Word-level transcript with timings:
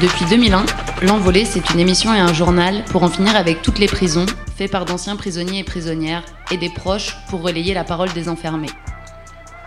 Depuis 0.00 0.26
2001, 0.26 0.64
L'Envolée, 1.02 1.44
c'est 1.44 1.70
une 1.70 1.80
émission 1.80 2.14
et 2.14 2.20
un 2.20 2.32
journal 2.32 2.84
pour 2.84 3.02
en 3.02 3.08
finir 3.08 3.34
avec 3.34 3.62
toutes 3.62 3.80
les 3.80 3.88
prisons, 3.88 4.26
fait 4.56 4.68
par 4.68 4.84
d'anciens 4.84 5.16
prisonniers 5.16 5.58
et 5.58 5.64
prisonnières, 5.64 6.22
et 6.52 6.56
des 6.56 6.68
proches 6.68 7.16
pour 7.28 7.42
relayer 7.42 7.74
la 7.74 7.82
parole 7.82 8.12
des 8.12 8.28
enfermés. 8.28 8.70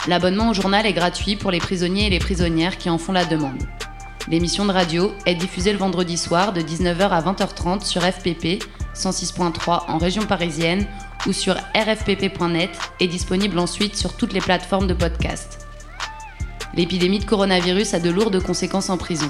L'abonnement 0.07 0.49
au 0.49 0.53
journal 0.53 0.85
est 0.85 0.93
gratuit 0.93 1.35
pour 1.35 1.51
les 1.51 1.59
prisonniers 1.59 2.07
et 2.07 2.09
les 2.09 2.19
prisonnières 2.19 2.77
qui 2.77 2.89
en 2.89 2.97
font 2.97 3.11
la 3.11 3.25
demande. 3.25 3.61
L'émission 4.29 4.65
de 4.65 4.71
radio 4.71 5.11
est 5.25 5.35
diffusée 5.35 5.73
le 5.73 5.79
vendredi 5.79 6.17
soir 6.17 6.53
de 6.53 6.61
19h 6.61 7.09
à 7.09 7.21
20h30 7.21 7.83
sur 7.83 8.01
FPP 8.01 8.63
106.3 8.95 9.83
en 9.89 9.97
région 9.97 10.23
parisienne 10.23 10.87
ou 11.27 11.33
sur 11.33 11.55
rfpp.net 11.75 12.71
et 13.01 13.07
disponible 13.07 13.59
ensuite 13.59 13.97
sur 13.97 14.15
toutes 14.15 14.31
les 14.31 14.41
plateformes 14.41 14.87
de 14.87 14.93
podcast. 14.93 15.67
L'épidémie 16.73 17.19
de 17.19 17.25
coronavirus 17.25 17.93
a 17.95 17.99
de 17.99 18.09
lourdes 18.09 18.41
conséquences 18.41 18.89
en 18.89 18.97
prison. 18.97 19.29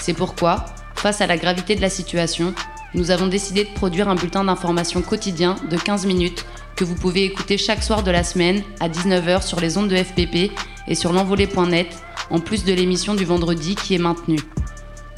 C'est 0.00 0.14
pourquoi, 0.14 0.64
face 0.94 1.20
à 1.20 1.26
la 1.26 1.36
gravité 1.36 1.74
de 1.74 1.80
la 1.80 1.90
situation, 1.90 2.54
nous 2.94 3.10
avons 3.10 3.26
décidé 3.26 3.64
de 3.64 3.70
produire 3.70 4.08
un 4.08 4.14
bulletin 4.14 4.44
d'information 4.44 5.02
quotidien 5.02 5.56
de 5.70 5.76
15 5.76 6.06
minutes 6.06 6.46
que 6.76 6.84
vous 6.84 6.94
pouvez 6.94 7.24
écouter 7.24 7.58
chaque 7.58 7.82
soir 7.82 8.02
de 8.02 8.10
la 8.10 8.24
semaine 8.24 8.62
à 8.80 8.88
19h 8.88 9.42
sur 9.42 9.60
les 9.60 9.76
ondes 9.76 9.88
de 9.88 9.96
FPP 9.96 10.52
et 10.86 10.94
sur 10.94 11.12
l'envolée.net, 11.12 11.88
en 12.30 12.40
plus 12.40 12.64
de 12.64 12.72
l'émission 12.72 13.14
du 13.14 13.24
vendredi 13.24 13.74
qui 13.74 13.94
est 13.94 13.98
maintenue. 13.98 14.40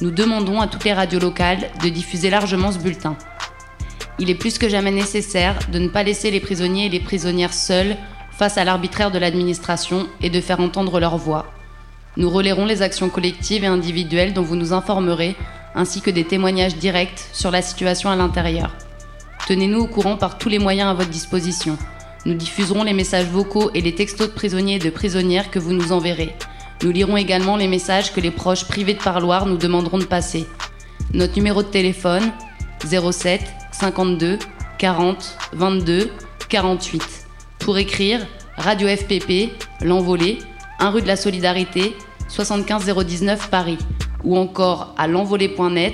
Nous 0.01 0.11
demandons 0.11 0.59
à 0.59 0.67
toutes 0.67 0.83
les 0.83 0.93
radios 0.93 1.19
locales 1.19 1.69
de 1.83 1.89
diffuser 1.89 2.29
largement 2.29 2.71
ce 2.71 2.79
bulletin. 2.79 3.15
Il 4.19 4.29
est 4.29 4.35
plus 4.35 4.57
que 4.57 4.67
jamais 4.67 4.91
nécessaire 4.91 5.57
de 5.71 5.79
ne 5.79 5.87
pas 5.87 6.03
laisser 6.03 6.31
les 6.31 6.39
prisonniers 6.39 6.87
et 6.87 6.89
les 6.89 6.99
prisonnières 6.99 7.53
seuls 7.53 7.95
face 8.31 8.57
à 8.57 8.63
l'arbitraire 8.63 9.11
de 9.11 9.19
l'administration 9.19 10.07
et 10.21 10.29
de 10.29 10.41
faire 10.41 10.59
entendre 10.59 10.99
leur 10.99 11.17
voix. 11.17 11.53
Nous 12.17 12.29
relayerons 12.29 12.65
les 12.65 12.81
actions 12.81 13.09
collectives 13.09 13.63
et 13.63 13.67
individuelles 13.67 14.33
dont 14.33 14.41
vous 14.41 14.55
nous 14.57 14.73
informerez, 14.73 15.35
ainsi 15.75 16.01
que 16.01 16.11
des 16.11 16.25
témoignages 16.25 16.75
directs 16.75 17.29
sur 17.31 17.51
la 17.51 17.61
situation 17.61 18.09
à 18.09 18.15
l'intérieur. 18.15 18.75
Tenez-nous 19.47 19.79
au 19.79 19.87
courant 19.87 20.17
par 20.17 20.37
tous 20.37 20.49
les 20.49 20.59
moyens 20.59 20.89
à 20.89 20.93
votre 20.93 21.09
disposition. 21.09 21.77
Nous 22.25 22.33
diffuserons 22.33 22.83
les 22.83 22.93
messages 22.93 23.27
vocaux 23.27 23.71
et 23.73 23.81
les 23.81 23.95
textos 23.95 24.27
de 24.27 24.33
prisonniers 24.33 24.75
et 24.75 24.79
de 24.79 24.89
prisonnières 24.89 25.49
que 25.49 25.59
vous 25.59 25.73
nous 25.73 25.91
enverrez. 25.91 26.35
Nous 26.83 26.91
lirons 26.91 27.17
également 27.17 27.57
les 27.57 27.67
messages 27.67 28.11
que 28.11 28.19
les 28.19 28.31
proches 28.31 28.65
privés 28.65 28.93
de 28.93 29.01
parloir 29.01 29.45
nous 29.45 29.57
demanderont 29.57 29.99
de 29.99 30.03
passer. 30.03 30.45
Notre 31.13 31.35
numéro 31.35 31.63
de 31.63 31.67
téléphone 31.67 32.31
07 32.85 33.41
52 33.71 34.39
40 34.77 35.37
22 35.53 36.11
48. 36.49 37.01
Pour 37.59 37.77
écrire, 37.77 38.25
Radio 38.57 38.87
FPP, 38.87 39.51
L'Envolée, 39.81 40.39
1 40.81 40.89
rue 40.89 41.01
de 41.03 41.07
la 41.07 41.15
Solidarité, 41.15 41.95
75 42.27 42.85
019 43.05 43.49
Paris, 43.49 43.77
ou 44.23 44.35
encore 44.35 44.95
à 44.97 45.07
l'envolée.net 45.07 45.93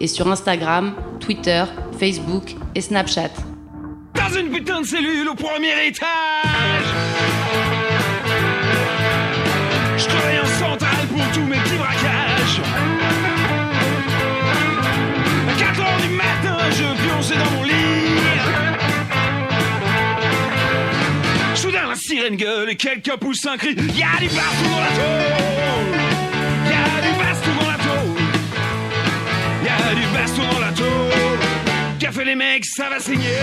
et 0.00 0.06
sur 0.06 0.30
Instagram, 0.30 0.94
Twitter, 1.18 1.64
Facebook 1.98 2.54
et 2.76 2.80
Snapchat. 2.80 3.30
Dans 4.14 4.38
une 4.38 4.50
putain 4.50 4.80
de 4.80 4.86
cellule 4.86 5.28
au 5.28 5.34
premier 5.34 5.88
étage 5.88 6.06
Et 22.30 22.76
quelqu'un 22.76 23.16
pousse 23.16 23.46
un 23.46 23.56
cri. 23.56 23.74
Y'a 23.74 24.18
du 24.20 24.28
baston 24.28 24.68
dans 24.70 24.80
la 24.80 24.88
tôle 24.98 25.96
Y'a 26.68 27.00
du 27.00 27.12
baston 27.18 27.50
dans 27.58 27.70
la 27.70 27.78
tôle 27.78 28.22
Y'a 29.64 29.94
du 29.94 30.06
baston 30.12 30.42
dans 30.52 30.60
la 30.60 30.72
tôle 30.72 32.12
fait 32.12 32.24
les 32.26 32.34
mecs, 32.34 32.66
ça 32.66 32.90
va 32.90 33.00
saigner 33.00 33.38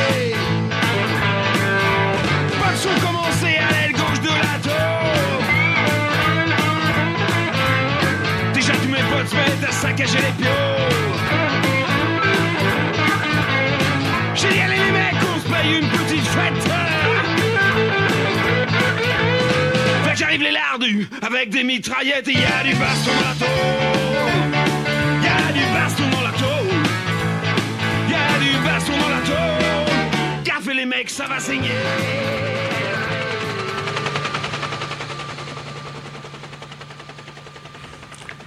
Pas 2.60 2.74
de 2.74 3.02
commencé 3.04 3.58
à 3.58 3.72
l'aile 3.74 3.94
gauche 3.94 4.22
de 4.22 4.28
la 4.28 4.60
tôle 4.62 5.24
Déjà 8.54 8.74
tous 8.74 8.90
mes 8.90 9.04
potes 9.10 9.30
se 9.30 9.36
mettent 9.36 9.68
à 9.68 9.72
saccager 9.72 10.20
les 10.20 10.44
pions. 10.44 10.52
J'ai 14.36 14.50
dit 14.50 14.60
allez 14.60 14.76
les 14.76 14.92
mecs, 14.92 15.24
on 15.36 15.40
se 15.40 15.48
paye 15.52 15.80
une 15.80 15.88
petite 15.90 16.28
fête 16.28 17.05
j'arrive 20.16 20.42
les 20.42 20.52
lardus 20.52 21.08
avec 21.22 21.50
des 21.50 21.64
mitraillettes 21.64 22.28
et 22.28 22.34
y 22.34 22.38
a 22.38 22.64
du 22.64 22.74
baston 22.76 23.12
dans 23.12 23.28
la 23.28 23.36
tôle. 23.36 24.06
Y 25.22 25.28
a 25.28 25.52
du 25.52 25.74
baston 25.74 26.10
dans 26.12 26.22
la 26.22 26.32
tôle. 26.32 26.84
Y 28.10 28.14
a 28.14 28.40
du 28.40 28.66
baston 28.66 28.94
dans 28.98 29.10
la 29.10 29.22
tôle. 29.22 29.66
Fait 30.62 30.74
les 30.74 30.86
mecs, 30.86 31.12
ça 31.12 31.28
va 31.28 31.40
saigner. 31.40 31.70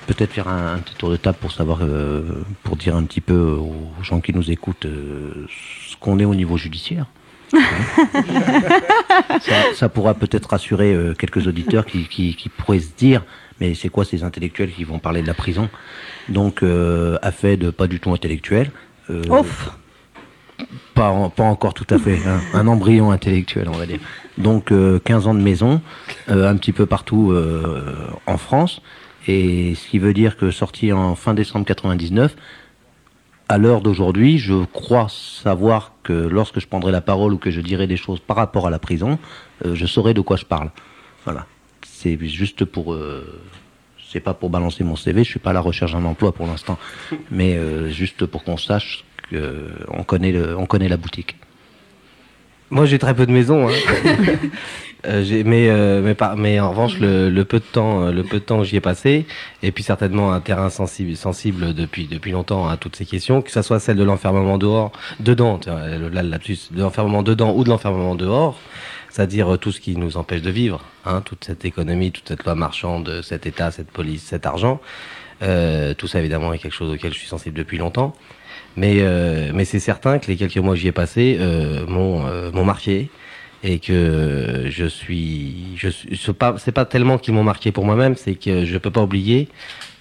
Peut-être 0.09 0.33
faire 0.33 0.49
un, 0.49 0.75
un 0.75 0.78
petit 0.78 0.97
tour 0.97 1.11
de 1.11 1.17
table 1.17 1.39
pour 1.41 1.53
savoir, 1.53 1.78
euh, 1.83 2.45
pour 2.65 2.77
dire 2.77 2.97
un 2.97 3.05
petit 3.05 3.21
peu 3.21 3.39
aux 3.39 4.03
gens 4.03 4.21
qui 4.21 4.33
nous 4.33 4.51
écoutent 4.51 4.87
euh, 4.87 5.47
ce 5.89 5.97
qu'on 5.99 6.19
est 6.19 6.25
au 6.25 6.34
niveau 6.34 6.57
judiciaire. 6.57 7.07
Ça, 9.41 9.54
ça 9.75 9.88
pourra 9.88 10.14
peut-être 10.14 10.50
rassurer 10.50 10.92
euh, 10.94 11.14
quelques 11.14 11.47
auditeurs 11.47 11.86
qui, 11.86 12.04
qui, 12.09 12.34
qui 12.34 12.48
pourraient 12.48 12.81
se 12.81 12.91
dire 12.97 13.25
mais 13.60 13.75
c'est 13.75 13.88
quoi 13.88 14.04
ces 14.04 14.22
intellectuels 14.22 14.70
qui 14.70 14.84
vont 14.84 14.98
parler 15.00 15.20
de 15.22 15.26
la 15.26 15.34
prison? 15.34 15.69
Donc, 16.28 16.62
euh, 16.62 17.19
à 17.22 17.32
fait 17.32 17.56
de 17.56 17.70
pas 17.70 17.88
du 17.88 17.98
tout 17.98 18.12
intellectuel. 18.12 18.70
euh, 19.10 19.22
Ouf. 19.28 19.70
pas, 20.94 21.09
en- 21.10 21.28
pas 21.31 21.42
encore 21.42 21.75
tout 21.75 21.86
à 21.91 21.98
fait, 21.98 22.19
hein, 22.26 22.41
un 22.54 22.66
embryon 22.69 23.10
intellectuel, 23.10 23.69
on 23.69 23.76
va 23.76 23.86
dire. 23.86 23.98
Donc 24.36 24.70
euh, 24.70 25.00
15 25.04 25.26
ans 25.26 25.34
de 25.34 25.41
maison, 25.41 25.80
euh, 26.28 26.48
un 26.48 26.56
petit 26.56 26.72
peu 26.72 26.86
partout 26.86 27.32
euh, 27.32 27.97
en 28.26 28.36
France, 28.38 28.80
et 29.26 29.75
ce 29.75 29.88
qui 29.88 29.98
veut 29.98 30.15
dire 30.15 30.36
que 30.36 30.53
sorti 30.53 30.92
en 30.92 31.16
fin 31.16 31.34
décembre 31.34 31.65
99, 31.66 32.36
à 33.48 33.59
l'heure 33.59 33.81
d'aujourd'hui, 33.81 34.38
je 34.38 34.64
crois 34.64 35.06
savoir 35.09 35.92
que 36.03 36.12
lorsque 36.12 36.60
je 36.60 36.66
prendrai 36.66 36.92
la 36.92 37.00
parole 37.00 37.32
ou 37.32 37.38
que 37.38 37.50
je 37.50 37.60
dirai 37.60 37.86
des 37.86 37.97
choses 37.97 38.20
par 38.20 38.36
rapport 38.36 38.66
à 38.66 38.70
la 38.70 38.78
prison, 38.78 39.19
euh, 39.64 39.75
je 39.75 39.86
saurai 39.86 40.14
de 40.14 40.20
quoi 40.20 40.36
je 40.36 40.44
parle. 40.44 40.70
Voilà. 41.25 41.47
C'est 41.86 42.19
juste 42.26 42.64
pour... 42.64 42.92
euh, 42.92 43.41
c'est 44.10 44.20
pas 44.20 44.32
pour 44.32 44.48
balancer 44.48 44.84
mon 44.84 44.97
CV, 44.97 45.22
je 45.22 45.28
suis 45.28 45.38
pas 45.38 45.50
à 45.50 45.53
la 45.53 45.60
recherche 45.60 45.92
d'un 45.92 46.04
emploi 46.04 46.32
pour 46.32 46.47
l'instant, 46.47 46.78
mais 47.31 47.56
euh, 47.56 47.91
juste 47.91 48.25
pour 48.25 48.42
qu'on 48.42 48.56
sache 48.56 49.04
qu'on 49.31 50.03
connaît, 50.04 50.32
le, 50.32 50.56
on 50.56 50.65
connaît 50.65 50.88
la 50.88 50.97
boutique. 50.97 51.36
Moi, 52.70 52.86
j'ai 52.86 52.98
très 52.98 53.15
peu 53.15 53.26
de 53.26 53.32
maisons, 53.32 53.69
hein. 53.69 53.72
Euh, 55.06 55.22
j'ai- 55.22 55.44
mais, 55.44 55.69
euh, 55.70 56.03
mais, 56.03 56.14
pas, 56.14 56.34
mais 56.36 56.59
en 56.59 56.70
revanche, 56.70 56.98
le, 56.98 57.31
le 57.31 57.44
peu 57.44 57.60
de 57.60 57.64
temps, 57.64 58.03
euh, 58.03 58.10
le 58.10 58.25
peu 58.25 58.41
de 58.41 58.44
temps 58.44 58.59
que 58.59 58.64
j'y 58.64 58.76
ai 58.76 58.81
passé, 58.81 59.26
et 59.62 59.70
puis 59.70 59.84
certainement 59.84 60.32
un 60.32 60.41
terrain 60.41 60.70
sensible, 60.70 61.14
sensible 61.16 61.72
depuis 61.72 62.06
depuis 62.09 62.32
longtemps 62.32 62.69
à 62.69 62.76
toutes 62.76 62.97
ces 62.97 63.06
questions, 63.06 63.41
que 63.41 63.53
ça 63.53 63.62
soit 63.62 63.78
celle 63.78 63.97
de 63.97 64.03
l'enfermement 64.03 64.59
dehors, 64.59 64.91
dedans, 65.20 65.60
euh, 65.69 66.10
là, 66.10 66.22
lapsus, 66.25 66.59
de 66.72 66.82
l'enfermement 66.82 67.22
dedans 67.22 67.54
ou 67.54 67.62
de 67.62 67.69
l'enfermement 67.69 68.16
dehors, 68.16 68.59
c'est-à-dire 69.09 69.56
tout 69.60 69.70
ce 69.70 69.81
qui 69.81 69.97
nous 69.97 70.16
empêche 70.16 70.42
de 70.42 70.50
vivre, 70.50 70.84
hein, 71.06 71.22
toute 71.25 71.44
cette 71.44 71.65
économie, 71.65 72.10
toute 72.10 72.26
cette 72.26 72.44
loi 72.44 72.56
marchande, 72.56 73.20
cet 73.22 73.47
État, 73.47 73.70
cette 73.70 73.92
police, 73.92 74.22
cet 74.25 74.47
argent, 74.47 74.80
euh, 75.42 75.94
tout 75.94 76.09
ça 76.09 76.19
évidemment 76.19 76.53
est 76.53 76.59
quelque 76.59 76.75
chose 76.75 76.92
auquel 76.92 77.12
je 77.12 77.19
suis 77.19 77.28
sensible 77.28 77.56
depuis 77.56 77.78
longtemps. 77.78 78.15
Mais, 78.76 78.97
euh, 78.98 79.53
mais 79.54 79.65
c'est 79.65 79.80
certain 79.80 80.19
que 80.19 80.26
les 80.26 80.36
quelques 80.36 80.56
mois 80.59 80.75
que 80.75 80.80
j'y 80.80 80.88
ai 80.88 80.92
passé 80.92 81.36
euh, 81.41 81.86
m'ont 81.86 82.25
m'ont 82.53 82.65
marqué 82.65 83.10
et 83.63 83.79
que 83.79 84.67
je 84.69 84.87
suis, 84.87 85.77
je 85.77 85.89
suis, 85.89 86.17
c'est 86.17 86.33
pas, 86.33 86.53
pas 86.53 86.84
tellement 86.84 87.19
qu'ils 87.19 87.34
m'ont 87.34 87.45
marqué 87.45 87.72
pour 87.72 87.84
moi-même, 87.84 88.16
c'est 88.16 88.34
que 88.34 88.65
je 88.65 88.78
peux 88.78 88.91
pas 88.91 89.03
oublier 89.03 89.49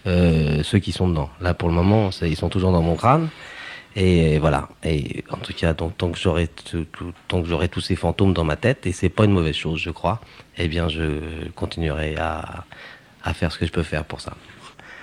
euh, 0.06 0.62
ceux 0.64 0.80
qui 0.80 0.92
sont 0.92 1.08
dedans. 1.08 1.30
Là, 1.42 1.54
pour 1.54 1.70
le 1.70 1.76
moment, 1.76 2.10
ils 2.22 2.36
sont 2.36 2.50
toujours 2.50 2.72
dans 2.72 2.82
mon 2.82 2.96
crâne. 2.96 3.30
Et 3.96 4.38
voilà. 4.38 4.70
Et 4.84 5.24
en 5.32 5.38
tout 5.38 5.54
cas, 5.54 5.74
donc, 5.74 5.98
tant 5.98 6.12
que 6.12 6.20
j'aurai 6.20 6.48
tant 7.28 7.42
que 7.42 7.48
j'aurai 7.48 7.68
tous 7.68 7.82
ces 7.82 7.96
fantômes 7.96 8.34
dans 8.34 8.44
ma 8.44 8.56
tête, 8.56 8.86
et 8.86 8.92
c'est 8.92 9.10
pas 9.10 9.26
une 9.26 9.32
mauvaise 9.32 9.56
chose, 9.56 9.80
je 9.80 9.90
crois, 9.90 10.22
eh 10.60 10.68
bien, 10.68 10.88
je 10.88 11.50
continuerai 11.56 12.16
à, 12.18 12.64
à 13.24 13.34
faire 13.34 13.52
ce 13.52 13.58
que 13.58 13.66
je 13.66 13.72
peux 13.72 13.82
faire 13.82 14.06
pour 14.06 14.22
ça. 14.22 14.34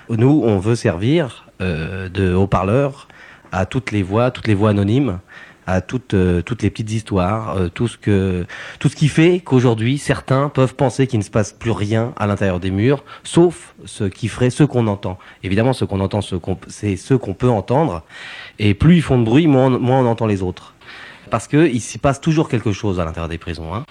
Nous, 0.08 0.42
on 0.44 0.58
veut 0.60 0.76
servir 0.76 1.46
euh, 1.60 2.08
de 2.08 2.32
haut-parleur 2.32 3.08
à 3.50 3.66
toutes 3.66 3.90
les 3.90 4.02
voix, 4.02 4.30
toutes 4.30 4.46
les 4.46 4.54
voix 4.54 4.70
anonymes, 4.70 5.18
à 5.66 5.80
toutes 5.80 6.14
euh, 6.14 6.42
toutes 6.42 6.62
les 6.62 6.70
petites 6.70 6.92
histoires, 6.92 7.56
euh, 7.56 7.68
tout 7.68 7.88
ce 7.88 7.96
que 7.96 8.46
tout 8.78 8.88
ce 8.88 8.96
qui 8.96 9.08
fait 9.08 9.40
qu'aujourd'hui 9.40 9.98
certains 9.98 10.48
peuvent 10.48 10.74
penser 10.74 11.06
qu'il 11.06 11.18
ne 11.18 11.24
se 11.24 11.30
passe 11.30 11.52
plus 11.52 11.70
rien 11.70 12.12
à 12.16 12.26
l'intérieur 12.26 12.60
des 12.60 12.70
murs, 12.70 13.04
sauf 13.22 13.74
ce 13.84 14.04
qui 14.04 14.28
ferait 14.28 14.50
ce 14.50 14.64
qu'on 14.64 14.86
entend. 14.86 15.18
Évidemment, 15.42 15.72
ce 15.72 15.84
qu'on 15.84 16.00
entend, 16.00 16.20
c'est 16.68 16.96
ce 16.96 17.14
qu'on 17.14 17.34
peut 17.34 17.48
entendre, 17.48 18.02
et 18.58 18.74
plus 18.74 18.96
ils 18.96 19.02
font 19.02 19.18
de 19.18 19.24
bruit, 19.24 19.46
moins 19.46 19.66
on, 19.66 19.78
moins 19.78 20.00
on 20.00 20.06
entend 20.06 20.26
les 20.26 20.42
autres. 20.42 20.74
parce 21.30 21.48
que 21.48 21.66
il 21.66 21.80
s'y 21.80 21.98
passe 21.98 22.20
toujours 22.20 22.48
quelque 22.48 22.72
chose 22.72 23.00
à 23.00 23.04
l'intérieur 23.04 23.28
des 23.28 23.38
prisons, 23.38 23.74
hein, 23.74 23.84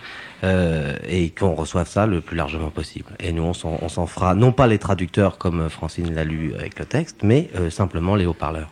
euh, 0.44 0.96
et 1.08 1.30
qu'on 1.32 1.56
reçoive 1.56 1.88
ça 1.88 2.06
le 2.06 2.22
plus 2.22 2.38
largement 2.38 2.70
possible. 2.70 3.12
Et 3.20 3.32
nous, 3.32 3.44
on 3.44 3.54
s'en, 3.54 4.08
fera, 4.08 4.36
non 4.36 4.52
pas 4.52 4.68
les 4.68 4.78
traducteurs 4.78 5.38
comme 5.38 5.70
Francine 5.70 6.14
l'a 6.14 6.24
lu 6.24 6.54
avec 6.54 6.80
le 6.80 6.86
texte, 6.86 7.18
mais 7.24 7.50
simplement 7.70 8.16
les 8.16 8.26
haut-parleurs. 8.26 8.70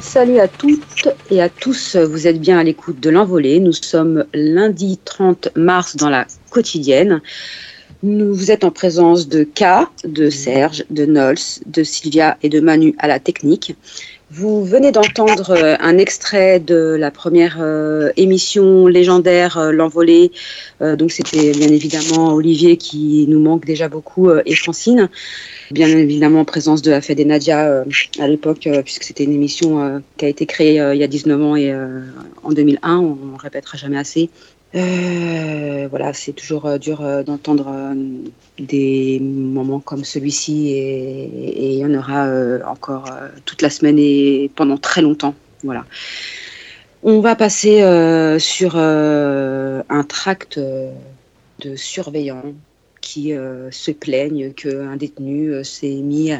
Salut 0.00 0.38
à 0.38 0.46
toutes 0.46 1.08
et 1.30 1.42
à 1.42 1.48
tous, 1.48 1.96
vous 1.96 2.26
êtes 2.28 2.40
bien 2.40 2.58
à 2.58 2.64
l'écoute 2.64 3.00
de 3.00 3.10
l'envolée. 3.10 3.58
Nous 3.58 3.72
sommes 3.72 4.24
lundi 4.32 4.98
30 5.04 5.48
mars 5.56 5.96
dans 5.96 6.10
la 6.10 6.26
quotidienne. 6.50 7.20
Nous, 8.04 8.32
vous 8.32 8.52
êtes 8.52 8.62
en 8.62 8.70
présence 8.70 9.28
de 9.28 9.42
K, 9.42 9.88
de 10.04 10.30
Serge, 10.30 10.84
de 10.90 11.04
Nols, 11.06 11.36
de 11.66 11.82
Sylvia 11.82 12.38
et 12.44 12.48
de 12.48 12.60
Manu 12.60 12.94
à 12.98 13.08
la 13.08 13.18
technique. 13.18 13.74
Vous 14.30 14.62
venez 14.62 14.92
d'entendre 14.92 15.52
euh, 15.52 15.76
un 15.80 15.96
extrait 15.96 16.60
de 16.60 16.96
la 16.98 17.10
première 17.10 17.56
euh, 17.62 18.12
émission 18.18 18.86
légendaire 18.86 19.56
euh, 19.56 19.72
L'Envolée. 19.72 20.32
Euh, 20.82 20.96
donc 20.96 21.12
c'était 21.12 21.52
bien 21.52 21.68
évidemment 21.68 22.34
Olivier 22.34 22.76
qui 22.76 23.24
nous 23.26 23.40
manque 23.40 23.64
déjà 23.64 23.88
beaucoup 23.88 24.30
et 24.30 24.54
Francine. 24.54 25.08
Bien 25.70 25.88
évidemment 25.88 26.40
en 26.40 26.44
présence 26.44 26.82
de 26.82 26.90
la 26.90 27.00
Fête 27.00 27.16
des 27.16 27.24
Nadia 27.24 27.84
à 28.18 28.28
l'époque 28.28 28.68
puisque 28.84 29.04
c'était 29.04 29.24
une 29.24 29.32
émission 29.32 30.02
qui 30.18 30.26
a 30.26 30.28
été 30.28 30.44
créée 30.44 30.76
il 30.76 30.98
y 30.98 31.04
a 31.04 31.06
19 31.06 31.42
ans 31.42 31.56
et 31.56 31.74
en 32.42 32.52
2001, 32.52 32.98
on, 32.98 33.18
on 33.34 33.36
répétera 33.36 33.78
jamais 33.78 33.98
assez. 33.98 34.30
Euh, 34.74 35.88
voilà, 35.88 36.12
c'est 36.12 36.32
toujours 36.32 36.66
euh, 36.66 36.76
dur 36.76 37.00
euh, 37.00 37.22
d'entendre 37.22 37.94
des 38.58 39.18
moments 39.18 39.80
comme 39.80 40.04
celui-ci 40.04 40.68
et, 40.72 41.72
il 41.72 41.78
y 41.78 41.84
en 41.86 41.94
aura 41.94 42.28
encore 42.70 43.08
toute 43.44 43.62
la 43.62 43.70
semaine 43.70 43.98
et 43.98 44.50
pendant 44.54 44.76
très 44.76 45.00
longtemps. 45.00 45.34
Voilà. 45.64 45.84
On 47.02 47.20
va 47.20 47.36
passer 47.36 47.78
sur 48.40 48.76
un 48.76 50.04
tract 50.08 50.58
de 50.58 51.76
surveillants 51.76 52.42
qui 53.08 53.32
euh, 53.32 53.70
se 53.70 53.90
plaignent 53.90 54.52
qu'un 54.52 54.96
détenu 54.96 55.48
euh, 55.48 55.64
s'est 55.64 56.02
mis 56.02 56.30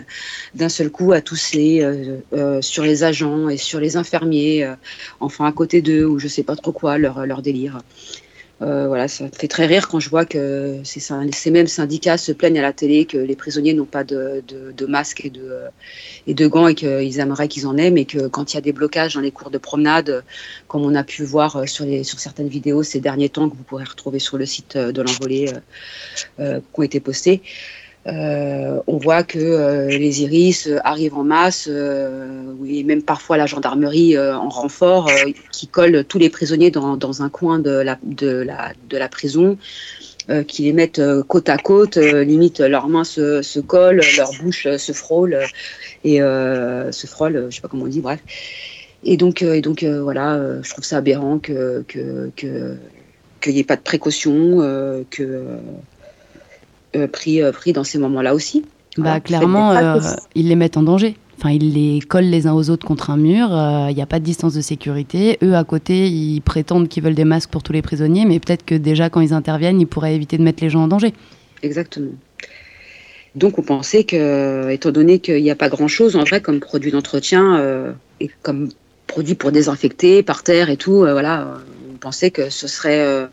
d'un 0.55 0.69
seul 0.69 0.91
coup 0.91 1.13
à 1.13 1.23
tousser 1.23 1.81
euh, 1.83 2.61
sur 2.61 2.85
les 2.85 3.05
agents 3.05 3.49
et 3.49 3.57
sur 3.57 3.81
les 3.81 3.97
infirmiers, 3.97 4.71
enfin 5.19 5.47
à 5.47 5.53
côté 5.53 5.81
d'eux 5.81 6.05
ou 6.05 6.19
je 6.19 6.29
sais 6.29 6.43
pas 6.43 6.57
trop 6.57 6.73
quoi, 6.73 6.99
leur 6.99 7.41
délire. 7.41 7.81
Euh, 8.61 8.89
voilà, 8.89 9.07
ça 9.07 9.29
fait 9.29 9.47
très 9.47 9.67
rire 9.67 9.87
quand 9.89 10.01
je 10.01 10.11
vois 10.11 10.25
que 10.25 10.81
ces, 10.83 11.01
ces 11.01 11.51
mêmes 11.51 11.69
syndicats 11.69 12.19
se 12.19 12.33
plaignent 12.33 12.59
à 12.59 12.63
la 12.63 12.73
télé 12.73 13.05
que 13.05 13.17
les 13.17 13.37
prisonniers 13.37 13.73
n'ont 13.73 13.85
pas 13.85 14.03
de, 14.03 14.43
de, 14.49 14.73
de 14.73 14.87
masques 14.87 15.25
et 15.25 15.31
de, 15.31 15.61
et 16.27 16.35
de 16.35 16.47
gants 16.49 16.67
et 16.67 16.75
qu'ils 16.75 17.21
aimeraient 17.21 17.47
qu'ils 17.47 17.69
en 17.69 17.77
aient, 17.77 17.93
mais 17.93 18.05
que 18.05 18.27
quand 18.27 18.53
il 18.53 18.57
y 18.57 18.59
a 18.59 18.63
des 18.63 18.73
blocages 18.73 19.15
dans 19.15 19.21
les 19.21 19.31
cours 19.31 19.51
de 19.51 19.59
promenade, 19.59 20.25
comme 20.67 20.83
on 20.83 20.95
a 20.97 21.05
pu 21.05 21.23
voir 21.23 21.57
euh, 21.57 21.67
sur, 21.67 21.85
les, 21.85 22.03
sur 22.03 22.19
certaines 22.19 22.49
vidéos 22.49 22.83
ces 22.83 23.01
derniers 23.01 23.29
temps 23.29 23.49
que 23.49 23.57
vous 23.57 23.63
pourrez 23.63 23.85
retrouver 23.85 24.19
sur 24.19 24.39
le 24.39 24.47
site 24.47 24.75
euh, 24.75 24.91
de 24.91 25.03
l'envolée 25.03 25.53
euh, 25.53 25.61
euh, 26.41 26.59
qui 26.59 26.81
ont 26.81 26.83
été 26.83 26.99
postés, 26.99 27.43
euh, 28.09 28.81
on 28.87 28.97
voit 28.97 29.23
que 29.23 29.39
euh, 29.39 29.89
les 29.89 30.23
iris 30.23 30.67
euh, 30.67 30.79
arrivent 30.85 31.17
en 31.17 31.25
masse, 31.25 31.69
et 31.69 32.85
même 32.85 33.03
parfois 33.03 33.37
la 33.37 33.47
gendarmerie 33.47 34.19
en 34.19 34.49
renfort, 34.49 35.11
qui 35.53 35.67
colle 35.67 36.05
tous 36.05 36.19
les 36.19 36.31
prisonniers 36.31 36.71
dans, 36.71 37.23
un 37.23 37.29
coin 37.29 37.59
de 37.59 37.71
la, 37.71 39.09
prison, 39.09 39.59
qui 40.47 40.63
les 40.63 40.73
mettent 40.73 41.03
côte 41.27 41.49
à 41.49 41.57
côte, 41.57 41.97
limite 41.97 42.61
leurs 42.61 42.89
mains 42.89 43.05
se, 43.05 43.61
collent, 43.61 44.03
leur 44.17 44.31
bouche 44.43 44.67
euh, 44.67 44.79
se 44.79 44.93
frôle 44.93 45.35
euh, 45.35 45.47
et 46.05 46.19
se 46.93 47.07
je 47.07 47.55
sais 47.55 47.61
pas 47.61 47.69
comment 47.69 47.85
on 47.85 47.89
dit, 47.89 48.01
bref. 48.01 48.21
Et 49.05 49.17
donc, 49.17 49.43
et 49.43 49.61
donc 49.61 49.85
voilà, 49.85 50.61
je 50.63 50.71
trouve 50.71 50.85
ça 50.85 50.99
aberrant 50.99 51.39
que 51.39 51.85
que 51.87 52.31
que 52.37 52.77
qu'il 53.41 53.55
n'y 53.55 53.61
ait 53.61 53.65
pas 53.65 53.77
de 53.77 53.83
précaution, 53.83 54.59
que 55.11 55.45
pris 57.07 57.43
euh, 57.43 57.53
pris 57.53 57.73
dans 57.73 57.85
ces 57.85 57.99
moments-là 57.99 58.35
aussi. 58.35 58.65
Bah, 58.97 59.21
clairement, 59.21 59.73
euh, 59.73 60.01
ils 60.35 60.49
les 60.49 60.57
mettent 60.57 60.77
en 60.77 60.83
danger. 60.83 61.17
Enfin, 61.37 61.51
ils 61.51 61.73
les 61.73 62.01
collent 62.01 62.25
les 62.25 62.49
uns 62.49 62.53
aux 62.53 62.69
autres 62.69 62.85
contre 62.85 63.11
un 63.11 63.17
mur. 63.17 63.51
Il 63.89 63.95
n'y 63.95 64.03
a 64.03 64.07
pas 64.07 64.19
de 64.19 64.25
distance 64.25 64.55
de 64.55 64.61
sécurité. 64.61 65.39
Eux, 65.45 65.55
à 65.55 65.63
côté, 65.63 66.09
ils 66.09 66.41
prétendent 66.41 66.89
qu'ils 66.89 67.05
veulent 67.05 67.15
des 67.15 67.25
masques 67.25 67.51
pour 67.51 67.63
tous 67.63 67.73
les 67.73 67.83
prisonniers, 67.83 68.25
mais 68.25 68.41
peut-être 68.41 68.65
que 68.65 68.75
déjà, 68.75 69.09
quand 69.09 69.21
ils 69.21 69.33
interviennent, 69.33 69.81
ils 69.81 69.87
pourraient 69.87 70.17
éviter 70.17 70.37
de 70.37 70.43
mettre 70.43 70.65
les 70.65 70.71
gens 70.71 70.83
en 70.83 70.89
danger. 70.89 71.15
Exactement. 71.63 72.11
Donc 73.37 73.57
on 73.59 73.63
pensait 73.63 74.03
que, 74.03 74.69
étant 74.71 74.91
donné 74.91 75.21
qu'il 75.21 75.41
n'y 75.43 75.51
a 75.51 75.55
pas 75.55 75.69
grand-chose 75.69 76.17
en 76.17 76.25
vrai 76.25 76.41
comme 76.41 76.59
produit 76.59 76.91
d'entretien 76.91 77.57
euh, 77.59 77.93
et 78.19 78.31
comme 78.43 78.71
produit 79.09 79.35
pour 79.35 79.51
désinfecter 79.51 80.23
par 80.23 80.45
terre 80.45 80.71
et 80.71 80.77
tout, 80.77 81.03
euh, 81.03 81.13
voilà, 81.13 81.43
euh, 81.43 81.55
on 81.93 81.97
pensait 81.97 82.31
que 82.31 82.51
ce 82.51 82.69
serait 82.69 83.01
euh, 83.01 83.27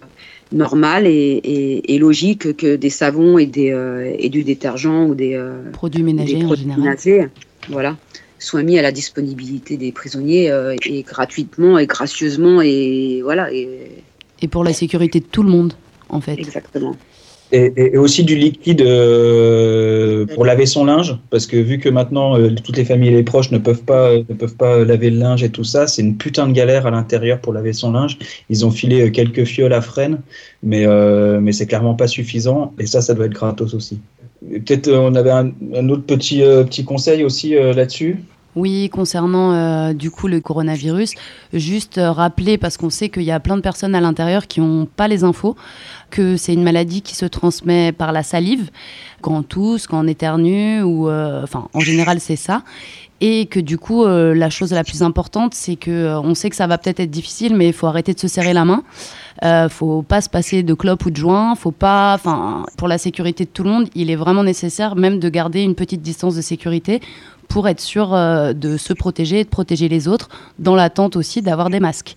normal 0.52 1.08
et, 1.08 1.12
et- 1.12 1.96
et 1.96 1.98
logique 2.00 2.56
que 2.56 2.76
des 2.76 2.90
savons 2.90 3.38
et, 3.38 3.46
des, 3.46 3.72
euh, 3.72 4.14
et 4.18 4.30
du 4.30 4.44
détergent 4.44 4.86
ou 5.10 5.16
des, 5.16 5.34
euh, 5.34 5.72
Produits 5.72 6.02
des 6.04 6.14
ménagers 6.14 6.44
en 6.46 6.54
général. 6.56 6.82
ménagers, 6.82 7.28
voilà, 7.70 7.98
soient 8.40 8.64
mis 8.64 8.78
à 8.78 8.82
la 8.82 8.92
disponibilité 8.92 9.78
des 9.78 9.92
prisonniers 9.92 10.52
euh, 10.52 10.76
et 10.86 11.02
gratuitement 11.04 11.80
et 11.80 11.88
gracieusement 11.88 12.62
et 12.62 13.22
voilà, 13.24 13.52
et, 13.52 13.68
Et 14.42 14.48
pour 14.48 14.64
la 14.64 14.74
sécurité 14.74 15.20
de 15.20 15.26
tout 15.26 15.44
le 15.44 15.50
monde, 15.50 15.74
en 16.10 16.22
fait. 16.22 16.38
exactement. 16.40 16.96
Et, 17.56 17.98
aussi 17.98 18.24
du 18.24 18.36
liquide 18.36 18.82
euh, 18.82 20.26
pour 20.34 20.46
laver 20.46 20.66
son 20.66 20.84
linge, 20.86 21.18
parce 21.30 21.48
que 21.48 21.58
vu 21.58 21.78
que 21.80 21.90
maintenant 21.90 22.38
euh, 22.38 22.50
toutes 22.64 22.76
les 22.76 22.86
familles 22.86 23.10
et 23.10 23.16
les 23.16 23.24
proches 23.24 23.52
ne 23.52 23.58
peuvent 23.58 23.84
pas 23.84 24.16
ne 24.18 24.36
peuvent 24.42 24.56
pas 24.56 24.84
laver 24.84 25.10
le 25.10 25.20
linge 25.20 25.44
et 25.44 25.50
tout 25.50 25.64
ça, 25.64 25.88
c'est 25.88 26.02
une 26.02 26.18
putain 26.18 26.48
de 26.48 26.54
galère 26.54 26.86
à 26.86 26.92
l'intérieur 26.92 27.40
pour 27.40 27.54
laver 27.54 27.74
son 27.74 27.92
linge. 27.92 28.18
Ils 28.50 28.66
ont 28.66 28.72
filé 28.72 29.08
euh, 29.08 29.10
quelques 29.10 29.46
fioles 29.46 29.74
à 29.74 29.82
frêne, 29.82 30.20
mais 30.64 30.86
euh, 30.86 31.40
mais 31.40 31.54
c'est 31.54 31.68
clairement 31.68 31.96
pas 31.96 32.08
suffisant. 32.08 32.74
Et 32.80 32.86
ça, 32.88 33.02
ça 33.02 33.14
doit 33.14 33.28
être 33.28 33.34
gratos 33.34 33.74
aussi. 33.74 34.00
Peut-être 34.50 34.88
euh, 34.88 35.00
on 35.00 35.16
avait 35.16 35.32
un, 35.32 35.52
un 35.76 35.90
autre 35.90 36.04
petit 36.04 36.44
euh, 36.44 36.64
petit 36.64 36.84
conseil 36.84 37.24
aussi 37.24 37.56
euh, 37.56 37.74
là-dessus. 37.74 38.20
Oui, 38.56 38.90
concernant 38.90 39.52
euh, 39.52 39.94
du 39.94 40.12
coup 40.12 40.28
le 40.30 40.40
coronavirus, 40.40 41.12
juste 41.52 41.98
euh, 41.98 42.12
rappeler, 42.12 42.58
parce 42.58 42.78
qu'on 42.78 42.90
sait 42.90 43.10
qu'il 43.10 43.24
y 43.24 43.32
a 43.32 43.40
plein 43.42 43.58
de 43.58 43.62
personnes 43.62 43.96
à 43.96 44.00
l'intérieur 44.00 44.48
qui 44.48 44.62
n'ont 44.62 44.86
pas 44.86 45.10
les 45.10 45.26
infos, 45.26 45.58
que 46.10 46.38
c'est 46.38 46.54
une 46.54 46.64
maladie 46.64 47.02
qui 47.02 47.16
se 47.16 47.26
transmet 47.26 47.92
par 47.92 48.14
la 48.14 48.24
salive, 48.24 48.70
quand 49.22 49.34
on 49.34 49.44
tousse, 49.44 49.88
quand 49.88 50.04
on 50.04 50.08
éternue, 50.08 50.82
ou 50.84 51.10
euh, 51.10 51.44
enfin 51.44 51.68
en 51.74 51.82
général 51.82 52.22
c'est 52.22 52.38
ça. 52.38 52.64
Et 53.22 53.46
que 53.46 53.62
du 53.62 53.78
coup, 53.78 54.06
la 54.06 54.50
chose 54.50 54.74
la 54.74 54.84
plus 54.84 55.02
importante, 55.02 55.54
c'est 55.54 55.78
que 55.78 56.18
on 56.18 56.36
sait 56.36 56.50
que 56.50 56.56
ça 56.56 56.68
va 56.68 56.78
peut-être 56.78 57.00
être 57.00 57.10
difficile, 57.10 57.56
mais 57.56 57.68
il 57.68 57.74
faut 57.74 57.88
arrêter 57.88 58.14
de 58.14 58.20
se 58.20 58.28
serrer 58.28 58.52
la 58.52 58.66
main. 58.66 58.84
Euh, 59.44 59.68
faut 59.68 60.02
pas 60.02 60.22
se 60.22 60.30
passer 60.30 60.64
de 60.64 60.74
clopes 60.74 61.06
ou 61.06 61.12
de 61.12 61.16
joints. 61.16 61.56
Faut 61.56 61.72
pas, 61.72 62.14
enfin, 62.14 62.66
pour 62.78 62.88
la 62.88 62.98
sécurité 62.98 63.46
de 63.46 63.50
tout 63.50 63.64
le 63.64 63.70
monde, 63.70 63.90
il 63.96 64.10
est 64.10 64.16
vraiment 64.16 64.44
nécessaire 64.44 64.96
même 64.96 65.20
de 65.20 65.30
garder 65.30 65.62
une 65.62 65.76
petite 65.76 66.02
distance 66.02 66.36
de 66.36 66.42
sécurité 66.42 67.02
pour 67.48 67.68
être 67.68 67.82
sûr 67.82 68.14
euh, 68.14 68.54
de 68.54 68.78
se 68.78 68.94
protéger 68.94 69.42
et 69.42 69.44
de 69.44 69.50
protéger 69.50 69.90
les 69.90 70.08
autres, 70.08 70.30
dans 70.60 70.76
l'attente 70.76 71.16
aussi 71.16 71.42
d'avoir 71.42 71.70
des 71.70 71.80
masques. 71.80 72.16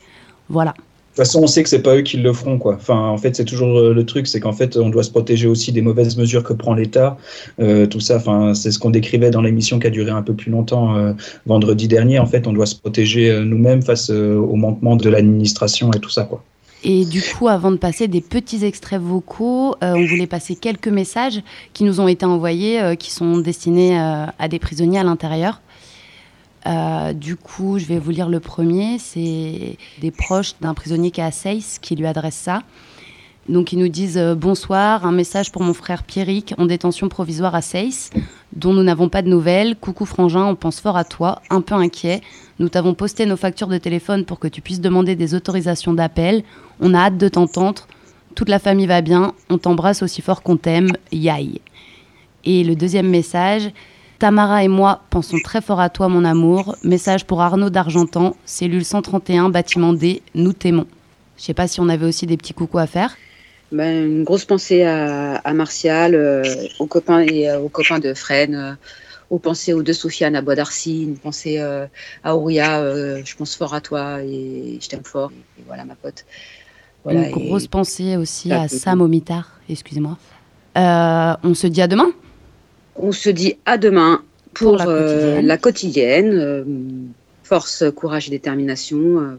Voilà. 0.48 0.72
De 0.72 1.24
toute 1.24 1.26
façon, 1.26 1.42
on 1.42 1.46
sait 1.48 1.64
que 1.64 1.68
c'est 1.68 1.82
pas 1.82 1.96
eux 1.96 2.02
qui 2.02 2.16
le 2.16 2.32
feront, 2.32 2.58
quoi. 2.58 2.74
Enfin, 2.74 3.08
en 3.08 3.18
fait, 3.18 3.34
c'est 3.34 3.44
toujours 3.44 3.76
euh, 3.78 3.92
le 3.92 4.06
truc, 4.06 4.28
c'est 4.28 4.38
qu'en 4.38 4.52
fait, 4.52 4.76
on 4.76 4.88
doit 4.88 5.02
se 5.02 5.10
protéger 5.10 5.48
aussi 5.48 5.72
des 5.72 5.82
mauvaises 5.82 6.16
mesures 6.16 6.44
que 6.44 6.52
prend 6.52 6.74
l'État, 6.74 7.16
euh, 7.60 7.86
tout 7.86 7.98
ça. 7.98 8.16
Enfin, 8.16 8.54
c'est 8.54 8.70
ce 8.70 8.78
qu'on 8.78 8.90
décrivait 8.90 9.30
dans 9.30 9.42
l'émission 9.42 9.80
qui 9.80 9.88
a 9.88 9.90
duré 9.90 10.12
un 10.12 10.22
peu 10.22 10.34
plus 10.34 10.52
longtemps 10.52 10.94
vendredi 11.46 11.88
dernier. 11.88 12.20
En 12.20 12.26
fait, 12.26 12.46
on 12.46 12.52
doit 12.52 12.66
se 12.66 12.76
protéger 12.76 13.40
nous-mêmes 13.44 13.82
face 13.82 14.10
au 14.10 14.54
manquement 14.54 14.94
de 14.94 15.08
l'administration 15.08 15.90
et 15.92 15.98
tout 15.98 16.10
ça, 16.10 16.22
quoi. 16.22 16.44
Et 16.84 17.04
du 17.04 17.22
coup, 17.22 17.48
avant 17.48 17.72
de 17.72 17.76
passer 17.76 18.06
des 18.06 18.20
petits 18.20 18.64
extraits 18.64 19.00
vocaux, 19.00 19.74
euh, 19.82 19.94
on 19.94 20.06
voulait 20.06 20.28
passer 20.28 20.54
quelques 20.54 20.88
messages 20.88 21.42
qui 21.72 21.84
nous 21.84 22.00
ont 22.00 22.06
été 22.06 22.24
envoyés, 22.24 22.80
euh, 22.80 22.94
qui 22.94 23.10
sont 23.10 23.38
destinés 23.38 23.98
euh, 24.00 24.26
à 24.38 24.48
des 24.48 24.58
prisonniers 24.58 24.98
à 24.98 25.04
l'intérieur. 25.04 25.60
Du 27.14 27.36
coup, 27.36 27.78
je 27.78 27.86
vais 27.86 27.98
vous 27.98 28.10
lire 28.10 28.28
le 28.28 28.40
premier. 28.40 28.98
C'est 28.98 29.78
des 30.02 30.10
proches 30.10 30.52
d'un 30.60 30.74
prisonnier 30.74 31.10
qui 31.10 31.22
est 31.22 31.24
à 31.24 31.30
Seyss 31.30 31.78
qui 31.78 31.96
lui 31.96 32.06
adressent 32.06 32.34
ça. 32.34 32.60
Donc, 33.48 33.72
ils 33.72 33.78
nous 33.78 33.88
disent 33.88 34.18
Bonsoir, 34.36 35.06
un 35.06 35.12
message 35.12 35.50
pour 35.50 35.62
mon 35.62 35.72
frère 35.72 36.02
Pierrick 36.02 36.54
en 36.58 36.66
détention 36.66 37.08
provisoire 37.08 37.54
à 37.54 37.62
Seyss, 37.62 38.10
dont 38.52 38.74
nous 38.74 38.82
n'avons 38.82 39.08
pas 39.08 39.22
de 39.22 39.28
nouvelles. 39.28 39.76
Coucou 39.76 40.04
Frangin, 40.04 40.44
on 40.44 40.56
pense 40.56 40.78
fort 40.78 40.98
à 40.98 41.04
toi, 41.04 41.40
un 41.48 41.62
peu 41.62 41.74
inquiet. 41.74 42.20
Nous 42.58 42.68
t'avons 42.68 42.92
posté 42.92 43.24
nos 43.24 43.38
factures 43.38 43.68
de 43.68 43.78
téléphone 43.78 44.26
pour 44.26 44.38
que 44.38 44.48
tu 44.48 44.60
puisses 44.60 44.82
demander 44.82 45.16
des 45.16 45.34
autorisations 45.34 45.94
d'appel. 45.94 46.44
On 46.80 46.94
a 46.94 46.98
hâte 46.98 47.18
de 47.18 47.28
t'entendre. 47.28 47.86
Toute 48.34 48.48
la 48.48 48.58
famille 48.58 48.86
va 48.86 49.00
bien. 49.00 49.34
On 49.50 49.58
t'embrasse 49.58 50.02
aussi 50.02 50.22
fort 50.22 50.42
qu'on 50.42 50.56
t'aime. 50.56 50.90
Yaï. 51.12 51.60
Et 52.44 52.64
le 52.64 52.76
deuxième 52.76 53.08
message. 53.08 53.70
Tamara 54.18 54.64
et 54.64 54.68
moi 54.68 55.02
pensons 55.10 55.38
très 55.38 55.60
fort 55.60 55.80
à 55.80 55.90
toi, 55.90 56.08
mon 56.08 56.24
amour. 56.24 56.76
Message 56.82 57.24
pour 57.24 57.40
Arnaud 57.40 57.70
d'Argentan, 57.70 58.34
cellule 58.44 58.84
131, 58.84 59.48
bâtiment 59.48 59.92
D. 59.92 60.22
Nous 60.34 60.52
t'aimons. 60.52 60.86
Je 61.36 61.44
sais 61.44 61.54
pas 61.54 61.68
si 61.68 61.80
on 61.80 61.88
avait 61.88 62.06
aussi 62.06 62.26
des 62.26 62.36
petits 62.36 62.52
coucous 62.52 62.78
à 62.78 62.88
faire. 62.88 63.16
Ben, 63.70 64.06
une 64.06 64.24
grosse 64.24 64.44
pensée 64.44 64.82
à, 64.82 65.52
Martial, 65.52 66.14
euh, 66.14 66.42
aux 66.78 66.86
copains 66.86 67.20
et 67.20 67.48
euh, 67.48 67.60
aux 67.60 67.68
copains 67.68 67.98
de 67.98 68.14
Fresnes, 68.14 68.54
euh, 68.54 68.72
aux 69.30 69.38
pensées 69.38 69.74
aux 69.74 69.82
deux 69.82 69.92
Sofiane 69.92 70.34
à 70.34 70.42
Bois 70.42 70.54
d'Arcy, 70.54 71.02
une 71.02 71.18
pensée 71.18 71.60
à 72.24 72.34
Ouria, 72.34 72.80
je 73.22 73.36
pense 73.36 73.54
fort 73.56 73.74
à 73.74 73.82
toi 73.82 74.22
et 74.22 74.78
je 74.80 74.88
t'aime 74.88 75.04
fort. 75.04 75.30
Et 75.58 75.62
voilà 75.66 75.84
ma 75.84 75.96
pote. 75.96 76.24
Voilà, 77.12 77.28
Une 77.30 77.48
grosse 77.48 77.64
et- 77.64 77.68
pensée 77.68 78.16
aussi 78.16 78.52
à. 78.52 78.68
Sam 78.68 79.00
Omitar, 79.00 79.50
excusez-moi. 79.68 80.18
Euh, 80.76 81.34
on 81.42 81.54
se 81.54 81.66
dit 81.66 81.80
à 81.82 81.88
demain. 81.88 82.10
On 82.96 83.12
se 83.12 83.30
dit 83.30 83.54
à 83.66 83.78
demain 83.78 84.22
pour, 84.54 84.76
Pour 84.76 84.76
la 84.78 84.86
euh, 84.88 84.98
quotidienne. 84.98 85.46
la 85.46 85.58
quotidienne. 85.58 86.32
euh, 86.34 86.64
force, 87.44 87.84
courage 87.96 88.28
et 88.28 88.30
détermination. 88.30 89.38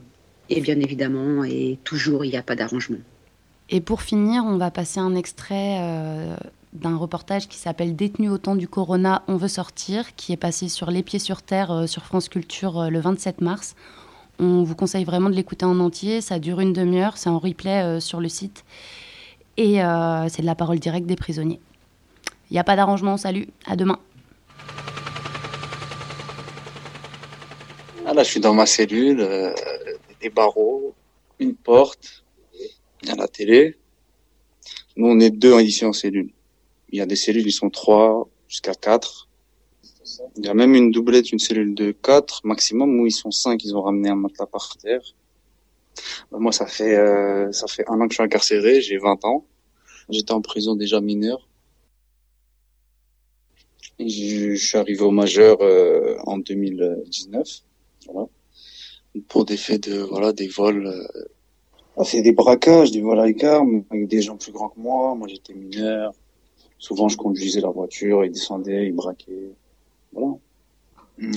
et 0.50 0.62
bien 0.62 0.80
évidemment, 0.80 1.44
et 1.44 1.78
toujours, 1.84 2.26
il 2.26 2.32
n'y 2.32 2.38
a 2.38 2.42
pas 2.42 2.56
d'arrangement. 2.56 2.98
Et 3.70 3.82
pour 3.82 4.02
finir, 4.02 4.44
on 4.48 4.58
va 4.58 4.72
passer 4.72 5.00
un 5.00 5.14
extrait 5.14 5.78
euh, 5.80 6.36
d'un 6.74 6.98
reportage 6.98 7.48
qui 7.48 7.58
s'appelle 7.60 7.96
Détenu 7.96 8.30
au 8.30 8.40
temps 8.40 8.56
du 8.56 8.68
Corona, 8.68 9.22
on 9.28 9.38
veut 9.38 9.48
sortir, 9.48 10.16
qui 10.16 10.34
est 10.34 10.38
passé 10.38 10.68
sur 10.70 10.90
Les 10.90 11.04
Pieds 11.04 11.20
sur 11.20 11.44
Terre 11.44 11.70
euh, 11.72 11.86
sur 11.86 12.04
France 12.04 12.30
Culture 12.30 12.80
euh, 12.80 12.90
le 12.90 13.00
27 13.00 13.42
mars. 13.42 13.76
On 14.42 14.64
vous 14.64 14.76
conseille 14.76 15.04
vraiment 15.04 15.30
de 15.30 15.36
l'écouter 15.36 15.66
en 15.66 15.80
entier, 15.82 16.22
ça 16.22 16.40
dure 16.40 16.62
une 16.62 16.72
demi-heure, 16.72 17.18
c'est 17.18 17.30
en 17.30 17.40
replay 17.40 17.84
euh, 17.84 18.00
sur 18.00 18.22
le 18.22 18.30
site. 18.30 18.64
Et 19.58 19.84
euh, 19.84 20.30
c'est 20.30 20.42
de 20.42 20.46
la 20.48 20.56
parole 20.56 20.80
directe 20.80 21.06
des 21.06 21.18
prisonniers. 21.18 21.60
Il 22.50 22.54
n'y 22.54 22.60
a 22.60 22.64
pas 22.64 22.78
d'arrangement, 22.78 23.18
salut, 23.18 23.50
à 23.66 23.76
demain. 23.76 24.00
Ah 28.06 28.14
là, 28.14 28.24
je 28.24 28.30
suis 28.30 28.40
dans 28.40 28.54
ma 28.54 28.66
cellule, 28.66 29.20
euh, 29.20 29.54
des 30.22 30.30
barreaux, 30.30 30.96
une 31.40 31.54
porte, 31.56 32.24
il 33.04 33.10
y 33.10 33.12
a 33.12 33.16
la 33.16 33.28
télé. 33.28 33.78
Nous, 34.96 35.06
on 35.06 35.20
est 35.20 35.32
deux 35.32 35.60
ici 35.62 35.86
en 35.86 35.94
cellule. 35.94 36.32
Il 36.92 36.98
y 36.98 37.02
a 37.02 37.06
des 37.06 37.16
cellules, 37.16 37.46
ils 37.46 37.52
sont 37.52 37.70
trois 37.70 38.28
jusqu'à 38.48 38.74
quatre. 38.74 39.29
Il 40.38 40.46
y 40.46 40.50
a 40.50 40.54
même 40.54 40.76
une 40.76 40.92
doublette, 40.92 41.32
une 41.32 41.40
cellule 41.40 41.74
de 41.76 41.92
quatre 41.92 42.46
maximum, 42.46 43.00
où 43.00 43.06
ils 43.06 43.12
sont 43.12 43.32
cinq, 43.32 43.64
ils 43.64 43.76
ont 43.76 43.82
ramené 43.82 44.10
un 44.10 44.16
matelas 44.16 44.46
par 44.46 44.76
terre. 44.78 45.02
Bah, 46.32 46.38
moi, 46.40 46.52
ça 46.52 46.66
fait 46.66 46.96
euh, 46.98 47.52
ça 47.52 47.68
fait 47.68 47.84
un 47.88 48.00
an 48.00 48.08
que 48.08 48.14
je 48.14 48.16
suis 48.16 48.24
incarcéré, 48.24 48.82
j'ai 48.82 48.98
20 48.98 49.26
ans. 49.26 49.46
J'étais 50.10 50.32
en 50.32 50.42
prison 50.42 50.76
déjà 50.76 51.02
mineur. 51.02 51.48
Je 54.00 54.56
suis 54.56 54.78
arrivé 54.78 55.02
au 55.02 55.12
majeur 55.12 55.58
euh, 55.62 56.18
en 56.26 56.38
2019 56.38 57.64
voilà. 58.08 58.28
Pour 59.28 59.46
des 59.46 59.58
faits 59.58 59.90
de, 59.90 60.00
voilà, 60.00 60.34
des 60.34 60.48
vols, 60.48 60.88
euh, 60.88 61.28
ah, 61.98 62.04
c'est 62.04 62.22
des 62.22 62.32
braquages, 62.32 62.92
des 62.92 63.02
vols 63.02 63.20
avec 63.20 63.44
armes, 63.44 63.84
avec 63.90 64.08
des 64.08 64.22
gens 64.22 64.38
plus 64.38 64.52
grands 64.52 64.70
que 64.70 64.80
moi. 64.80 65.16
Moi, 65.16 65.28
j'étais 65.28 65.54
mineur. 65.54 66.14
Souvent, 66.78 67.10
je 67.10 67.18
conduisais 67.18 67.60
la 67.60 67.70
voiture, 67.70 68.24
ils 68.24 68.32
descendaient, 68.32 68.88
ils 68.88 68.94
braquaient. 68.94 69.52
Voilà. 70.14 70.36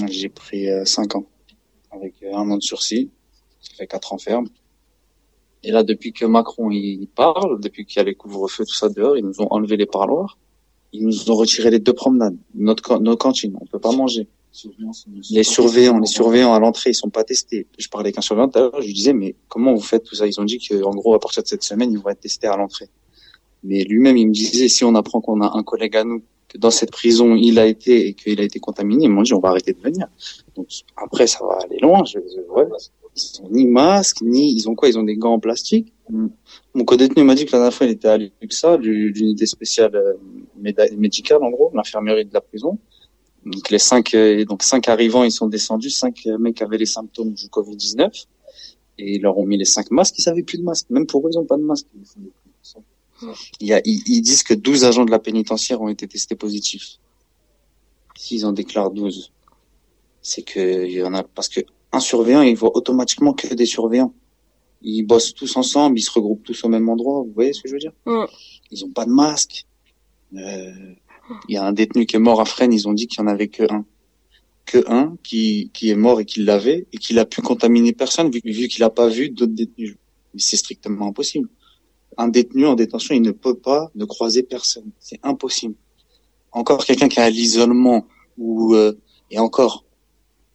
J'ai 0.09 0.29
pris 0.29 0.69
euh, 0.69 0.85
cinq 0.85 1.17
ans. 1.17 1.27
Avec 1.91 2.15
euh, 2.23 2.35
un 2.35 2.51
an 2.51 2.57
de 2.57 2.63
sursis. 2.63 3.11
Ça 3.61 3.75
fait 3.77 3.87
quatre 3.87 4.13
ans 4.13 4.19
ferme. 4.19 4.49
Et 5.65 5.71
là, 5.71 5.83
depuis 5.83 6.13
que 6.13 6.25
Macron, 6.25 6.71
il 6.71 7.07
parle, 7.07 7.61
depuis 7.61 7.87
qu'il 7.87 7.99
y 7.99 8.01
a 8.01 8.05
les 8.05 8.15
couvre-feux, 8.15 8.65
tout 8.65 8.75
ça 8.75 8.89
dehors, 8.89 9.17
ils 9.17 9.25
nous 9.25 9.41
ont 9.41 9.49
enlevé 9.51 9.77
les 9.77 9.87
parloirs. 9.87 10.39
Ils 10.93 11.07
nous 11.07 11.31
ont 11.31 11.37
retiré 11.37 11.71
les 11.71 11.79
deux 11.79 11.93
promenades. 11.93 12.37
Notre, 12.55 12.99
nos 12.99 13.17
cantines, 13.17 13.57
on 13.61 13.67
peut 13.67 13.79
pas 13.79 13.93
manger. 13.93 14.27
Les 15.31 15.45
surveillants, 15.45 15.99
les 15.99 16.07
surveillants 16.07 16.53
à 16.53 16.59
l'entrée, 16.59 16.91
ils 16.91 16.95
sont 16.95 17.09
pas 17.09 17.25
testés. 17.25 17.67
Je 17.79 17.89
parlais 17.89 18.09
avec 18.09 18.19
un 18.19 18.21
surveillant 18.21 18.49
tout 18.49 18.59
à 18.59 18.63
l'heure, 18.63 18.83
je 18.83 18.87
lui 18.87 18.93
disais, 18.93 19.15
mais 19.15 19.35
comment 19.49 19.73
vous 19.73 19.81
faites 19.81 20.05
tout 20.05 20.15
ça? 20.15 20.27
Ils 20.27 20.39
ont 20.41 20.45
dit 20.45 20.59
que, 20.59 20.83
en 20.83 20.91
gros, 20.91 21.15
à 21.15 21.21
partir 21.21 21.43
de 21.43 21.49
cette 21.49 21.63
semaine, 21.63 21.91
ils 21.91 21.99
vont 21.99 22.11
être 22.11 22.21
testés 22.21 22.49
à 22.49 22.57
l'entrée. 22.57 22.91
Mais 23.63 23.85
lui-même, 23.85 24.17
il 24.17 24.29
me 24.29 24.33
disait, 24.33 24.69
si 24.69 24.85
on 24.85 24.95
apprend 24.95 25.21
qu'on 25.21 25.41
a 25.41 25.57
un 25.57 25.63
collègue 25.63 25.97
à 25.97 26.05
nous, 26.05 26.23
que 26.53 26.59
dans 26.59 26.71
cette 26.71 26.91
prison, 26.91 27.35
il 27.35 27.59
a 27.59 27.67
été 27.67 28.09
et 28.09 28.15
qu'il 28.15 28.41
a 28.41 28.45
été 28.45 28.59
contaminé, 28.61 29.05
ils 29.05 29.11
m'ont 29.11 29.23
dit, 29.23 29.35
on 29.35 29.41
va 29.41 29.51
arrêter 29.51 29.73
de 29.73 29.81
venir. 29.81 30.07
Donc, 30.55 30.67
après, 30.97 31.27
ça 31.27 31.41
va 31.45 31.59
aller 31.65 31.79
loin. 31.81 32.05
Je, 32.05 32.19
je- 32.19 32.53
ouais. 32.53 32.67
Ils 33.15 33.43
ont 33.43 33.51
ni 33.51 33.67
masque, 33.67 34.23
ni, 34.23 34.53
ils 34.55 34.69
ont 34.69 34.75
quoi? 34.75 34.89
Ils 34.89 34.99
ont 34.99 35.03
des 35.03 35.17
gants 35.17 35.35
en 35.35 35.39
plastique. 35.39 35.93
Mon 36.75 36.85
codétenu 36.85 37.25
m'a 37.25 37.35
dit 37.35 37.45
que 37.45 37.53
la 37.53 37.59
dernière 37.59 37.75
fois, 37.75 37.87
il 37.87 37.93
était 37.93 38.09
à 38.09 38.17
l'UXA, 38.19 38.77
l'unité 38.79 39.45
spéciale 39.47 39.95
euh, 39.95 40.15
médicale, 40.97 41.43
en 41.43 41.51
gros, 41.51 41.71
l'infirmerie 41.75 42.25
de 42.25 42.33
la 42.33 42.41
prison. 42.41 42.79
Donc 43.45 43.71
les 43.71 43.79
cinq, 43.79 44.15
euh, 44.15 44.45
donc 44.45 44.63
cinq 44.63 44.89
arrivants, 44.89 45.25
ils 45.25 45.33
sont 45.33 45.47
descendus. 45.49 45.91
Cinq 45.91 46.21
euh, 46.27 46.39
mecs 46.39 46.63
avaient 46.63 46.79
les 46.79 46.87
symptômes 46.87 47.33
du 47.33 47.49
Covid 47.49 47.77
19 47.77 48.13
et 48.99 49.17
ils 49.17 49.23
leur 49.23 49.37
ont 49.37 49.45
mis 49.45 49.59
les 49.59 49.65
cinq 49.65 49.91
masques. 49.91 50.15
Ils 50.19 50.29
avaient 50.29 50.43
plus 50.45 50.59
de 50.59 50.63
masques. 50.63 50.89
Même 50.91 51.07
pour 51.07 51.27
eux, 51.27 51.31
ils 51.33 51.39
ont 51.39 51.45
pas 51.45 51.57
de 51.57 51.63
masque. 51.65 51.87
Il 53.61 53.69
y 53.69 53.73
a, 53.73 53.81
ils, 53.85 54.03
ils 54.07 54.23
disent 54.23 54.43
que 54.43 54.55
12 54.55 54.85
agents 54.85 55.05
de 55.05 55.11
la 55.11 55.19
pénitentiaire 55.19 55.81
ont 55.81 55.89
été 55.89 56.09
testés 56.09 56.35
positifs. 56.35 56.99
S'ils 58.17 58.45
en 58.47 58.53
déclarent 58.53 58.91
12, 58.91 59.33
c'est 60.23 60.43
que 60.43 60.87
il 60.87 60.93
y 60.93 61.03
en 61.03 61.15
a 61.15 61.23
parce 61.23 61.49
que 61.49 61.61
un 61.93 62.01
surveillant, 62.01 62.43
il 62.43 62.57
voit 62.57 62.75
automatiquement 62.77 63.35
que 63.35 63.55
des 63.55 63.67
surveillants. 63.67 64.15
Ils 64.81 65.03
bossent 65.03 65.35
tous 65.35 65.57
ensemble, 65.57 65.99
ils 65.99 66.03
se 66.03 66.11
regroupent 66.11 66.43
tous 66.43 66.65
au 66.65 66.69
même 66.69 66.89
endroit. 66.89 67.21
Vous 67.21 67.33
voyez 67.35 67.53
ce 67.53 67.63
que 67.63 67.69
je 67.69 67.75
veux 67.75 67.81
dire? 67.81 67.93
Mm. 68.07 68.25
Ils 68.71 68.85
ont 68.85 68.91
pas 68.91 69.05
de 69.05 69.11
masque. 69.11 69.67
Euh, 70.35 70.95
il 71.49 71.55
y 71.55 71.59
a 71.59 71.65
un 71.65 71.73
détenu 71.73 72.07
qui 72.07 72.17
est 72.17 72.21
mort 72.21 72.41
à 72.41 72.45
Fresnes, 72.45 72.73
ils 72.73 72.89
ont 72.89 72.93
dit 72.93 73.07
qu'il 73.07 73.21
y 73.21 73.23
en 73.23 73.29
avait 73.29 73.49
que 73.49 73.71
un. 73.71 73.85
Que 74.65 74.89
un 74.89 75.17
qui, 75.23 75.71
qui 75.75 75.91
est 75.91 75.97
mort 75.97 76.21
et 76.21 76.25
qui 76.25 76.43
l'avait 76.43 76.87
et 76.93 76.99
qu'il 76.99 77.19
a 77.19 77.27
pu 77.27 77.43
contaminer 77.43 77.93
personne 77.93 78.31
vu, 78.31 78.41
vu 78.45 78.69
qu'il 78.69 78.83
a 78.85 78.91
pas 78.91 79.09
vu 79.09 79.29
d'autres 79.29 79.53
détenus. 79.53 79.97
Mais 80.35 80.41
c'est 80.41 80.57
strictement 80.57 81.09
impossible. 81.09 81.49
Un 82.19 82.29
détenu 82.29 82.67
en 82.67 82.75
détention, 82.75 83.15
il 83.15 83.23
ne 83.23 83.31
peut 83.31 83.55
pas 83.55 83.91
ne 83.95 84.05
croiser 84.05 84.43
personne. 84.43 84.91
C'est 84.99 85.21
impossible. 85.23 85.75
Encore 86.53 86.85
quelqu'un 86.85 87.09
qui 87.09 87.21
a 87.21 87.31
l'isolement 87.31 88.07
ou 88.39 88.75
euh, 88.75 88.93
et 89.31 89.39
encore. 89.39 89.85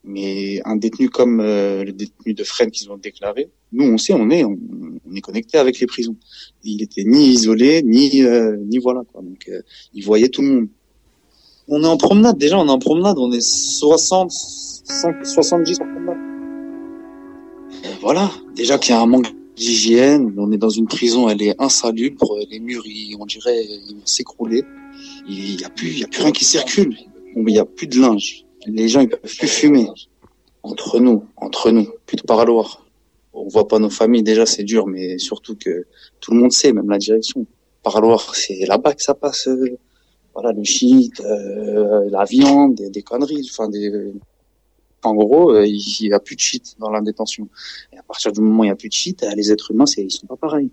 Mais 0.04 0.62
un 0.64 0.78
détenu 0.78 1.10
comme 1.10 1.42
euh, 1.42 1.84
le 1.84 1.92
détenu 1.92 2.34
de 2.34 2.44
Fresnes 2.44 2.72
qu'ils 2.72 2.90
ont 2.90 2.98
déclaré, 2.98 3.50
nous 3.74 3.84
on 3.84 3.98
sait, 3.98 4.14
on 4.14 4.30
est, 4.30 4.46
on, 4.46 4.58
est 5.14 5.22
connecté 5.22 5.58
avec 5.58 5.80
les 5.80 5.88
prisons. 5.88 6.16
Il 6.64 6.82
était 6.82 7.04
ni 7.04 7.28
isolé, 7.28 7.82
ni 7.84 8.24
euh, 8.24 8.56
ni 8.58 8.78
voilà 8.78 9.04
quoi. 9.12 9.22
Donc 9.22 9.50
euh, 9.50 9.62
il 9.94 10.06
voyait 10.06 10.30
tout 10.30 10.42
le 10.42 10.48
monde. 10.48 10.68
On 11.68 11.84
est 11.84 11.88
en 11.88 11.98
promenade 11.98 12.38
déjà, 12.38 12.58
on 12.58 12.68
est 12.68 12.72
en 12.72 12.80
promenade, 12.80 13.18
on 13.18 13.32
est 13.34 13.42
60, 13.42 14.32
5, 14.32 15.26
70 15.26 15.82
en 15.82 15.86
promenade. 15.86 16.18
Euh, 17.86 17.90
voilà, 18.00 18.32
déjà 18.56 18.78
qu'il 18.78 18.96
y 18.96 18.98
a 18.98 19.02
un 19.02 19.06
manque 19.06 19.28
d'hygiène, 19.58 20.34
on 20.38 20.52
est 20.52 20.58
dans 20.58 20.70
une 20.70 20.88
prison, 20.88 21.28
elle 21.30 21.42
est 21.42 21.56
insalubre, 21.62 22.38
les 22.50 22.60
murs, 22.60 22.86
ils- 22.86 23.16
on 23.20 23.26
dirait, 23.26 23.64
ils 23.66 23.96
vont 23.96 24.06
s'écrouler. 24.06 24.64
Il 25.28 25.60
y 25.60 25.64
a 25.66 25.70
plus, 25.70 25.90
il 25.90 26.00
y 26.00 26.04
a 26.04 26.08
plus 26.08 26.22
rien 26.24 26.32
qui 26.32 26.46
circule. 26.46 26.96
Il 27.36 27.50
y 27.50 27.60
a 27.60 27.66
plus 27.66 27.88
de 27.88 28.00
linge. 28.00 28.46
Les 28.66 28.88
gens 28.88 29.02
ils 29.02 29.10
peuvent 29.10 29.36
plus 29.38 29.48
fumer. 29.48 29.88
Entre 30.64 31.00
nous, 31.00 31.24
entre 31.38 31.72
nous, 31.72 31.88
plus 32.06 32.18
de 32.18 32.24
parloir. 32.24 32.86
On 33.34 33.48
voit 33.48 33.68
pas 33.68 33.80
nos 33.80 33.90
familles 33.92 34.24
déjà, 34.24 34.46
c'est 34.46 34.64
dur, 34.64 34.88
mais 34.88 35.18
surtout 35.20 35.56
que 35.56 35.86
tout 36.20 36.32
le 36.34 36.40
monde 36.40 36.52
sait, 36.52 36.74
même 36.74 36.90
la 36.90 36.98
direction. 36.98 37.46
Parloir, 37.84 38.36
c'est 38.36 38.66
là-bas 38.66 38.94
que 38.94 39.04
ça 39.04 39.14
passe. 39.14 39.48
euh, 39.48 39.78
voilà, 40.34 40.52
le 40.52 40.64
shit, 40.64 41.20
euh, 41.22 42.10
la 42.12 42.24
viande, 42.26 42.76
des, 42.76 42.90
des 42.90 43.02
conneries, 43.02 43.48
enfin 43.52 43.70
des. 43.70 43.92
En 45.08 45.16
gros, 45.16 45.52
euh, 45.52 45.66
il 45.66 46.08
y 46.08 46.14
a 46.14 46.20
plus 46.20 46.36
de 46.36 46.42
shit 46.42 46.76
dans 46.80 46.90
la 46.90 47.02
détention. 47.02 47.48
Et 47.94 47.98
à 47.98 48.04
partir 48.04 48.32
du 48.32 48.42
moment 48.42 48.62
où 48.62 48.64
il 48.66 48.68
y 48.68 48.72
a 48.72 48.76
plus 48.76 48.90
de 48.90 48.94
shit, 48.94 49.24
euh, 49.24 49.32
les 49.36 49.52
êtres 49.52 49.72
humains, 49.72 49.86
ils 49.98 50.12
sont 50.12 50.28
pas 50.28 50.36
pareils. 50.36 50.70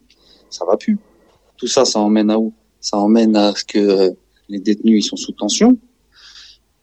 Ça 0.50 0.64
va 0.64 0.76
plus. 0.76 0.99
Tout 1.57 1.69
ça, 1.69 1.85
ça 1.85 2.00
emmène 2.00 2.31
à 2.31 2.38
où? 2.38 2.53
Ça 2.81 2.99
emmène 2.99 3.37
à 3.37 3.55
ce 3.55 3.64
que 3.64 4.14
les 4.49 4.61
détenus 4.61 5.05
ils 5.05 5.09
sont 5.09 5.17
sous 5.17 5.33
tension. 5.33 5.79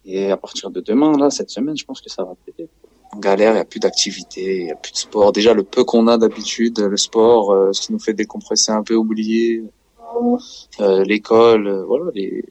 Et 0.06 0.32
à 0.32 0.38
partir 0.38 0.72
de 0.72 0.82
demain, 0.82 1.18
là, 1.18 1.30
cette 1.30 1.50
semaine, 1.50 1.78
je 1.78 1.86
pense 1.86 2.02
que 2.02 2.10
ça 2.10 2.24
va 2.24 2.36
péter. 2.46 2.70
En 3.14 3.20
galère, 3.20 3.52
il 3.52 3.56
n'y 3.56 3.60
a 3.60 3.66
plus 3.66 3.80
d'activité, 3.80 4.58
il 4.60 4.64
n'y 4.66 4.72
a 4.72 4.76
plus 4.76 4.94
de 4.94 4.98
sport. 4.98 5.32
Déjà, 5.32 5.54
le 5.54 5.64
peu 5.64 5.84
qu'on 5.84 6.08
a 6.08 6.18
d'habitude, 6.18 6.80
le 6.80 6.98
sport, 6.98 7.52
euh, 7.52 7.74
ce 7.74 7.82
qui 7.82 7.94
nous 7.94 8.00
fait 8.00 8.14
décompresser 8.14 8.72
un 8.72 8.84
peu, 8.84 8.96
oublier, 8.96 9.64
l'école, 10.80 11.84
voilà, 11.88 12.12
les, 12.16 12.46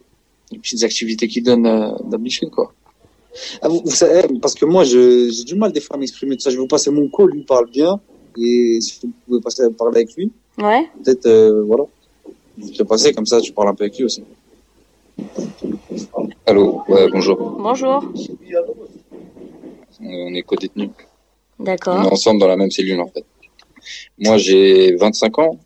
petites 0.51 0.85
activités 0.85 1.29
qui 1.29 1.43
donnent 1.43 1.97
d'habitude, 2.09 2.51
quoi. 2.51 2.73
Ah, 3.63 3.69
vous, 3.69 3.81
vous 3.85 3.91
savez, 3.91 4.23
parce 4.41 4.55
que 4.55 4.65
moi, 4.65 4.85
j'ai 4.85 5.45
du 5.45 5.55
mal 5.55 5.73
des 5.73 5.81
fois 5.81 5.97
à 5.97 5.99
m'exprimer 5.99 6.37
de 6.37 6.41
ça. 6.41 6.51
Je 6.51 6.57
vais 6.57 6.61
vous 6.63 6.67
passer 6.67 6.91
mon 6.91 7.09
call, 7.09 7.31
lui 7.31 7.45
parle 7.45 7.69
bien. 7.71 8.01
Et 8.39 8.79
si 8.81 8.99
vous 9.03 9.13
pouvez 9.27 9.41
passer 9.41 9.63
parler 9.77 9.97
avec 9.99 10.15
lui, 10.17 10.33
Ouais. 10.59 10.87
peut-être, 11.05 11.27
euh, 11.27 11.63
voilà. 11.65 11.85
Je 12.59 12.77
te 12.77 12.83
passer 12.83 13.13
comme 13.13 13.27
ça, 13.27 13.41
tu 13.41 13.53
parles 13.53 13.69
un 13.69 13.75
peu 13.75 13.85
avec 13.85 13.97
lui 13.97 14.05
aussi. 14.05 14.23
Allô, 16.47 16.83
ouais, 16.89 17.09
bonjour. 17.11 17.39
Bonjour. 17.59 18.05
Euh, 18.05 18.59
On 20.03 20.35
est 20.35 20.43
co-détenus. 20.43 20.91
On 21.59 21.63
est 21.63 21.67
D'accord. 21.67 22.13
ensemble 22.13 22.41
dans 22.41 22.47
la 22.49 22.57
même 22.57 22.71
cellule, 22.71 23.01
en 23.01 23.09
fait. 23.09 23.25
Moi, 24.19 24.37
j'ai 24.39 24.95
25 24.97 25.39
ans. 25.39 25.59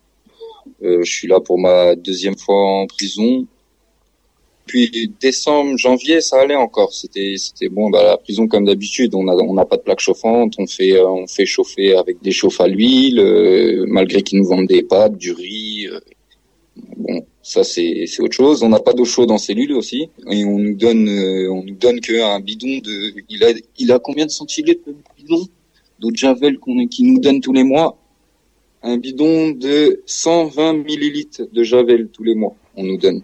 Euh, 0.83 1.03
je 1.03 1.11
suis 1.11 1.27
là 1.27 1.39
pour 1.39 1.57
ma 1.59 1.95
deuxième 1.95 2.37
fois 2.37 2.55
en 2.81 2.87
prison. 2.87 3.47
Depuis 4.65 5.11
décembre, 5.21 5.77
janvier, 5.77 6.21
ça 6.21 6.41
allait 6.41 6.55
encore. 6.55 6.91
C'était, 6.91 7.35
c'était 7.37 7.69
bon. 7.69 7.91
Bah, 7.91 8.03
la 8.03 8.17
prison, 8.17 8.47
comme 8.47 8.65
d'habitude, 8.65 9.13
on 9.13 9.27
a, 9.27 9.35
on 9.35 9.53
n'a 9.53 9.65
pas 9.65 9.77
de 9.77 9.83
plaque 9.83 9.99
chauffante. 9.99 10.55
On 10.57 10.65
fait, 10.65 10.93
euh, 10.93 11.07
on 11.07 11.27
fait 11.27 11.45
chauffer 11.45 11.93
avec 11.95 12.21
des 12.23 12.31
chauffes 12.31 12.59
à 12.61 12.67
l'huile, 12.67 13.19
euh, 13.19 13.85
malgré 13.87 14.23
qu'ils 14.23 14.39
nous 14.39 14.47
vendent 14.47 14.67
des 14.67 14.81
pâtes, 14.81 15.17
du 15.17 15.33
riz. 15.33 15.87
euh. 15.87 15.99
bon, 16.97 17.25
ça 17.43 17.63
c'est, 17.63 18.05
c'est 18.07 18.23
autre 18.23 18.33
chose. 18.33 18.63
On 18.63 18.69
n'a 18.69 18.79
pas 18.79 18.93
d'eau 18.93 19.05
chaude 19.05 19.29
en 19.29 19.37
cellule 19.37 19.73
aussi, 19.73 20.09
et 20.31 20.45
on 20.45 20.57
nous 20.57 20.75
donne, 20.75 21.07
euh, 21.09 21.51
on 21.51 21.63
nous 21.63 21.75
donne 21.75 21.99
qu'un 21.99 22.39
bidon 22.39 22.79
de. 22.79 23.13
Il 23.29 23.43
a, 23.43 23.51
il 23.77 23.91
a 23.91 23.99
combien 23.99 24.25
de 24.25 24.31
centilitres 24.31 24.81
le 24.87 24.95
bidon 25.15 25.45
d'eau 25.99 26.09
de 26.09 26.17
javel 26.17 26.57
qu'on, 26.57 26.87
qui 26.87 27.03
nous 27.03 27.19
donne 27.19 27.39
tous 27.39 27.53
les 27.53 27.63
mois? 27.63 27.97
Un 28.81 28.97
bidon 28.97 29.51
de 29.51 30.01
120 30.07 30.73
millilitres 30.73 31.43
de 31.51 31.63
javel 31.63 32.09
tous 32.11 32.23
les 32.23 32.35
mois. 32.35 32.55
On 32.75 32.83
nous 32.83 32.97
donne 32.97 33.21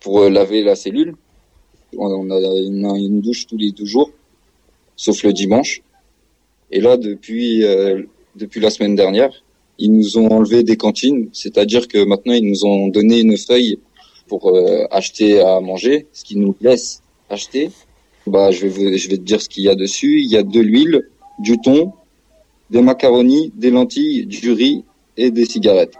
pour 0.00 0.20
euh, 0.20 0.30
laver 0.30 0.62
la 0.62 0.74
cellule. 0.74 1.14
On 1.96 2.30
a 2.30 2.98
une, 2.98 3.20
douche 3.20 3.46
tous 3.46 3.56
les 3.56 3.72
deux 3.72 3.84
jours, 3.84 4.10
sauf 4.96 5.22
le 5.22 5.32
dimanche. 5.32 5.82
Et 6.70 6.80
là, 6.80 6.96
depuis 6.96 7.64
euh, 7.64 8.02
depuis 8.36 8.60
la 8.60 8.70
semaine 8.70 8.94
dernière, 8.94 9.32
ils 9.78 9.92
nous 9.92 10.18
ont 10.18 10.28
enlevé 10.28 10.62
des 10.62 10.76
cantines, 10.76 11.28
c'est-à-dire 11.32 11.88
que 11.88 12.04
maintenant 12.04 12.32
ils 12.32 12.48
nous 12.48 12.64
ont 12.64 12.86
donné 12.88 13.20
une 13.20 13.36
feuille 13.36 13.78
pour 14.28 14.50
euh, 14.50 14.84
acheter 14.90 15.40
à 15.40 15.60
manger, 15.60 16.06
ce 16.12 16.24
qui 16.24 16.36
nous 16.36 16.54
laisse 16.60 17.02
acheter. 17.28 17.70
Bah, 18.26 18.52
je 18.52 18.66
vais 18.68 18.96
je 18.98 19.10
vais 19.10 19.16
te 19.16 19.22
dire 19.22 19.40
ce 19.42 19.48
qu'il 19.48 19.64
y 19.64 19.68
a 19.68 19.74
dessus. 19.74 20.20
Il 20.20 20.30
y 20.30 20.36
a 20.36 20.44
de 20.44 20.60
l'huile, 20.60 21.08
du 21.40 21.58
thon, 21.58 21.92
des 22.70 22.82
macaronis, 22.82 23.52
des 23.56 23.70
lentilles, 23.70 24.26
du 24.26 24.52
riz 24.52 24.84
et 25.16 25.32
des 25.32 25.46
cigarettes. 25.46 25.96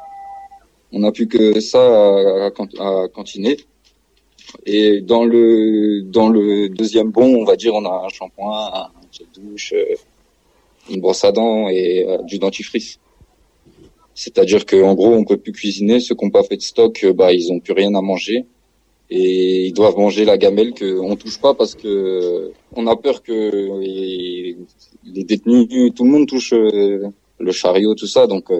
On 0.93 1.01
n'a 1.01 1.11
plus 1.11 1.27
que 1.27 1.59
ça 1.59 1.83
à, 1.83 2.47
à 2.47 3.09
cantiner. 3.09 3.57
Et 4.67 5.01
dans 5.01 5.25
le 5.25 6.03
dans 6.03 6.29
le 6.29 6.69
deuxième 6.69 7.11
bon, 7.11 7.37
on 7.41 7.45
va 7.45 7.57
dire, 7.57 7.75
on 7.75 7.85
a 7.85 8.07
un 8.07 8.09
shampoing, 8.09 8.73
un 8.75 8.91
gel 9.13 9.27
douche, 9.35 9.73
euh, 9.77 9.95
une 10.91 11.01
brosse 11.01 11.25
à 11.25 11.33
dents 11.33 11.69
et 11.69 12.05
euh, 12.07 12.19
du 12.23 12.39
dentifrice. 12.39 12.99
C'est-à-dire 14.15 14.67
qu'en 14.67 14.95
gros, 14.95 15.15
on 15.15 15.25
peut 15.25 15.39
plus 15.39 15.53
cuisiner. 15.53 16.01
Ceux 16.01 16.15
qui 16.15 16.25
n'ont 16.25 16.31
pas 16.31 16.43
fait 16.43 16.57
de 16.57 16.63
stock, 16.63 17.05
euh, 17.05 17.13
bah, 17.13 17.33
ils 17.33 17.51
ont 17.53 17.61
plus 17.61 17.73
rien 17.73 17.95
à 17.95 18.01
manger 18.01 18.45
et 19.09 19.67
ils 19.67 19.73
doivent 19.73 19.97
manger 19.97 20.25
la 20.25 20.39
gamelle 20.39 20.73
que 20.73 20.99
on 21.01 21.17
touche 21.17 21.41
pas 21.41 21.55
parce 21.55 21.75
que 21.75 22.53
on 22.77 22.87
a 22.87 22.95
peur 22.95 23.23
que 23.23 23.81
les, 23.81 24.57
détenus, 25.05 25.93
tout 25.97 26.05
le 26.05 26.11
monde 26.11 26.29
touche 26.29 26.53
le 26.53 27.53
chariot, 27.53 27.97
tout 27.97 28.07
ça. 28.07 28.29
Donc, 28.29 28.53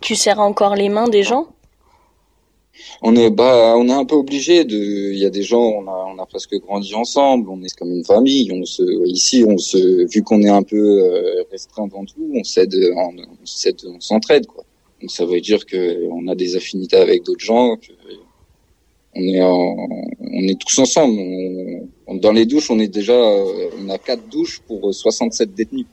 Tu 0.00 0.14
serres 0.14 0.40
encore 0.40 0.76
les 0.76 0.88
mains 0.88 1.08
des 1.08 1.22
gens? 1.22 1.53
On 3.02 3.14
est 3.16 3.30
bah 3.30 3.74
on 3.76 3.88
est 3.88 3.92
un 3.92 4.04
peu 4.04 4.14
obligé 4.16 4.64
de 4.64 4.76
il 5.12 5.18
y 5.18 5.24
a 5.24 5.30
des 5.30 5.42
gens 5.42 5.62
on 5.62 5.86
a 5.86 6.06
on 6.14 6.18
a 6.22 6.26
presque 6.26 6.54
grandi 6.60 6.94
ensemble 6.94 7.48
on 7.50 7.62
est 7.62 7.74
comme 7.76 7.92
une 7.92 8.04
famille 8.04 8.50
on 8.52 8.64
se 8.64 8.82
ici 9.08 9.44
on 9.46 9.58
se 9.58 10.06
vu 10.12 10.22
qu'on 10.22 10.42
est 10.42 10.48
un 10.48 10.62
peu 10.62 10.76
euh, 10.76 11.42
restreint 11.50 11.86
dans 11.86 12.04
tout 12.04 12.30
on 12.34 12.44
s'aide 12.44 12.74
on, 12.96 13.12
s'aide 13.44 13.80
on 13.86 14.00
s'entraide 14.00 14.46
quoi. 14.46 14.64
Donc 15.00 15.10
ça 15.10 15.24
veut 15.24 15.40
dire 15.40 15.66
que 15.66 16.08
on 16.10 16.26
a 16.28 16.34
des 16.34 16.56
affinités 16.56 16.96
avec 16.96 17.24
d'autres 17.24 17.44
gens 17.44 17.76
que 17.76 17.92
on 19.16 19.22
est 19.22 19.40
en- 19.42 19.76
on 20.20 20.42
est 20.48 20.58
tous 20.60 20.76
ensemble. 20.80 21.20
On- 22.06 22.16
dans 22.16 22.32
les 22.32 22.46
douches 22.46 22.70
on 22.70 22.78
est 22.80 22.88
déjà 22.88 23.12
euh, 23.14 23.70
on 23.80 23.88
a 23.88 23.98
quatre 23.98 24.28
douches 24.28 24.60
pour 24.66 24.88
euh, 24.88 24.92
67 24.92 25.54
détenus 25.54 25.86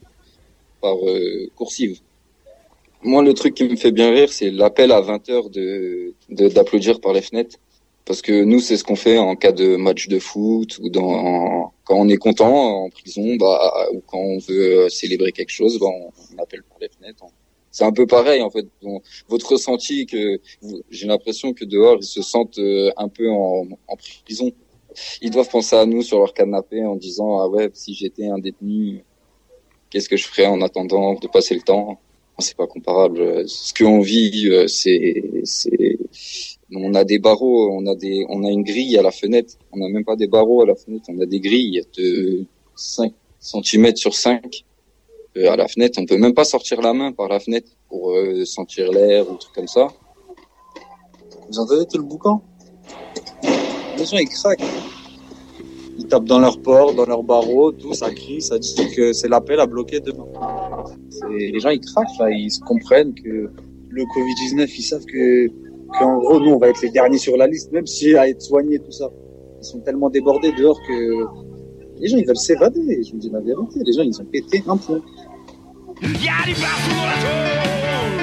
par 0.82 0.96
euh, 1.08 1.48
coursive 1.56 2.00
moi, 3.04 3.24
le 3.24 3.34
truc 3.34 3.56
qui 3.56 3.64
me 3.68 3.76
fait 3.76 3.92
bien 3.92 4.12
rire, 4.12 4.32
c'est 4.32 4.52
l'appel 4.52 4.92
à 4.92 5.02
20 5.02 5.30
heures 5.30 5.50
de 5.50 6.14
de- 6.30 6.48
d'applaudir 6.50 7.00
par 7.02 7.14
les 7.14 7.22
fenêtres. 7.22 7.58
Parce 8.06 8.22
que 8.22 8.44
nous, 8.44 8.60
c'est 8.60 8.78
ce 8.78 8.84
qu'on 8.84 8.96
fait 8.96 9.18
en 9.18 9.36
cas 9.36 9.52
de 9.52 9.76
match 9.76 10.08
de 10.08 10.20
foot 10.20 10.80
ou 10.82 10.90
dans 10.90 11.74
quand 11.84 11.96
on 11.98 12.08
est 12.10 12.18
content 12.18 12.84
en 12.86 12.90
prison, 12.90 13.36
bah 13.36 13.88
ou 13.94 14.02
quand 14.08 14.18
on 14.20 14.38
veut 14.40 14.90
célébrer 14.90 15.32
quelque 15.32 15.52
chose, 15.52 15.80
bah, 15.80 15.88
on, 15.88 16.42
appelle 16.42 16.64
par 16.64 16.78
les 16.80 16.90
fenêtres. 16.90 17.24
C'est 17.72 17.84
un 17.86 17.92
peu 17.94 18.06
pareil 18.08 18.42
en 18.42 18.50
fait. 18.50 18.66
Votre 19.30 19.54
ressenti 19.54 20.06
que 20.06 20.40
j'ai 20.90 21.08
l'impression 21.08 21.54
que 21.54 21.64
dehors 21.66 21.98
ils 22.02 22.04
se 22.04 22.22
sentent 22.22 22.58
euh, 22.60 22.92
un 22.98 23.08
peu 23.08 23.30
en, 23.30 23.68
en 23.88 23.96
prison. 24.26 24.52
Ils 25.22 25.32
doivent 25.32 25.50
penser 25.50 25.76
à 25.76 25.86
nous 25.86 26.02
sur 26.02 26.20
leur 26.20 26.34
canapé 26.34 26.84
en 26.84 26.96
disant 26.96 27.40
ah 27.40 27.48
ouais 27.48 27.70
si 27.74 27.94
j'étais 27.94 28.28
un 28.28 28.40
détenu, 28.40 29.04
qu'est-ce 29.90 30.10
que 30.10 30.18
je 30.18 30.28
ferais 30.28 30.48
en 30.48 30.62
attendant 30.62 31.14
de 31.16 31.28
passer 31.28 31.56
le 31.56 31.62
temps? 31.62 32.00
C'est 32.42 32.58
pas 32.58 32.68
comparable. 32.68 33.48
Ce 33.48 33.74
qu'on 33.74 34.02
vit, 34.02 34.48
euh, 34.50 34.68
c'est, 34.68 35.24
on 36.74 36.94
a 36.94 37.04
des 37.04 37.20
barreaux, 37.20 37.72
on 37.72 37.86
a 37.88 37.96
des, 37.96 38.26
on 38.30 38.44
a 38.44 38.50
une 38.50 38.64
grille 38.64 38.98
à 38.98 39.02
la 39.02 39.12
fenêtre. 39.12 39.56
On 39.72 39.78
n'a 39.78 39.90
même 39.90 40.06
pas 40.06 40.16
des 40.16 40.28
barreaux 40.28 40.62
à 40.62 40.66
la 40.66 40.76
fenêtre, 40.76 41.06
on 41.10 41.20
a 41.22 41.26
des 41.26 41.40
grilles 41.40 41.84
de 41.98 42.46
5 42.76 43.14
cm 43.40 43.96
sur 43.96 44.14
5 44.14 44.64
euh, 45.38 45.52
à 45.52 45.56
la 45.56 45.68
fenêtre. 45.68 46.00
On 46.02 46.06
peut 46.06 46.18
même 46.18 46.34
pas 46.34 46.44
sortir 46.44 46.82
la 46.82 46.94
main 46.94 47.12
par 47.12 47.28
la 47.28 47.40
fenêtre 47.40 47.70
pour 47.90 48.12
euh, 48.12 48.46
sentir 48.46 48.92
l'air 48.92 49.30
ou 49.30 49.36
trucs 49.36 49.54
comme 49.54 49.68
ça. 49.68 49.88
Vous 51.50 51.60
entendez 51.60 51.86
tout 51.86 51.98
le 51.98 52.04
boucan? 52.04 52.42
Les 53.98 54.06
gens, 54.06 54.18
ils 54.18 54.30
craquent. 54.30 54.64
Tapent 56.12 56.26
dans 56.26 56.40
leur 56.40 56.62
porte, 56.62 56.98
dans 56.98 57.06
leurs 57.06 57.24
barreaux, 57.24 57.72
tout, 57.72 57.94
ça 57.94 58.10
crie, 58.12 58.42
ça 58.42 58.60
dit 58.60 58.76
que 58.94 59.14
c'est 59.14 59.30
l'appel 59.30 59.62
à 59.62 59.66
bloquer 59.66 60.02
demain. 60.02 60.26
Les 61.30 61.58
gens, 61.58 61.70
ils 61.70 61.80
craquent, 61.80 62.20
là, 62.20 62.30
ils 62.30 62.52
se 62.52 62.60
comprennent 62.60 63.14
que 63.14 63.50
le 63.90 64.04
Covid-19, 64.04 64.70
ils 64.78 64.82
savent 64.84 65.06
que, 65.06 65.48
qu'en 65.98 66.18
gros, 66.18 66.42
nous, 66.42 66.52
on 66.52 66.58
va 66.58 66.68
être 66.68 66.82
les 66.82 66.90
derniers 66.90 67.18
sur 67.18 67.38
la 67.38 67.48
liste, 67.48 67.72
même 67.72 67.88
si 67.88 68.14
à 68.18 68.28
être 68.28 68.42
soignés, 68.42 68.80
tout 68.80 68.92
ça. 68.92 69.10
Ils 69.62 69.66
sont 69.66 69.80
tellement 69.80 70.10
débordés 70.10 70.52
dehors 70.52 70.78
que 70.86 71.26
les 72.02 72.10
gens, 72.10 72.18
ils 72.18 72.28
veulent 72.28 72.36
s'évader. 72.36 73.02
Je 73.06 73.14
vous 73.14 73.18
dis 73.18 73.30
la 73.30 73.40
vérité, 73.40 73.80
les 73.86 73.94
gens, 73.94 74.02
ils 74.02 74.22
ont 74.22 74.26
pété 74.26 74.62
un 74.68 74.76
plomb. 74.76 75.02
Y'a 76.02 76.44
du 76.46 76.54
baston 76.54 76.92
dans 76.98 77.06
la 77.06 77.18
tôle 77.22 78.20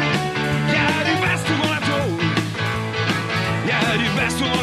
Y'a 0.68 1.05
du 1.07 1.14
baston 1.22 1.55
dans 1.62 1.70
la 1.70 1.81
tôle 1.88 2.27
Y'a 3.66 3.81
du 3.96 4.09
baston 4.14 4.44
dans 4.44 4.51
la 4.51 4.53
tôle 4.53 4.58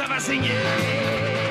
ça 0.00 0.06
va 0.06 1.49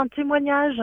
un 0.00 0.08
témoignage. 0.08 0.80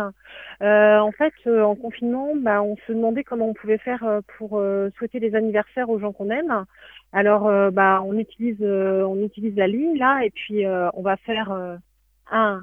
Euh, 0.61 0.99
en 0.99 1.11
fait, 1.11 1.33
euh, 1.45 1.63
en 1.63 1.75
confinement, 1.75 2.33
bah, 2.35 2.61
on 2.61 2.75
se 2.87 2.91
demandait 2.91 3.23
comment 3.23 3.49
on 3.49 3.53
pouvait 3.53 3.77
faire 3.77 4.03
euh, 4.03 4.21
pour 4.37 4.61
souhaiter 4.97 5.19
des 5.19 5.35
anniversaires 5.35 5.89
aux 5.89 5.99
gens 5.99 6.13
qu'on 6.13 6.29
aime. 6.29 6.65
Alors, 7.13 7.71
bah, 7.71 8.01
on 8.05 8.17
utilise, 8.17 8.61
on 8.61 9.23
utilise 9.23 9.55
la 9.55 9.67
ligne 9.67 9.97
là, 9.97 10.21
et 10.23 10.29
puis 10.29 10.65
on 10.67 11.01
va 11.01 11.15
faire 11.17 11.51
un, 12.29 12.61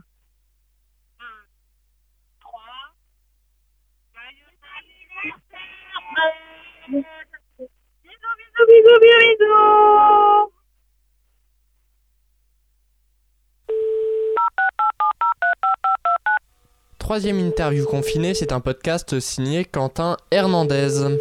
troisième 17.04 17.38
interview 17.38 17.84
confinée, 17.84 18.32
c'est 18.32 18.50
un 18.50 18.60
podcast 18.60 19.20
signé 19.20 19.66
Quentin 19.66 20.16
Hernandez. 20.30 21.18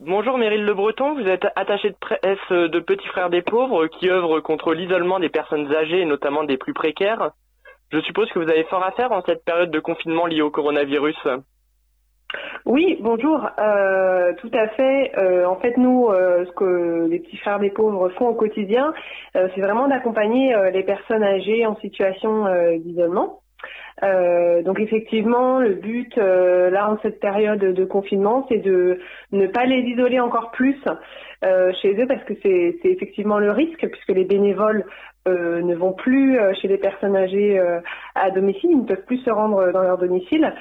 Bonjour 0.00 0.38
Meryl 0.38 0.64
Le 0.64 0.72
Breton, 0.72 1.12
vous 1.12 1.28
êtes 1.28 1.44
attaché 1.54 1.90
de 1.90 1.96
presse 2.00 2.38
de 2.48 2.80
Petits 2.80 3.06
Frères 3.08 3.28
des 3.28 3.42
Pauvres 3.42 3.88
qui 3.88 4.08
œuvre 4.08 4.40
contre 4.40 4.72
l'isolement 4.72 5.20
des 5.20 5.28
personnes 5.28 5.70
âgées 5.70 6.06
notamment 6.06 6.44
des 6.44 6.56
plus 6.56 6.72
précaires. 6.72 7.32
Je 7.92 8.00
suppose 8.00 8.30
que 8.30 8.38
vous 8.38 8.48
avez 8.48 8.64
fort 8.64 8.82
à 8.82 8.92
faire 8.92 9.12
en 9.12 9.20
cette 9.26 9.44
période 9.44 9.70
de 9.70 9.80
confinement 9.80 10.24
liée 10.24 10.40
au 10.40 10.50
coronavirus. 10.50 11.18
Oui, 12.64 12.96
bonjour. 13.02 13.46
Euh, 13.58 14.32
tout 14.38 14.50
à 14.54 14.68
fait. 14.68 15.12
Euh, 15.18 15.44
en 15.44 15.56
fait, 15.56 15.76
nous, 15.76 16.08
euh, 16.08 16.46
ce 16.46 16.52
que 16.52 17.06
les 17.10 17.18
petits 17.18 17.36
frères 17.36 17.58
des 17.58 17.70
pauvres 17.70 18.08
font 18.16 18.28
au 18.28 18.34
quotidien, 18.34 18.94
c'est 19.34 19.60
vraiment 19.60 19.88
d'accompagner 19.88 20.56
les 20.72 20.84
personnes 20.84 21.22
âgées 21.22 21.66
en 21.66 21.76
situation 21.76 22.46
d'isolement. 22.78 23.42
Euh, 24.02 24.62
donc 24.62 24.78
effectivement, 24.80 25.60
le 25.60 25.74
but 25.74 26.16
euh, 26.18 26.70
là 26.70 26.90
en 26.90 26.98
cette 27.02 27.18
période 27.20 27.60
de 27.60 27.84
confinement, 27.84 28.46
c'est 28.48 28.58
de 28.58 28.98
ne 29.32 29.46
pas 29.46 29.64
les 29.64 29.80
isoler 29.80 30.20
encore 30.20 30.50
plus 30.50 30.76
euh, 31.44 31.72
chez 31.80 31.94
eux 32.00 32.06
parce 32.06 32.22
que 32.24 32.34
c'est 32.42 32.76
c'est 32.82 32.90
effectivement 32.90 33.38
le 33.38 33.50
risque 33.50 33.86
puisque 33.86 34.10
les 34.10 34.24
bénévoles 34.24 34.84
euh, 35.26 35.62
ne 35.62 35.74
vont 35.74 35.92
plus 35.92 36.38
euh, 36.38 36.52
chez 36.54 36.68
les 36.68 36.78
personnes 36.78 37.16
âgées 37.16 37.58
euh, 37.58 37.80
à 38.14 38.30
domicile, 38.30 38.70
ils 38.72 38.78
ne 38.82 38.86
peuvent 38.86 39.04
plus 39.06 39.18
se 39.18 39.30
rendre 39.30 39.70
dans 39.72 39.82
leur 39.82 39.98
domicile. 39.98 40.52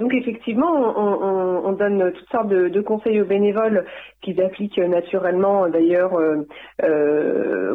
Donc 0.00 0.14
effectivement, 0.14 0.72
on, 0.72 1.24
on- 1.26 1.68
on 1.68 1.72
donne 1.72 2.12
toutes 2.12 2.30
sortes 2.30 2.48
de, 2.48 2.80
conseils 2.80 3.20
aux 3.20 3.26
bénévoles 3.26 3.84
qu'ils 4.22 4.40
appliquent 4.40 4.78
naturellement 4.78 5.68
d'ailleurs 5.68 6.12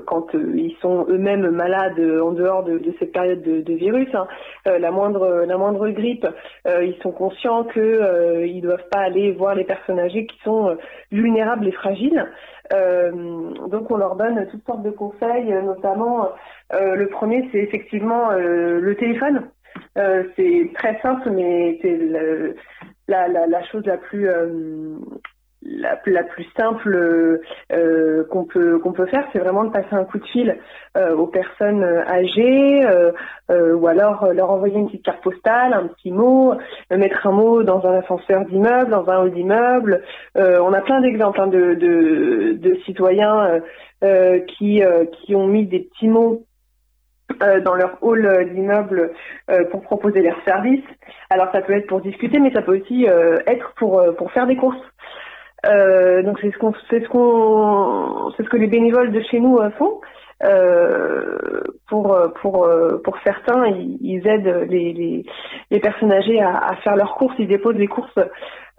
quand 0.06 0.28
ils 0.34 0.76
sont 0.82 1.06
eux-mêmes 1.10 1.50
malades 1.52 2.00
en 2.00 2.32
dehors 2.32 2.64
de, 2.64 2.82
cette 3.00 3.12
période 3.12 3.42
de, 3.44 3.74
virus. 3.74 4.08
hein. 4.16 4.28
La 4.66 4.90
moindre 4.92 5.90
grippe, 5.90 6.26
ils 6.66 6.96
sont 7.04 7.12
conscients 7.12 7.64
que 7.66 7.80
euh, 7.80 8.46
ils 8.48 8.62
doivent 8.62 8.88
pas 8.92 9.02
aller 9.02 9.32
voir 9.32 9.56
les 9.56 9.64
personnes 9.66 10.00
âgées 10.00 10.26
qui 10.26 10.38
sont 10.44 10.76
vulnérables 11.12 11.68
et 11.68 11.72
fragiles. 11.72 12.26
Euh, 12.74 13.12
donc 13.68 13.92
on 13.92 13.98
leur 13.98 14.16
donne 14.16 14.48
toutes 14.50 14.66
sortes 14.66 14.84
de 14.84 14.90
conseils, 14.90 15.54
euh, 15.54 15.62
notamment 15.62 16.30
euh, 16.74 16.96
le 16.96 17.08
premier 17.08 17.48
c'est 17.52 17.60
effectivement 17.60 18.32
le 18.32 18.96
téléphone. 18.96 19.50
C'est 19.96 20.72
très 20.76 21.00
simple, 21.02 21.30
mais 21.32 21.78
c'est 21.82 22.00
la, 23.08 23.28
la, 23.28 23.64
chose 23.64 23.86
la 23.86 23.98
plus 23.98 24.28
la, 25.66 26.24
plus 26.24 26.46
simple 26.58 27.40
euh, 27.72 28.24
qu'on 28.30 28.46
peut 28.46 28.80
qu'on 28.80 28.92
peut 28.92 29.06
faire, 29.06 29.26
c'est 29.32 29.40
vraiment 29.40 29.64
de 29.64 29.72
passer 29.72 29.94
un 29.94 30.04
coup 30.04 30.20
de 30.20 30.26
fil 30.26 30.58
euh, 30.98 31.16
aux 31.16 31.28
personnes 31.28 31.84
euh, 31.84 32.06
âgées, 32.06 32.86
euh, 32.86 33.12
euh, 33.50 33.74
ou 33.74 33.88
alors 33.88 34.24
euh, 34.24 34.34
leur 34.34 34.52
envoyer 34.52 34.78
une 34.78 34.88
petite 34.88 35.06
carte 35.06 35.24
postale, 35.24 35.74
un 35.74 35.88
petit 35.88 36.12
mot, 36.12 36.56
mettre 36.92 37.26
un 37.28 37.32
mot 37.32 37.64
dans 37.64 37.86
un 37.86 37.96
ascenseur 38.00 38.46
d'immeuble, 38.46 38.92
dans 38.92 39.10
un 39.10 39.20
hall 39.20 39.32
d'immeuble. 39.32 40.02
On 40.36 40.74
a 40.74 40.82
plein 40.82 41.02
d'exemples 41.02 41.40
hein, 41.42 41.48
de, 41.48 41.76
de, 41.76 42.54
de 42.54 42.76
citoyens 42.86 43.62
qui 44.48 44.82
qui 45.12 45.36
ont 45.36 45.48
mis 45.48 45.66
des 45.66 45.80
petits 45.80 46.08
mots 46.08 46.44
euh, 47.42 47.62
dans 47.62 47.76
leur 47.76 47.98
hall 48.02 48.50
d'immeuble 48.54 49.12
euh, 49.50 49.66
pour 49.72 49.82
proposer 49.82 50.22
leurs 50.22 50.42
services. 50.44 50.84
Alors 51.30 51.52
ça 51.52 51.62
peut 51.62 51.74
être 51.74 51.88
pour 51.88 52.02
discuter, 52.02 52.40
mais 52.40 52.52
ça 52.52 52.62
peut 52.62 52.78
aussi 52.78 53.06
être 53.06 53.74
pour 53.76 54.04
pour 54.18 54.32
faire 54.32 54.48
des 54.48 54.58
courses. 54.58 54.93
Euh, 55.66 56.24
donc 56.24 56.40
c'est 56.42 56.52
ce 56.52 56.58
qu'on 56.58 56.74
c'est 56.90 57.02
ce 57.04 57.08
qu'on 57.10 58.32
c'est 58.36 58.44
ce 58.44 58.50
que 58.50 58.58
les 58.58 58.68
bénévoles 58.68 59.12
de 59.12 59.22
chez 59.22 59.40
nous 59.40 59.58
euh, 59.58 59.70
font. 59.72 60.02
Euh, 60.44 61.62
pour 61.88 62.18
pour 62.42 62.66
euh, 62.66 62.98
pour 63.04 63.18
certains, 63.24 63.66
ils, 63.68 64.28
aident 64.28 64.68
les, 64.70 64.92
les 64.92 65.26
les 65.72 65.80
personnes 65.80 66.12
âgées 66.12 66.42
à, 66.42 66.58
à 66.58 66.76
faire 66.78 66.96
leurs 66.96 67.16
courses. 67.16 67.36
Ils 67.40 67.48
déposent 67.48 67.78
les 67.78 67.88
courses 67.88 68.18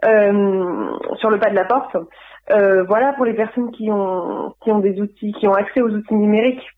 euh, 0.04 0.86
sur 1.16 1.30
le 1.30 1.38
pas 1.38 1.50
de 1.50 1.54
la 1.54 1.64
porte. 1.64 1.96
Euh, 2.50 2.82
voilà 2.84 3.14
pour 3.14 3.24
les 3.24 3.32
personnes 3.32 3.70
qui 3.70 3.90
ont 3.90 4.54
qui 4.62 4.70
ont 4.70 4.80
des 4.80 5.00
outils, 5.00 5.32
qui 5.32 5.48
ont 5.48 5.54
accès 5.54 5.80
aux 5.80 5.90
outils 5.90 6.14
numériques. 6.14 6.68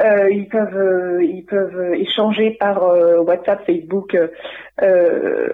Euh, 0.00 0.28
ils 0.30 0.48
peuvent 0.48 0.76
euh, 0.76 1.24
ils 1.24 1.44
peuvent 1.44 1.94
échanger 1.94 2.56
par 2.58 2.82
euh, 2.82 3.18
WhatsApp, 3.18 3.64
Facebook 3.64 4.18
euh, 4.82 5.48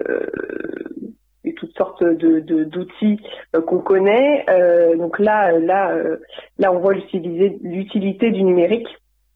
et 1.45 1.53
toutes 1.53 1.75
sortes 1.77 2.03
de 2.03 2.39
d'outils 2.63 3.19
euh, 3.55 3.61
qu'on 3.61 3.79
connaît. 3.79 4.45
Euh, 4.49 4.95
donc 4.95 5.19
là 5.19 5.51
là 5.51 5.91
euh, 5.91 6.17
là 6.57 6.71
on 6.71 6.79
voit 6.79 6.93
l'utilité 6.93 8.31
du 8.31 8.43
numérique. 8.43 8.87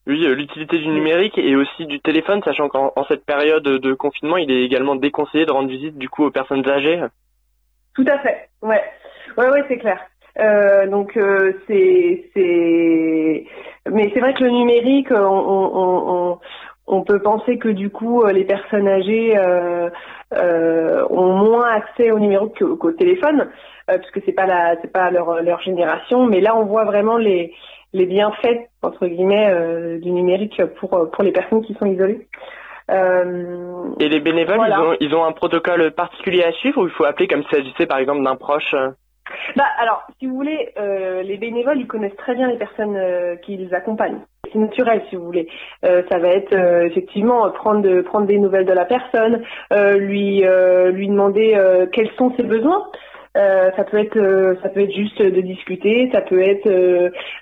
Oui, 0.08 0.26
l'utilité 0.36 0.78
du 0.78 0.88
numérique 0.88 1.38
et 1.38 1.56
aussi 1.58 1.86
du 1.86 2.00
téléphone, 2.00 2.42
sachant 2.44 2.70
qu'en 2.70 2.94
en 2.96 3.04
cette 3.06 3.26
période 3.26 3.64
de 3.64 3.94
confinement, 3.94 4.38
il 4.38 4.50
est 4.50 4.64
également 4.64 4.96
déconseillé 4.96 5.46
de 5.46 5.52
rendre 5.52 5.70
visite 5.70 5.98
du 5.98 6.08
coup 6.08 6.24
aux 6.24 6.32
personnes 6.32 6.68
âgées. 6.70 7.04
Tout 7.94 8.06
à 8.08 8.18
fait. 8.20 8.50
Ouais, 8.62 8.82
ouais, 9.38 9.50
ouais, 9.50 9.64
c'est 9.68 9.80
clair. 9.80 10.00
Euh, 10.40 10.88
donc 10.88 11.18
euh, 11.18 11.52
c'est 11.68 12.30
c'est 12.34 13.46
mais 13.92 14.12
c'est 14.14 14.20
vrai 14.20 14.34
que 14.34 14.44
le 14.44 14.52
numérique, 14.52 15.12
on, 15.12 15.16
on, 15.16 16.10
on, 16.10 16.40
on- 16.88 17.04
peut 17.04 17.22
penser 17.22 17.58
que 17.58 17.70
du 17.70 17.90
coup 17.90 18.24
euh, 18.24 18.32
les 18.32 18.44
personnes 18.46 18.88
âgées 18.88 19.38
euh, 19.38 19.90
euh, 20.34 21.06
ont 21.10 21.34
moins 21.34 21.68
accès 21.70 22.12
au 22.12 22.20
numérique 22.20 22.64
qu'au 22.80 22.92
téléphone, 22.92 23.50
euh, 23.92 23.98
puisque 23.98 24.22
c'est 24.26 24.34
pas 24.34 24.46
la 24.46 24.76
c'est 24.82 24.92
pas 24.92 25.12
leur 25.12 25.42
leur 25.42 25.62
génération. 25.62 26.26
Mais 26.26 26.42
là 26.42 26.56
on 26.58 26.66
voit 26.66 26.86
vraiment 26.86 27.18
les 27.18 27.54
les 27.94 28.06
bienfaits 28.06 28.68
entre 28.84 29.06
guillemets 29.08 29.50
euh, 29.50 30.00
du 30.00 30.12
numérique 30.12 30.62
pour 30.80 30.90
pour 31.12 31.24
les 31.24 31.32
personnes 31.32 31.62
qui 31.64 31.74
sont 31.76 31.86
isolées. 31.86 32.28
Euh, 32.90 33.90
Et 34.00 34.08
les 34.08 34.20
bénévoles, 34.22 34.56
Voilà. 34.58 34.78
ils, 34.78 34.82
ont, 34.82 34.96
ils 35.02 35.16
ont 35.16 35.26
un 35.26 35.34
protocole 35.34 35.92
particulier 35.92 36.44
à 36.44 36.52
suivre 36.54 36.82
ou 36.82 36.86
il 36.88 36.92
faut 36.94 37.04
appeler 37.04 37.28
comme 37.28 37.44
s'il 37.44 37.58
s'agissait 37.58 37.86
par 37.86 37.98
exemple 37.98 38.24
d'un 38.24 38.36
proche 38.38 38.74
Bah 39.58 39.66
alors, 39.78 40.04
si 40.20 40.26
vous 40.26 40.36
voulez, 40.36 40.70
euh, 40.78 41.22
les 41.22 41.36
bénévoles, 41.38 41.80
ils 41.80 41.88
connaissent 41.88 42.16
très 42.16 42.34
bien 42.36 42.48
les 42.48 42.58
personnes 42.58 42.96
euh, 42.96 43.36
qui 43.38 43.58
les 43.58 43.74
accompagnent. 43.74 44.22
C'est 44.52 44.60
naturel, 44.60 45.02
si 45.10 45.16
vous 45.16 45.26
voulez. 45.26 45.48
Euh, 45.86 46.04
ça 46.10 46.20
va 46.20 46.30
être 46.30 46.54
euh, 46.54 46.86
effectivement 46.86 47.50
prendre 47.52 48.02
prendre 48.02 48.28
des 48.28 48.40
nouvelles 48.40 48.66
de 48.66 48.74
la 48.74 48.86
personne, 48.86 49.42
euh, 49.74 49.98
lui 49.98 50.46
euh, 50.46 50.92
lui 50.92 51.08
demander 51.08 51.54
euh, 51.56 51.86
quels 51.92 52.12
sont 52.18 52.34
ses 52.38 52.44
besoins. 52.44 52.86
Euh, 53.36 53.70
ça 53.76 53.84
peut 53.84 53.98
être 54.00 54.18
ça 54.64 54.70
peut 54.70 54.82
être 54.82 54.96
juste 54.96 55.22
de 55.22 55.42
discuter, 55.42 56.10
ça 56.12 56.22
peut 56.22 56.42
être 56.42 56.68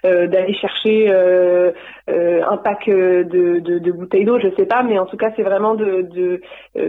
d'aller 0.04 0.54
chercher 0.56 1.10
un 1.10 2.58
pack 2.58 2.88
de, 2.88 3.60
de, 3.60 3.80
de 3.80 3.92
bouteilles 3.94 4.26
d'eau, 4.26 4.38
je 4.40 4.50
sais 4.58 4.66
pas, 4.66 4.84
mais 4.84 5.00
en 5.00 5.06
tout 5.06 5.16
cas 5.16 5.32
c'est 5.38 5.44
vraiment 5.44 5.76
de, 5.76 6.02
de 6.02 6.42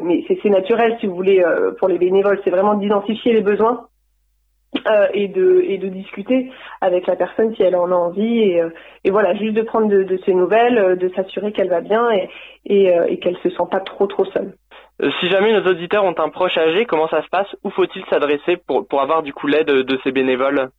mais 0.03 0.25
c'est 0.27 0.49
naturel 0.49 0.97
si 0.99 1.07
vous 1.07 1.15
voulez 1.15 1.41
pour 1.79 1.87
les 1.87 1.99
bénévoles, 1.99 2.41
c'est 2.43 2.51
vraiment 2.51 2.75
d'identifier 2.75 3.33
les 3.33 3.43
besoins 3.43 3.87
euh, 4.75 5.07
et 5.15 5.29
de 5.29 5.89
discuter 5.89 6.51
avec 6.81 7.07
la 7.07 7.17
personne 7.17 7.55
si 7.55 7.63
elle 7.63 7.77
en 7.77 7.91
a 7.91 7.95
envie 7.95 8.41
et, 8.41 8.61
euh, 8.61 8.71
voilà 9.09 9.35
juste 9.35 9.55
de 9.55 9.63
prendre 9.63 9.89
de, 9.89 10.21
ses 10.25 10.35
nouvelles, 10.35 10.79
euh, 10.79 10.97
de 10.97 11.09
s'assurer 11.11 11.53
qu'elle 11.53 11.69
va 11.69 11.81
bien 11.81 12.11
et 12.11 12.29
et, 12.67 12.93
et 13.09 13.19
qu'elle 13.19 13.37
se 13.39 13.51
sent 13.51 13.69
pas 13.71 13.81
trop 13.81 14.07
trop 14.07 14.25
seule. 14.27 14.55
Si 15.21 15.29
jamais 15.29 15.53
nos 15.53 15.71
auditeurs 15.71 16.05
ont 16.05 16.15
un 16.19 16.31
proche 16.31 16.59
âgé, 16.59 16.85
comment 16.85 17.09
ça 17.09 17.23
se 17.23 17.29
passe? 17.29 17.47
Où 17.63 17.71
faut-il 17.71 18.05
s'adresser 18.07 18.57
pour, 18.67 18.89
pour 18.89 19.01
avoir 19.01 19.23
du 19.23 19.33
coup 19.33 19.47
l'aide 19.47 19.69
de 19.69 19.99
ces 20.03 20.11
bénévoles? 20.11 20.71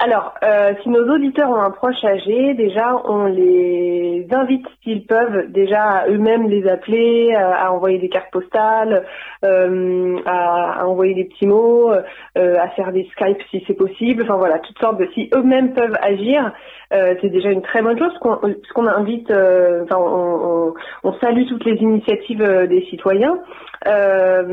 Alors, 0.00 0.34
euh, 0.44 0.74
si 0.82 0.90
nos 0.90 1.12
auditeurs 1.12 1.50
ont 1.50 1.60
un 1.60 1.70
proche 1.70 2.04
âgé, 2.04 2.54
déjà, 2.54 3.02
on 3.04 3.24
les 3.24 4.26
invite, 4.30 4.64
s'ils 4.82 5.06
peuvent, 5.06 5.50
déjà 5.50 5.82
à 5.82 6.08
eux-mêmes 6.08 6.48
les 6.48 6.68
appeler, 6.68 7.34
à, 7.34 7.66
à 7.66 7.70
envoyer 7.70 7.98
des 7.98 8.08
cartes 8.08 8.30
postales, 8.30 9.04
euh, 9.44 10.16
à, 10.24 10.86
envoyer 10.86 11.14
des 11.14 11.24
petits 11.24 11.46
mots, 11.46 11.90
euh, 11.90 12.56
à 12.60 12.68
faire 12.70 12.92
des 12.92 13.08
Skype 13.12 13.42
si 13.50 13.64
c'est 13.66 13.74
possible. 13.74 14.22
Enfin 14.22 14.36
voilà, 14.36 14.60
toutes 14.60 14.78
sortes 14.78 14.98
de. 14.98 15.08
Si 15.14 15.30
eux-mêmes 15.34 15.74
peuvent 15.74 15.96
agir, 16.00 16.52
euh, 16.92 17.14
c'est 17.20 17.30
déjà 17.30 17.50
une 17.50 17.62
très 17.62 17.82
bonne 17.82 17.98
chose. 17.98 18.12
Parce 18.22 18.72
qu'on, 18.74 18.86
invite, 18.86 19.30
euh, 19.30 19.84
enfin, 19.84 19.96
on, 19.98 21.12
salue 21.20 21.46
toutes 21.48 21.64
les 21.64 21.76
initiatives 21.76 22.42
euh, 22.42 22.66
des 22.66 22.82
citoyens. 22.86 23.38
Euh, 23.86 24.44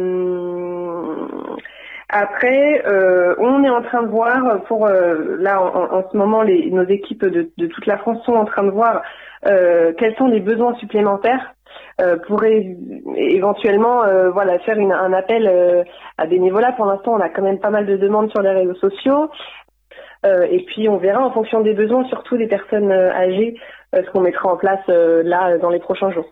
après, 2.10 2.84
euh, 2.88 3.36
on 3.40 3.64
est 3.64 3.70
en 3.70 3.82
train 3.82 4.04
de 4.04 4.08
voir 4.10 4.62
pour 4.68 4.88
euh, 4.88 5.38
là 5.40 5.62
en, 5.62 5.98
en- 5.98 6.10
ce 6.12 6.16
moment, 6.18 6.44
les, 6.44 6.70
nos 6.72 6.84
équipes 6.86 7.26
de, 7.26 7.50
de 7.58 7.68
toute 7.68 7.86
la 7.88 7.98
France 7.98 8.24
sont 8.26 8.34
en 8.34 8.46
train 8.46 8.64
de 8.64 8.72
voir 8.72 9.02
euh, 9.48 9.92
quels 9.98 10.16
sont 10.16 10.28
les 10.28 10.40
besoins 10.40 10.76
supplémentaires 10.76 11.54
euh, 12.02 12.18
pour 12.28 12.44
éventuellement 13.16 14.04
euh, 14.04 14.30
voilà 14.32 14.60
faire 14.60 14.78
une- 14.78 14.92
un 14.94 15.14
appel 15.14 15.48
euh, 15.48 15.84
à 16.18 16.26
bénévolat. 16.28 16.74
Pour 16.74 16.86
l'instant, 16.86 17.14
on 17.14 17.20
a 17.20 17.30
quand 17.30 17.42
même 17.42 17.60
pas 17.60 17.70
mal 17.72 17.86
de 17.86 17.98
demandes 17.98 18.30
sur 18.32 18.42
les 18.42 18.52
réseaux 18.52 18.76
sociaux. 18.76 19.30
Et 20.50 20.66
puis 20.66 20.90
on 20.90 20.98
verra 20.98 21.24
en 21.24 21.32
fonction 21.32 21.62
des 21.62 21.74
besoins, 21.76 22.04
surtout 22.06 22.36
des 22.36 22.48
personnes 22.48 22.92
âgées, 22.92 23.56
ce 23.94 24.10
qu'on 24.12 24.22
mettra 24.22 24.50
en 24.52 24.58
place 24.58 24.80
là 24.88 25.60
dans 25.60 25.70
les 25.70 25.78
prochains 25.80 26.10
jours. 26.10 26.26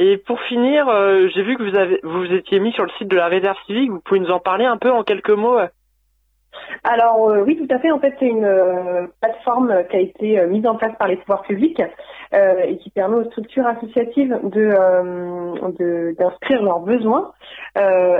Et 0.00 0.16
pour 0.16 0.40
finir, 0.42 0.88
euh, 0.88 1.26
j'ai 1.34 1.42
vu 1.42 1.56
que 1.56 1.62
vous 1.62 1.76
avez 1.76 1.98
vous 2.04 2.20
vous 2.20 2.32
étiez 2.32 2.60
mis 2.60 2.72
sur 2.72 2.84
le 2.84 2.90
site 2.98 3.08
de 3.08 3.16
la 3.16 3.26
réserve 3.26 3.56
civique. 3.66 3.90
Vous 3.90 4.00
pouvez 4.00 4.20
nous 4.20 4.30
en 4.30 4.38
parler 4.38 4.64
un 4.64 4.76
peu 4.76 4.92
en 4.92 5.02
quelques 5.02 5.30
mots 5.30 5.58
euh 5.58 5.66
Alors 6.84 7.30
euh, 7.30 7.42
oui, 7.44 7.56
tout 7.56 7.74
à 7.74 7.80
fait. 7.80 7.90
En 7.90 7.98
fait, 7.98 8.14
c'est 8.20 8.28
une 8.28 8.44
euh, 8.44 9.06
plateforme 9.20 9.74
qui 9.90 9.96
a 9.96 10.00
été 10.00 10.38
euh, 10.38 10.46
mise 10.46 10.64
en 10.68 10.76
place 10.76 10.92
par 11.00 11.08
les 11.08 11.16
pouvoirs 11.16 11.42
publics 11.42 11.82
euh, 12.32 12.60
et 12.64 12.76
qui 12.78 12.90
permet 12.90 13.16
aux 13.16 13.24
structures 13.24 13.66
associatives 13.66 14.38
de 14.44 14.68
d'inscrire 16.16 16.62
leurs 16.62 16.80
besoins 16.80 17.32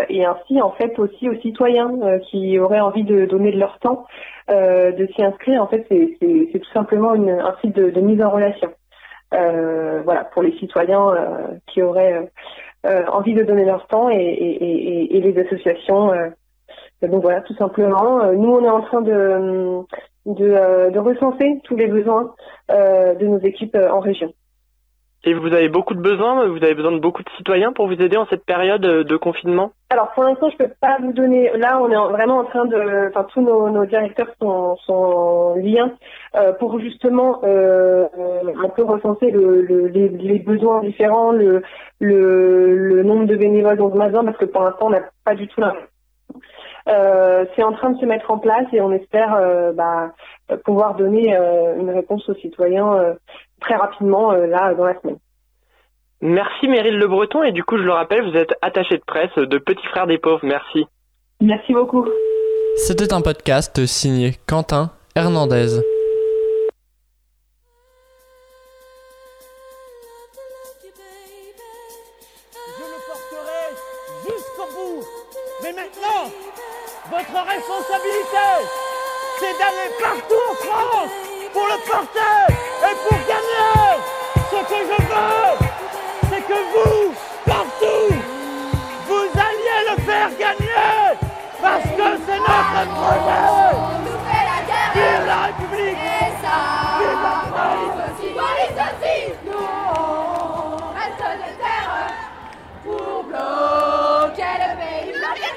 et 0.09 0.25
ainsi 0.25 0.61
en 0.61 0.71
fait 0.73 0.99
aussi 0.99 1.29
aux 1.29 1.35
citoyens 1.41 2.19
qui 2.31 2.59
auraient 2.59 2.81
envie 2.81 3.05
de 3.05 3.27
donner 3.27 3.53
de 3.53 3.59
leur 3.59 3.79
temps 3.79 4.07
de 4.49 5.09
s'y 5.15 5.23
inscrire. 5.23 5.63
En 5.63 5.67
fait, 5.69 5.87
c'est 5.89 6.59
tout 6.59 6.73
simplement 6.73 7.15
une, 7.15 7.31
un 7.31 7.55
site 7.61 7.77
de, 7.77 7.91
de 7.91 8.01
mise 8.01 8.23
en 8.23 8.31
relation. 8.31 8.71
Euh, 9.35 10.01
voilà, 10.05 10.25
pour 10.25 10.43
les 10.43 10.57
citoyens 10.59 11.11
euh, 11.11 11.59
qui 11.67 11.83
auraient 11.83 12.31
euh, 12.87 13.05
envie 13.09 13.35
de 13.35 13.43
donner 13.43 13.67
leur 13.67 13.87
temps 13.87 14.09
et, 14.09 15.21
les 15.21 15.39
associations. 15.39 16.13
donc 17.03 17.23
voilà, 17.23 17.43
tout 17.43 17.55
simplement. 17.57 18.33
Nous, 18.33 18.49
on 18.49 18.65
est 18.65 18.71
en 18.71 18.81
train 18.81 19.03
de, 19.03 19.81
de, 20.27 20.99
recenser 20.99 21.61
tous 21.65 21.77
les 21.77 21.89
besoins 21.89 22.35
de 22.71 23.27
nos 23.27 23.39
équipes 23.41 23.77
en 23.77 24.01
région. 24.01 24.33
Et 25.29 25.35
vous 25.35 25.53
avez 25.53 25.69
beaucoup 25.69 25.93
de 25.93 26.01
besoins, 26.01 26.47
vous 26.49 26.57
avez 26.65 26.75
besoin 26.75 26.93
de 26.93 27.01
beaucoup 27.01 27.23
de 27.23 27.29
citoyens 27.37 27.75
pour 27.75 27.87
vous 27.87 28.01
aider 28.01 28.17
en 28.17 28.25
cette 28.31 28.47
période 28.47 28.81
de 28.81 29.17
confinement? 29.19 29.73
Alors 29.91 30.11
pour 30.13 30.25
l'instant, 30.25 30.49
je 30.49 30.57
peux 30.57 30.73
pas 30.81 30.97
vous 31.03 31.13
donner. 31.13 31.51
Là, 31.55 31.79
on 31.83 31.91
est 31.91 31.97
en- 31.97 32.09
vraiment 32.09 32.39
en 32.39 32.45
train 32.45 32.65
de. 32.65 33.09
Enfin, 33.11 33.27
tous 33.35 33.43
nos, 33.43 33.85
directeurs 33.85 34.29
sont, 34.41 34.77
sont 34.87 34.95
en 34.95 35.55
lien 35.57 35.93
euh, 36.35 36.55
pour 36.55 36.81
justement 36.81 37.41
euh, 37.45 38.07
euh, 38.19 38.55
un 38.65 38.71
peu 38.71 38.85
recenser 38.85 39.31
le, 39.31 39.61
le- 39.61 39.89
les, 39.89 40.39
besoins 40.39 40.81
différents, 40.81 41.33
le, 41.33 41.63
nombre 42.01 43.27
de 43.27 43.37
bénévoles 43.37 43.77
dans 43.77 43.89
le 43.89 43.97
magasin, 43.97 44.25
parce 44.25 44.39
que 44.39 44.47
pour 44.47 44.63
l'instant, 44.63 44.87
on 44.87 44.91
n'a 44.91 45.03
pas 45.27 45.35
du 45.35 45.47
tout 45.47 45.61
la. 45.61 45.75
Euh, 46.89 47.45
c'est 47.55 47.63
en 47.65 47.73
train 47.73 47.91
de 47.91 47.99
se 47.99 48.07
mettre 48.07 48.31
en 48.31 48.39
place 48.39 48.65
et 48.73 48.81
on 48.81 48.93
espère 48.93 49.39
bah, 49.75 50.13
pouvoir 50.65 50.95
donner 50.95 51.37
une 51.79 51.91
réponse 51.91 52.27
aux 52.31 52.35
citoyens 52.37 53.15
très 53.61 53.77
rapidement 53.77 54.33
euh, 54.33 54.47
là 54.47 54.75
dans 54.75 54.85
la 54.85 55.01
semaine. 55.01 55.19
Merci 56.21 56.67
Meryl 56.67 56.99
Le 56.99 57.07
Breton 57.07 57.43
et 57.45 57.53
du 57.53 57.63
coup 57.63 57.79
je 57.79 57.83
le 57.83 57.93
rappelle, 57.93 58.29
vous 58.29 58.37
êtes 58.37 58.53
attaché 58.61 58.97
de 58.97 59.05
presse 59.07 59.35
de 59.37 59.59
Petit 59.59 59.87
Frère 59.87 60.07
des 60.07 60.19
Pauvres. 60.19 60.45
Merci. 60.45 60.87
Merci 61.41 61.73
beaucoup. 61.73 62.07
C'était 62.77 63.13
un 63.13 63.21
podcast 63.21 63.87
signé 63.87 64.35
Quentin 64.47 64.91
Hernandez. 65.15 65.81
Je 72.77 72.85
le 72.85 72.99
porterai 73.07 73.65
jusqu'au 74.25 74.67
bout. 74.75 75.05
Mais 75.63 75.73
maintenant, 75.73 76.31
votre 77.11 77.47
responsabilité, 77.47 78.49
c'est 79.39 79.55
d'aller 79.59 79.91
partout 80.03 80.43
en 80.51 80.55
France 80.55 81.13
pour 81.53 81.67
le 81.67 81.79
porter 81.89 82.58
et 82.91 82.97
pour 83.05 83.19
gagner. 83.27 84.01
Ce 84.35 84.61
que 84.71 84.81
je 84.91 84.99
veux, 85.03 85.53
c'est 86.31 86.43
que 86.47 86.59
vous, 86.73 87.15
partout, 87.45 88.15
vous 89.07 89.29
alliez 89.35 89.81
le 89.91 89.97
faire 90.03 90.31
gagner. 90.39 91.19
Parce 91.61 91.85
que 91.85 92.07
c'est 92.27 92.39
notre 92.39 92.81
projet. 92.95 93.49
Vive 94.95 95.27
la 95.27 95.39
République. 95.47 95.99
Vive 96.99 97.23
la 97.23 97.37
France. 97.53 97.99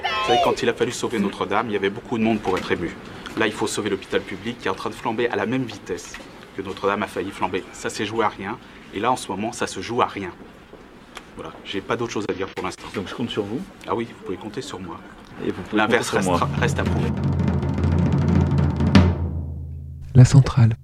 Vous 0.04 0.28
savez, 0.28 0.40
quand 0.44 0.62
il 0.62 0.70
a 0.70 0.74
fallu 0.74 0.92
sauver 0.92 1.20
Notre-Dame, 1.20 1.68
il 1.70 1.74
y 1.74 1.76
avait 1.76 1.90
beaucoup 1.90 2.18
de 2.18 2.24
monde 2.24 2.40
pour 2.40 2.58
être 2.58 2.72
ému. 2.72 2.96
Là, 3.38 3.48
il 3.48 3.54
faut 3.54 3.68
sauver 3.68 3.90
l'hôpital 3.90 4.22
public 4.22 4.60
qui 4.60 4.68
est 4.68 4.72
en 4.72 4.76
train 4.76 4.90
de 4.90 4.96
flamber 4.96 5.28
à 5.30 5.36
la 5.36 5.46
même 5.46 5.64
vitesse 5.64 6.14
que 6.56 6.62
Notre-Dame 6.62 7.04
a 7.04 7.08
failli 7.08 7.32
flamber. 7.32 7.64
Ça 7.74 7.90
s'est 7.90 8.06
joué 8.06 8.26
à 8.26 8.30
rien. 8.30 8.58
Et 8.94 9.00
là, 9.00 9.12
en 9.12 9.16
ce 9.16 9.28
moment, 9.32 9.52
ça 9.52 9.68
se 9.68 9.82
joue 9.82 10.02
à 10.02 10.06
rien. 10.06 10.32
Voilà, 11.36 11.52
j'ai 11.64 11.82
pas 11.82 11.96
d'autre 11.96 12.12
chose 12.12 12.26
à 12.30 12.34
dire 12.34 12.48
pour 12.48 12.66
l'instant. 12.66 12.88
Donc 12.94 13.08
je 13.08 13.16
compte 13.16 13.30
sur 13.30 13.44
vous 13.44 13.62
Ah 13.88 13.96
oui, 13.96 14.08
vous 14.18 14.26
pouvez 14.26 14.38
compter 14.38 14.62
sur 14.62 14.80
moi. 14.80 15.00
Et 15.46 15.52
vous 15.52 15.62
pouvez 15.64 15.78
L'inverse 15.78 16.10
reste 16.60 16.80
à 16.80 16.84
prouver. 16.84 17.10
La 20.14 20.26
centrale. 20.26 20.76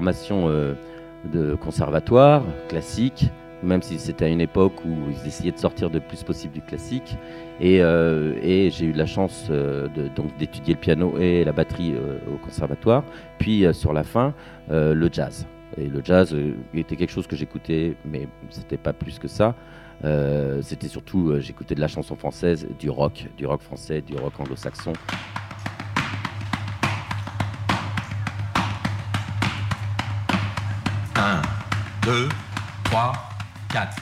Formation 0.00 0.48
euh, 0.48 0.72
de 1.30 1.54
conservatoire 1.54 2.42
classique, 2.70 3.28
même 3.62 3.82
si 3.82 3.98
c'était 3.98 4.24
à 4.24 4.28
une 4.28 4.40
époque 4.40 4.82
où 4.86 4.94
ils 5.10 5.28
essayaient 5.28 5.52
de 5.52 5.58
sortir 5.58 5.90
le 5.90 6.00
plus 6.00 6.22
possible 6.22 6.54
du 6.54 6.62
classique. 6.62 7.16
Et, 7.60 7.82
euh, 7.82 8.32
j'ai 8.70 8.86
eu 8.86 8.92
la 8.92 9.04
chance 9.04 9.48
euh, 9.50 9.88
de- 9.94 10.08
donc 10.16 10.34
d'étudier 10.38 10.72
le 10.72 10.80
piano 10.80 11.18
et 11.20 11.44
la 11.44 11.52
batterie 11.52 11.92
au 12.32 12.38
conservatoire. 12.38 13.04
Puis 13.38 13.66
sur 13.72 13.92
la 13.92 14.02
fin, 14.04 14.32
le 14.70 15.08
jazz. 15.12 15.46
Et 15.76 15.86
le 15.86 16.00
jazz 16.02 16.34
était 16.74 16.96
quelque 16.96 17.12
chose 17.12 17.26
que 17.26 17.36
j'écoutais, 17.36 17.94
mais 18.10 18.26
c'était 18.48 18.78
pas 18.78 18.94
plus 18.94 19.18
que 19.18 19.28
ça. 19.28 19.54
C'était 20.62 20.88
surtout, 20.88 21.34
j'écoutais 21.40 21.74
de 21.74 21.80
la 21.80 21.88
chanson 21.88 22.16
française, 22.16 22.66
du 22.78 22.88
rock, 22.88 23.26
du 23.36 23.44
rock 23.46 23.60
français, 23.60 24.00
du 24.00 24.14
rock 24.16 24.32
anglo-saxon. 24.40 24.94
2, 32.04 32.28
3, 32.84 33.12
4. 33.72 33.96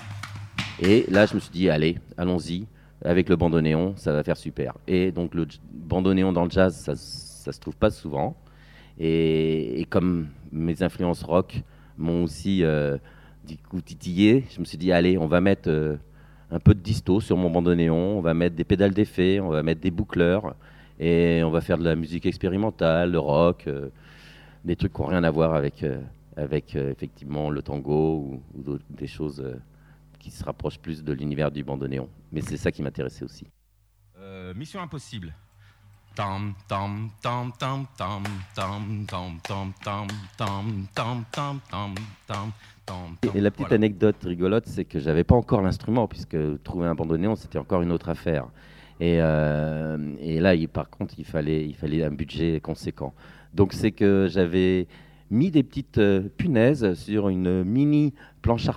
Et 0.81 1.05
là, 1.09 1.27
je 1.27 1.35
me 1.35 1.41
suis 1.41 1.51
dit, 1.51 1.69
allez, 1.69 1.99
allons-y, 2.17 2.67
avec 3.05 3.29
le 3.29 3.37
bandoneon, 3.37 3.95
ça 3.97 4.13
va 4.13 4.23
faire 4.23 4.37
super. 4.37 4.75
Et 4.87 5.11
donc, 5.11 5.35
le 5.35 5.49
bandoneon 5.73 6.33
dans 6.33 6.45
le 6.45 6.51
jazz, 6.51 6.77
ça, 6.77 6.95
ça 6.95 7.53
se 7.53 7.59
trouve 7.59 7.77
pas 7.77 7.91
souvent. 7.91 8.37
Et, 9.01 9.81
et 9.81 9.85
comme 9.85 10.29
mes 10.53 10.83
influences 10.83 11.25
rock 11.25 11.63
m'ont 11.97 12.25
aussi, 12.25 12.63
euh, 12.63 12.99
du 13.47 13.57
coup, 13.57 13.81
titillé, 13.81 14.45
je 14.51 14.61
me 14.61 14.65
suis 14.65 14.79
dit, 14.79 14.93
allez, 14.93 15.19
on 15.19 15.27
va 15.27 15.41
mettre 15.41 15.69
euh, 15.69 15.97
un 16.53 16.61
peu 16.61 16.75
de 16.75 16.81
disto 16.81 17.21
sur 17.21 17.37
mon 17.37 17.51
bandoneon, 17.51 18.19
on 18.19 18.21
va 18.21 18.35
mettre 18.35 18.55
des 18.55 18.65
pédales 18.65 18.95
d'effet, 18.95 19.41
on 19.41 19.49
va 19.49 19.63
mettre 19.65 19.81
des 19.81 19.91
boucleurs, 19.91 20.55
et 21.01 21.43
on 21.45 21.51
va 21.51 21.61
faire 21.61 21.79
de 21.79 21.85
la 21.85 21.97
musique 21.97 22.27
expérimentale, 22.27 23.13
le 23.13 23.19
rock, 23.19 23.65
euh, 23.67 23.89
des 24.65 24.77
trucs 24.77 24.93
qui 24.93 25.01
n'ont 25.01 25.09
rien 25.09 25.25
à 25.25 25.31
voir 25.31 25.55
avec, 25.55 25.83
euh, 25.83 25.99
avec 26.39 26.77
euh, 26.77 26.91
effectivement 26.91 27.51
le 27.51 27.63
tango 27.63 28.41
ou, 28.55 28.79
des 28.91 29.07
choses 29.07 29.41
euh, 29.41 29.57
qui 30.19 30.31
se 30.31 30.45
rapprochent 30.45 30.79
plus 30.79 31.03
de 31.03 31.13
l'univers 31.13 31.51
du 31.51 31.65
bandoneon. 31.65 32.09
Mais 32.33 32.41
c'est 32.41 32.57
ça 32.57 32.71
qui 32.71 32.83
m'intéressait 32.83 33.25
aussi. 33.25 33.47
Euh, 34.19 34.55
mission 34.55 34.81
impossible. 34.81 35.35
Tam 36.15 36.55
tam 36.69 37.11
tam 37.23 37.53
tam 37.59 37.85
tam 37.97 38.23
tam 38.57 39.07
tam 39.07 39.39
tam 39.45 39.73
tam 39.83 40.09
tam 40.37 40.87
tam 40.95 41.25
tam 41.33 41.61
tam 41.71 41.95
tam 42.27 42.53
tam 42.87 43.17
Et 43.35 43.41
la 43.41 43.51
petite 43.51 43.73
anecdote 43.73 44.17
rigolote, 44.25 44.67
c'est 44.67 44.85
que 44.85 44.99
j'avais 44.99 45.23
pas 45.23 45.37
encore 45.37 45.63
l'instrument, 45.63 46.09
puisque 46.09 46.37
trouver 46.65 46.87
un 46.89 46.95
bandoneon, 46.95 47.37
c'était 47.37 47.59
encore 47.59 47.83
une 47.83 47.93
autre 47.93 48.09
affaire. 48.09 48.47
Et, 49.01 49.19
euh, 49.21 50.15
et 50.19 50.41
là, 50.41 50.55
il- 50.57 50.69
par 50.69 50.91
contre, 50.91 51.15
il 51.19 51.25
fallait, 51.25 51.65
il 51.65 51.75
fallait 51.75 52.03
un 52.03 52.11
budget 52.11 52.59
conséquent. 52.61 53.15
Donc 53.55 53.73
c'est 53.73 53.93
que 53.93 54.27
j'avais 54.29 54.89
mis 55.31 55.51
des 55.51 55.63
petites 55.63 55.99
euh, 55.99 56.29
punaises 56.37 56.95
sur 56.95 57.29
une 57.29 57.65
mini 57.65 58.15
planche 58.43 58.69
à 58.69 58.73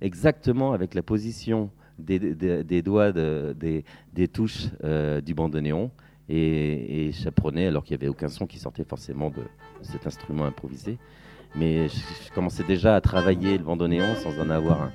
exactement 0.00 0.72
avec 0.72 0.94
la 0.94 1.02
position 1.02 1.70
des, 1.98 2.18
des- 2.18 2.64
doigts 2.82 3.12
de- 3.12 3.54
des, 3.58 3.84
des 4.14 4.28
touches 4.28 4.68
euh, 4.84 5.20
du 5.20 5.34
bandoneon. 5.34 5.90
Et, 6.32 7.08
et 7.08 7.12
chaperonné, 7.12 7.66
alors 7.66 7.82
qu'il 7.82 7.96
n'y 7.96 8.04
avait 8.04 8.08
aucun 8.08 8.28
son 8.28 8.46
qui 8.46 8.60
sortait 8.60 8.84
forcément 8.84 9.30
de 9.30 9.42
cet 9.82 10.06
instrument 10.06 10.44
improvisé. 10.44 10.96
Mais 11.56 11.88
je, 11.88 12.32
commençais 12.32 12.62
déjà 12.62 12.94
à 12.94 13.00
travailler 13.00 13.58
le 13.58 13.64
bandoneon 13.64 14.14
sans 14.14 14.38
en 14.40 14.48
avoir 14.48 14.82
un. 14.82 14.92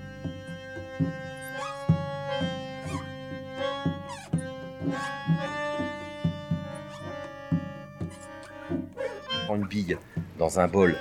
une 9.56 9.68
bille 9.68 9.98
dans 10.38 10.60
un 10.60 10.68
bol, 10.68 10.96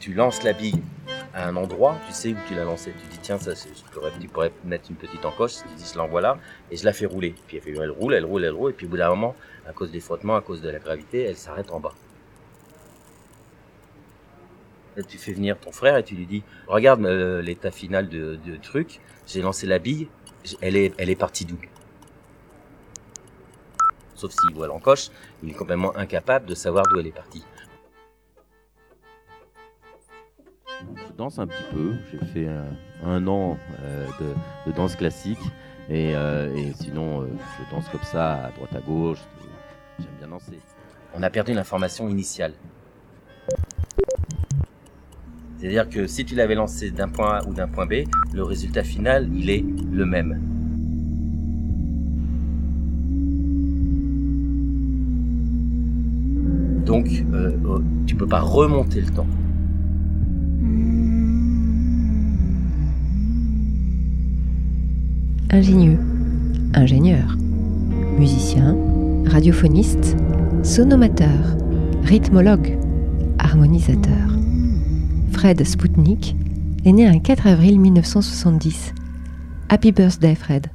tu 0.00 0.12
lances 0.12 0.42
la 0.42 0.52
bille 0.52 0.80
à 1.34 1.48
un 1.48 1.56
endroit, 1.56 1.96
tu 2.06 2.12
sais 2.12 2.32
où 2.32 2.36
tu 2.48 2.54
l'as 2.54 2.64
lancée. 2.64 2.92
Tu 3.00 3.06
dis, 3.06 3.18
tiens, 3.22 3.38
ça, 3.38 3.52
je 3.54 3.82
pourrais, 3.92 4.10
tu 4.20 4.28
pourrais 4.28 4.52
mettre 4.64 4.90
une 4.90 4.96
petite 4.96 5.24
encoche, 5.24 5.56
tu 5.56 5.68
dis, 5.76 5.90
je 5.92 5.96
l'envoie 5.96 6.20
là, 6.20 6.38
et 6.70 6.76
je 6.76 6.84
la 6.84 6.92
fais 6.92 7.06
rouler. 7.06 7.34
Puis 7.46 7.56
elle, 7.56 7.62
fait- 7.62 7.70
elle 7.80 7.90
roule, 7.90 8.14
elle 8.14 8.24
roule, 8.24 8.44
elle 8.44 8.52
roule, 8.52 8.70
et 8.70 8.74
puis 8.74 8.86
au 8.86 8.88
bout 8.88 8.96
d'un 8.96 9.08
moment, 9.08 9.34
à 9.66 9.72
cause 9.72 9.90
des 9.90 10.00
frottements, 10.00 10.36
à 10.36 10.42
cause 10.42 10.60
de 10.60 10.68
la 10.68 10.78
gravité, 10.78 11.22
elle 11.22 11.36
s'arrête 11.36 11.70
en 11.70 11.80
bas. 11.80 11.92
Tu 15.08 15.16
fais 15.16 15.32
venir 15.32 15.58
ton 15.58 15.72
frère 15.72 15.96
et 15.96 16.04
tu 16.04 16.14
lui 16.14 16.26
dis, 16.26 16.42
regarde 16.66 17.02
euh, 17.06 17.40
l'état 17.40 17.70
final 17.70 18.10
de, 18.10 18.38
de 18.44 18.56
truc, 18.56 19.00
j'ai 19.26 19.40
lancé 19.40 19.66
la 19.66 19.78
bille, 19.78 20.08
elle 20.60 20.76
est, 20.76 20.92
elle 20.98 21.08
est 21.08 21.16
partie 21.16 21.46
d'où? 21.46 21.56
Sauf 24.14 24.32
s'il 24.32 24.54
voit 24.54 24.66
l'encoche, 24.66 25.08
il 25.42 25.48
est 25.50 25.54
complètement 25.54 25.96
incapable 25.96 26.44
de 26.44 26.54
savoir 26.54 26.86
d'où 26.88 26.98
elle 27.00 27.06
est 27.06 27.10
partie. 27.10 27.42
Un 31.22 31.46
petit 31.46 31.62
peu. 31.72 31.92
J'ai 32.10 32.18
fait 32.26 32.48
un, 33.04 33.26
an 33.26 33.56
euh, 33.84 34.06
de, 34.66 34.72
danse 34.72 34.96
classique. 34.96 35.38
Et, 35.88 36.14
euh, 36.16 36.72
sinon, 36.74 37.22
euh, 37.22 37.26
je 37.58 37.74
danse 37.74 37.88
comme 37.88 38.02
ça, 38.02 38.46
à 38.46 38.50
droite 38.50 38.74
à 38.74 38.80
gauche. 38.80 39.18
J'aime 39.98 40.08
bien 40.18 40.28
danser. 40.28 40.58
On 41.14 41.22
a 41.22 41.30
perdu 41.30 41.52
l'information 41.52 42.08
initiale. 42.08 42.54
C'est-à-dire 45.58 45.88
que 45.88 46.08
si 46.08 46.24
tu 46.24 46.34
l'avais 46.34 46.56
lancé 46.56 46.90
d'un 46.90 47.08
point 47.08 47.38
A 47.38 47.46
ou 47.46 47.52
d'un 47.52 47.68
point 47.68 47.86
B, 47.86 48.04
le 48.34 48.42
résultat 48.42 48.82
final, 48.82 49.28
il 49.32 49.50
est 49.50 49.64
le 49.92 50.04
même. 50.04 50.40
Donc, 56.84 57.06
tu 58.06 58.16
peux 58.16 58.26
pas 58.26 58.40
remonter 58.40 59.00
le 59.00 59.10
temps. 59.10 59.26
Ingénieux, 65.54 65.98
ingénieur, 66.72 67.36
musicien, 68.18 68.74
radiophoniste, 69.26 70.16
sonomateur, 70.62 71.58
rythmologue, 72.04 72.78
harmonisateur. 73.38 74.30
Fred 75.30 75.62
Spoutnik 75.62 76.34
est 76.86 76.92
né 76.92 77.06
un 77.06 77.18
4 77.18 77.46
avril 77.48 77.78
1970. 77.80 78.94
Happy 79.68 79.92
birthday 79.92 80.34
Fred. 80.34 80.68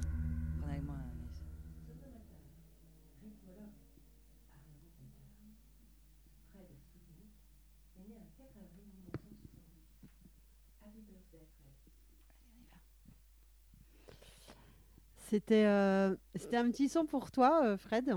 C'était 15.37 15.65
euh, 15.67 16.15
c'était 16.33 16.57
un 16.57 16.67
petit 16.71 16.89
son 16.89 17.05
pour 17.05 17.29
toi, 17.29 17.61
euh, 17.63 17.77
Fred. 17.77 18.11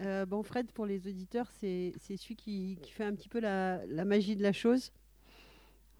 Euh, 0.00 0.24
bon, 0.24 0.42
Fred, 0.42 0.72
pour 0.72 0.86
les 0.86 1.06
auditeurs, 1.06 1.50
c'est 1.60 1.92
c'est 2.00 2.16
celui 2.16 2.34
qui, 2.34 2.78
qui 2.80 2.92
fait 2.92 3.04
un 3.04 3.12
petit 3.14 3.28
peu 3.28 3.40
la, 3.40 3.84
la 3.88 4.06
magie 4.06 4.36
de 4.36 4.42
la 4.42 4.54
chose. 4.54 4.90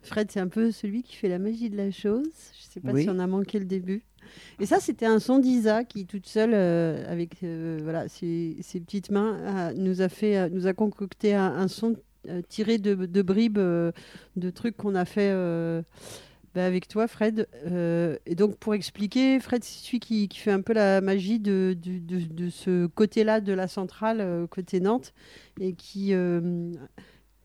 Fred, 0.00 0.30
c'est 0.30 0.40
un 0.40 0.48
peu 0.48 0.70
celui 0.72 1.02
qui 1.02 1.14
fait 1.14 1.28
la 1.28 1.38
magie 1.38 1.68
de 1.68 1.76
la 1.76 1.90
chose. 1.90 2.24
Je 2.58 2.62
sais 2.64 2.80
pas 2.80 2.92
Oui. 2.92 3.02
si 3.02 3.10
on 3.10 3.18
a 3.18 3.26
manqué 3.26 3.58
le 3.58 3.66
début. 3.66 4.02
Et 4.60 4.64
ça, 4.64 4.80
c'était 4.80 5.04
un 5.04 5.18
son 5.18 5.38
d'Isa 5.40 5.84
qui, 5.84 6.06
toute 6.06 6.26
seule, 6.26 6.52
euh, 6.54 7.04
avec 7.06 7.42
euh, 7.44 7.78
voilà, 7.82 8.08
ses, 8.08 8.56
ses 8.62 8.80
petites 8.80 9.10
mains, 9.10 9.44
a- 9.44 9.74
nous, 9.74 10.00
a 10.00 10.08
fait, 10.08 10.48
nous 10.48 10.66
a 10.66 10.72
concocté 10.72 11.34
un, 11.34 11.54
un 11.54 11.68
son 11.68 11.96
tiré 12.48 12.78
de, 12.78 12.94
de 12.94 13.20
bribes 13.22 13.58
de 13.58 14.50
trucs 14.54 14.78
qu'on 14.78 14.94
a 14.94 15.04
fait 15.04 15.32
bah, 16.55 16.66
avec 16.66 16.86
toi, 16.86 17.09
Fred. 17.09 17.48
Euh, 17.66 18.16
et 18.26 18.34
donc, 18.34 18.57
pour 18.57 18.74
expliquer, 18.74 19.40
Fred, 19.40 19.64
c'est 19.64 19.84
celui 19.86 20.00
qui, 20.00 20.28
qui 20.28 20.38
fait 20.38 20.50
un 20.50 20.61
peu 20.61 20.74
la 20.74 21.00
magie 21.00 21.38
de, 21.38 21.76
de, 21.80 21.98
de 21.98 22.50
ce 22.50 22.86
côté-là 22.86 23.40
de 23.40 23.53
la 23.53 23.68
centrale, 23.68 24.20
euh, 24.20 24.46
côté 24.46 24.80
Nantes, 24.80 25.14
et 25.61 25.72
qui, 25.72 26.12
euh, 26.12 26.72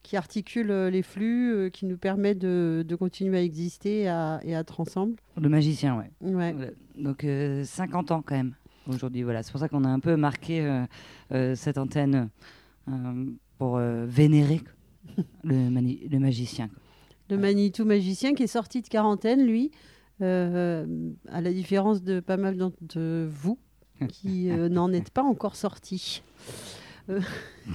qui 0.04 0.18
articule 0.18 0.72
les 0.88 1.04
flux, 1.04 1.70
qui 1.72 1.86
nous 1.86 1.98
permet 1.98 2.36
de, 2.36 2.84
de 2.86 2.96
continuer 2.96 3.38
à 3.38 3.44
exister 3.44 4.02
et 4.02 4.08
à, 4.10 4.42
et 4.44 4.56
à 4.56 4.60
être 4.60 4.80
ensemble. 4.82 5.16
Le 5.40 5.48
magicien, 5.48 5.98
ouais. 5.98 6.56
Donc 6.98 7.24
euh, 7.24 7.64
50 7.64 8.12
ans 8.12 8.22
quand 8.26 8.36
même 8.36 8.56
aujourd'hui. 8.88 9.24
Voilà, 9.24 9.44
c'est 9.44 9.52
pour 9.52 9.62
ça 9.62 9.70
qu'on 9.70 9.86
a 9.86 9.90
un 9.90 10.00
peu 10.00 10.16
marqué 10.18 10.86
cette 11.56 11.78
antenne 11.78 12.30
pour 13.58 13.78
vénérer 13.78 14.62
le, 15.44 16.20
magicien. 16.20 16.68
quoi. 16.68 16.87
Le 17.30 17.38
Manitou 17.38 17.84
magicien 17.86 18.34
qui 18.34 18.44
est 18.44 18.48
sorti 18.48 18.82
de 18.82 18.88
quarantaine, 18.88 19.46
lui, 19.46 19.72
euh, 20.22 20.86
à 21.30 21.42
la 21.42 21.52
différence 21.52 22.02
de 22.02 22.20
pas 22.20 22.38
mal 22.38 22.58
d'entre 22.58 23.26
vous 23.28 23.58
qui 24.10 24.50
euh, 24.52 24.70
n'en 24.70 24.92
êtes 24.94 25.10
pas 25.12 25.24
encore 25.24 25.56
sortis. 25.56 26.22
Euh, 27.10 27.20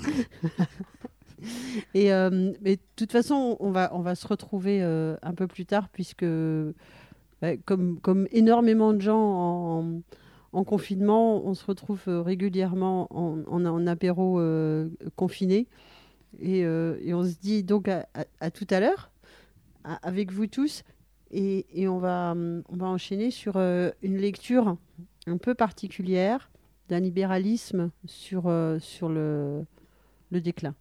Et 1.94 2.10
mais 2.60 2.76
de 2.76 2.82
toute 2.94 3.10
façon, 3.10 3.56
on 3.58 3.70
va, 3.72 3.90
on 3.94 4.00
va 4.00 4.14
se 4.14 4.26
retrouver 4.28 4.80
un 4.80 5.34
peu 5.34 5.46
plus 5.48 5.66
tard, 5.66 5.88
puisque 5.88 6.24
bah, 7.40 7.56
comme, 7.64 7.98
comme 8.00 8.28
énormément 8.30 8.92
de 8.92 9.00
gens 9.00 9.18
en, 9.80 10.00
en 10.52 10.64
confinement, 10.64 11.44
on 11.44 11.54
se 11.54 11.64
retrouve 11.64 12.02
régulièrement 12.06 13.08
en, 13.10 13.38
en, 13.48 13.64
en 13.66 13.86
apéro 13.88 14.40
confiné. 15.16 15.66
Et, 16.40 16.60
et 16.60 17.12
on 17.14 17.24
se 17.24 17.34
dit 17.40 17.64
donc 17.64 17.88
à, 17.88 18.06
à- 18.14 18.24
à 18.40 18.50
tout 18.52 18.66
à 18.70 18.78
l'heure, 18.78 19.10
avec 19.84 20.32
vous 20.32 20.46
tous. 20.46 20.82
Et, 21.30 21.88
on, 21.88 21.98
va, 21.98 22.34
on 22.36 22.76
va 22.76 22.86
enchaîner 22.86 23.30
sur 23.30 23.56
euh, 23.56 23.90
une 24.02 24.18
lecture 24.18 24.76
un 25.26 25.38
peu 25.38 25.54
particulière 25.54 26.50
d'un 26.90 27.00
libéralisme 27.00 27.90
sur, 28.04 28.48
euh, 28.48 28.78
sur 28.80 29.08
le, 29.08 29.64
le 30.30 30.40
déclin. 30.42 30.74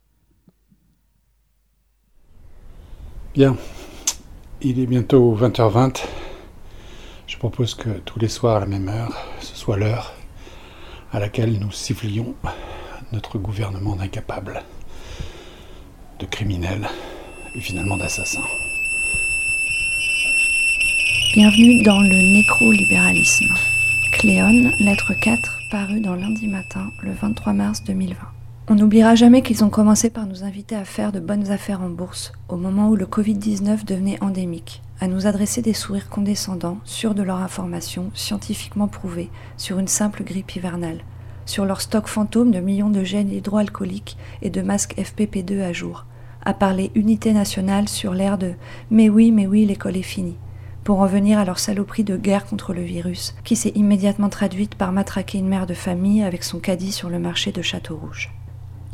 Bien, 3.34 3.56
il 4.60 4.78
est 4.80 4.88
bientôt 4.88 5.34
20h20. 5.38 6.04
Je 7.28 7.38
propose 7.38 7.76
que 7.76 7.90
tous 8.00 8.20
les 8.20 8.28
soirs 8.28 8.58
à 8.58 8.60
la 8.60 8.66
même 8.66 8.90
heure, 8.90 9.16
ce 9.40 9.56
soit 9.56 9.78
l'heure 9.78 10.14
à 11.14 11.20
laquelle 11.20 11.60
nous 11.60 11.72
sifflions 11.72 12.36
notre 13.14 13.38
gouvernement 13.38 13.96
d'incapables, 13.96 14.64
de 16.20 16.26
criminels 16.26 16.88
et 17.56 17.62
finalement 17.62 17.98
d'assassins. 17.98 18.44
Bienvenue 21.34 21.82
dans 21.82 22.02
le 22.02 22.10
nécrolibéralisme. 22.10 23.54
Cléone, 24.12 24.74
lettre 24.82 25.14
4, 25.14 25.60
parue 25.72 26.02
dans 26.02 26.16
Lundi 26.16 26.50
Matin, 26.50 26.92
le 27.02 27.14
23 27.14 27.54
mars 27.54 27.86
2020. 27.86 28.18
On 28.68 28.76
n'oubliera 28.76 29.16
jamais 29.16 29.42
qu'ils 29.42 29.64
ont 29.64 29.70
commencé 29.70 30.10
par 30.10 30.26
nous 30.26 30.44
inviter 30.44 30.76
à 30.76 30.84
faire 30.84 31.14
de 31.14 31.22
bonnes 31.22 31.50
affaires 31.50 31.80
en 31.80 31.88
bourse, 31.88 32.34
au 32.50 32.58
moment 32.58 32.90
où 32.90 32.98
le 32.98 33.06
Covid-19 33.06 33.86
devenait 33.86 34.22
endémique, 34.22 34.82
à 35.00 35.08
nous 35.08 35.26
adresser 35.26 35.62
des 35.62 35.72
sourires 35.72 36.10
condescendants, 36.10 36.80
sûrs 36.84 37.16
de 37.16 37.24
leur 37.24 37.38
information, 37.38 38.12
scientifiquement 38.14 38.90
prouvée, 38.90 39.30
sur 39.56 39.80
une 39.80 39.88
simple 39.88 40.26
grippe 40.26 40.58
hivernale, 40.58 41.00
sur 41.46 41.64
leur 41.64 41.80
stock 41.80 42.08
fantôme 42.08 42.52
de 42.52 42.60
millions 42.60 42.90
de 42.90 43.06
gènes 43.06 43.32
hydroalcooliques 43.32 44.18
et 44.42 44.50
de 44.50 44.62
masques 44.62 44.98
FPP2 44.98 45.62
à 45.62 45.72
jour, 45.72 46.06
à 46.44 46.54
parler 46.54 46.92
unité 46.94 47.32
nationale 47.32 47.88
sur 47.88 48.14
l'air 48.14 48.38
de 48.38 48.52
Mais 48.90 49.08
oui, 49.08 49.32
mais 49.32 49.48
oui, 49.48 49.66
l'école 49.66 49.96
est 49.96 50.02
finie 50.02 50.36
pour 50.84 51.00
en 51.00 51.06
venir 51.06 51.40
à 51.40 51.46
leur 51.46 51.60
saloperie 51.60 52.04
de 52.04 52.18
guerre 52.18 52.46
contre 52.46 52.74
le 52.74 52.82
virus, 52.82 53.36
qui 53.44 53.56
s'est 53.56 53.74
immédiatement 53.76 54.30
traduite 54.30 54.76
par 54.76 54.92
matraquer 54.92 55.38
une 55.38 55.48
mère 55.48 55.68
de 55.68 55.74
famille 55.74 56.24
avec 56.24 56.44
son 56.44 56.60
caddie 56.60 56.92
sur 56.92 57.10
le 57.10 57.20
marché 57.20 57.52
de 57.52 57.62
Château-Rouge. 57.62 58.32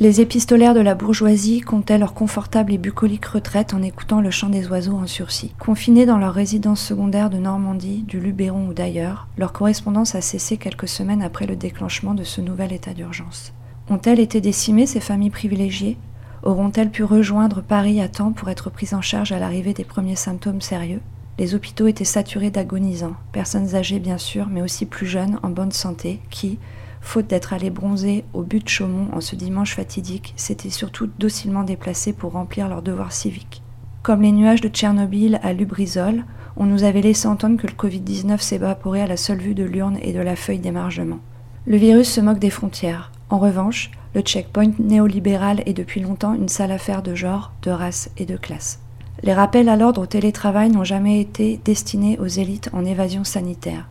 Les 0.00 0.20
épistolaires 0.20 0.74
de 0.74 0.80
la 0.80 0.94
bourgeoisie 0.94 1.60
comptaient 1.60 1.98
leur 1.98 2.14
confortable 2.14 2.72
et 2.72 2.78
bucolique 2.78 3.24
retraite 3.24 3.74
en 3.74 3.82
écoutant 3.82 4.20
le 4.20 4.30
chant 4.30 4.48
des 4.48 4.68
oiseaux 4.68 4.94
en 4.94 5.08
sursis. 5.08 5.52
Confinés 5.58 6.06
dans 6.06 6.18
leur 6.18 6.34
résidence 6.34 6.80
secondaire 6.80 7.30
de 7.30 7.38
Normandie, 7.38 8.04
du 8.06 8.20
Luberon 8.20 8.68
ou 8.68 8.74
d'ailleurs, 8.74 9.26
leur 9.36 9.52
correspondance 9.52 10.14
a 10.14 10.20
cessé 10.20 10.56
quelques 10.56 10.86
semaines 10.86 11.20
après 11.22 11.46
le 11.46 11.56
déclenchement 11.56 12.14
de 12.14 12.22
ce 12.22 12.40
nouvel 12.40 12.72
état 12.72 12.94
d'urgence. 12.94 13.52
Ont-elles 13.90 14.20
été 14.20 14.40
décimées, 14.40 14.86
ces 14.86 15.00
familles 15.00 15.30
privilégiées? 15.30 15.96
Auront-elles 16.44 16.90
pu 16.90 17.02
rejoindre 17.02 17.60
Paris 17.60 18.00
à 18.00 18.06
temps 18.06 18.30
pour 18.30 18.50
être 18.50 18.70
prises 18.70 18.94
en 18.94 19.02
charge 19.02 19.32
à 19.32 19.40
l'arrivée 19.40 19.74
des 19.74 19.82
premiers 19.82 20.14
symptômes 20.14 20.60
sérieux? 20.60 21.00
Les 21.38 21.54
hôpitaux 21.54 21.86
étaient 21.86 22.04
saturés 22.04 22.50
d'agonisants, 22.50 23.14
personnes 23.30 23.76
âgées 23.76 24.00
bien 24.00 24.18
sûr, 24.18 24.48
mais 24.50 24.60
aussi 24.60 24.86
plus 24.86 25.06
jeunes, 25.06 25.38
en 25.44 25.50
bonne 25.50 25.70
santé, 25.70 26.20
qui, 26.30 26.58
faute 27.00 27.28
d'être 27.28 27.52
allés 27.52 27.70
bronzer 27.70 28.24
au 28.32 28.42
but 28.42 28.64
de 28.64 28.68
Chaumont 28.68 29.06
en 29.12 29.20
ce 29.20 29.36
dimanche 29.36 29.76
fatidique, 29.76 30.34
s'étaient 30.36 30.68
surtout 30.68 31.08
docilement 31.18 31.62
déplacés 31.62 32.12
pour 32.12 32.32
remplir 32.32 32.68
leurs 32.68 32.82
devoirs 32.82 33.12
civiques. 33.12 33.62
Comme 34.02 34.22
les 34.22 34.32
nuages 34.32 34.60
de 34.60 34.68
Tchernobyl 34.68 35.38
à 35.44 35.52
Lubrizol, 35.52 36.24
on 36.56 36.66
nous 36.66 36.82
avait 36.82 37.02
laissé 37.02 37.28
entendre 37.28 37.56
que 37.56 37.68
le 37.68 37.72
Covid-19 37.72 38.40
s'évaporait 38.40 39.02
à 39.02 39.06
la 39.06 39.16
seule 39.16 39.38
vue 39.38 39.54
de 39.54 39.64
l'urne 39.64 39.98
et 40.02 40.12
de 40.12 40.20
la 40.20 40.34
feuille 40.34 40.58
d'émargement. 40.58 41.20
Le 41.66 41.76
virus 41.76 42.10
se 42.10 42.20
moque 42.20 42.40
des 42.40 42.50
frontières. 42.50 43.12
En 43.30 43.38
revanche, 43.38 43.92
le 44.14 44.22
checkpoint 44.22 44.72
néolibéral 44.80 45.62
est 45.66 45.74
depuis 45.74 46.00
longtemps 46.00 46.34
une 46.34 46.48
sale 46.48 46.72
affaire 46.72 47.02
de 47.02 47.14
genre, 47.14 47.52
de 47.62 47.70
race 47.70 48.10
et 48.16 48.26
de 48.26 48.36
classe. 48.36 48.80
Les 49.22 49.34
rappels 49.34 49.68
à 49.68 49.76
l'ordre 49.76 50.02
au 50.02 50.06
télétravail 50.06 50.70
n'ont 50.70 50.84
jamais 50.84 51.20
été 51.20 51.60
destinés 51.64 52.18
aux 52.20 52.26
élites 52.26 52.70
en 52.72 52.84
évasion 52.84 53.24
sanitaire. 53.24 53.88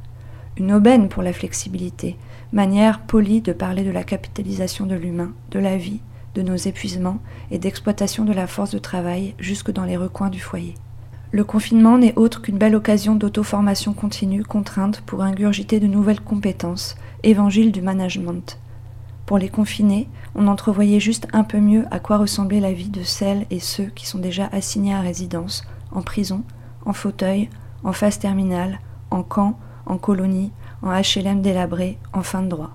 Une 0.56 0.72
aubaine 0.72 1.10
pour 1.10 1.22
la 1.22 1.34
flexibilité, 1.34 2.16
manière 2.54 3.02
polie 3.02 3.42
de 3.42 3.52
parler 3.52 3.84
de 3.84 3.92
la 3.92 4.04
capitalisation 4.04 4.86
de 4.86 4.96
l'humain, 4.96 5.34
de 5.52 5.60
la 5.60 5.76
vie, 5.76 6.00
de 6.34 6.42
nos 6.42 6.56
épuisements 6.56 7.20
et 7.52 7.60
d'exploitation 7.60 8.24
de 8.24 8.32
la 8.32 8.48
force 8.48 8.72
de 8.72 8.80
travail 8.80 9.36
jusque 9.38 9.72
dans 9.72 9.84
les 9.84 9.98
recoins 9.98 10.30
du 10.30 10.40
foyer. 10.40 10.76
Le 11.32 11.44
confinement 11.44 11.98
n'est 11.98 12.18
autre 12.18 12.42
qu'une 12.42 12.58
belle 12.58 12.76
occasion 12.76 13.16
d'auto-formation 13.16 13.94
continue, 13.94 14.44
contrainte 14.44 15.02
pour 15.02 15.24
ingurgiter 15.24 15.82
de 15.82 15.88
nouvelles 15.88 16.22
compétences, 16.22 16.96
évangile 17.24 17.74
du 17.74 17.82
management. 17.82 18.58
Pour 19.28 19.38
les 19.38 19.50
confinés, 19.50 20.08
on 20.36 20.48
entrevoyait 20.48 21.02
juste 21.02 21.28
un 21.34 21.44
peu 21.44 21.60
mieux 21.60 21.86
à 21.92 22.00
quoi 22.00 22.18
ressemblait 22.18 22.62
la 22.62 22.72
vie 22.72 22.88
de 22.88 23.04
celles 23.04 23.46
et 23.52 23.60
ceux 23.60 23.88
qui 23.88 24.08
sont 24.08 24.20
déjà 24.20 24.48
assignés 24.54 24.96
à 24.96 25.02
résidence, 25.02 25.66
en 25.92 26.02
prison, 26.02 26.44
en 26.86 26.94
fauteuil, 26.94 27.50
en 27.84 27.92
phase 27.92 28.20
terminale, 28.20 28.80
en 29.12 29.24
camp, 29.24 29.60
en 29.86 29.98
colonie, 29.98 30.54
en 30.82 30.92
HLM 30.92 31.42
délabré, 31.42 32.00
en 32.14 32.24
fin 32.24 32.42
de 32.42 32.48
droit. 32.48 32.72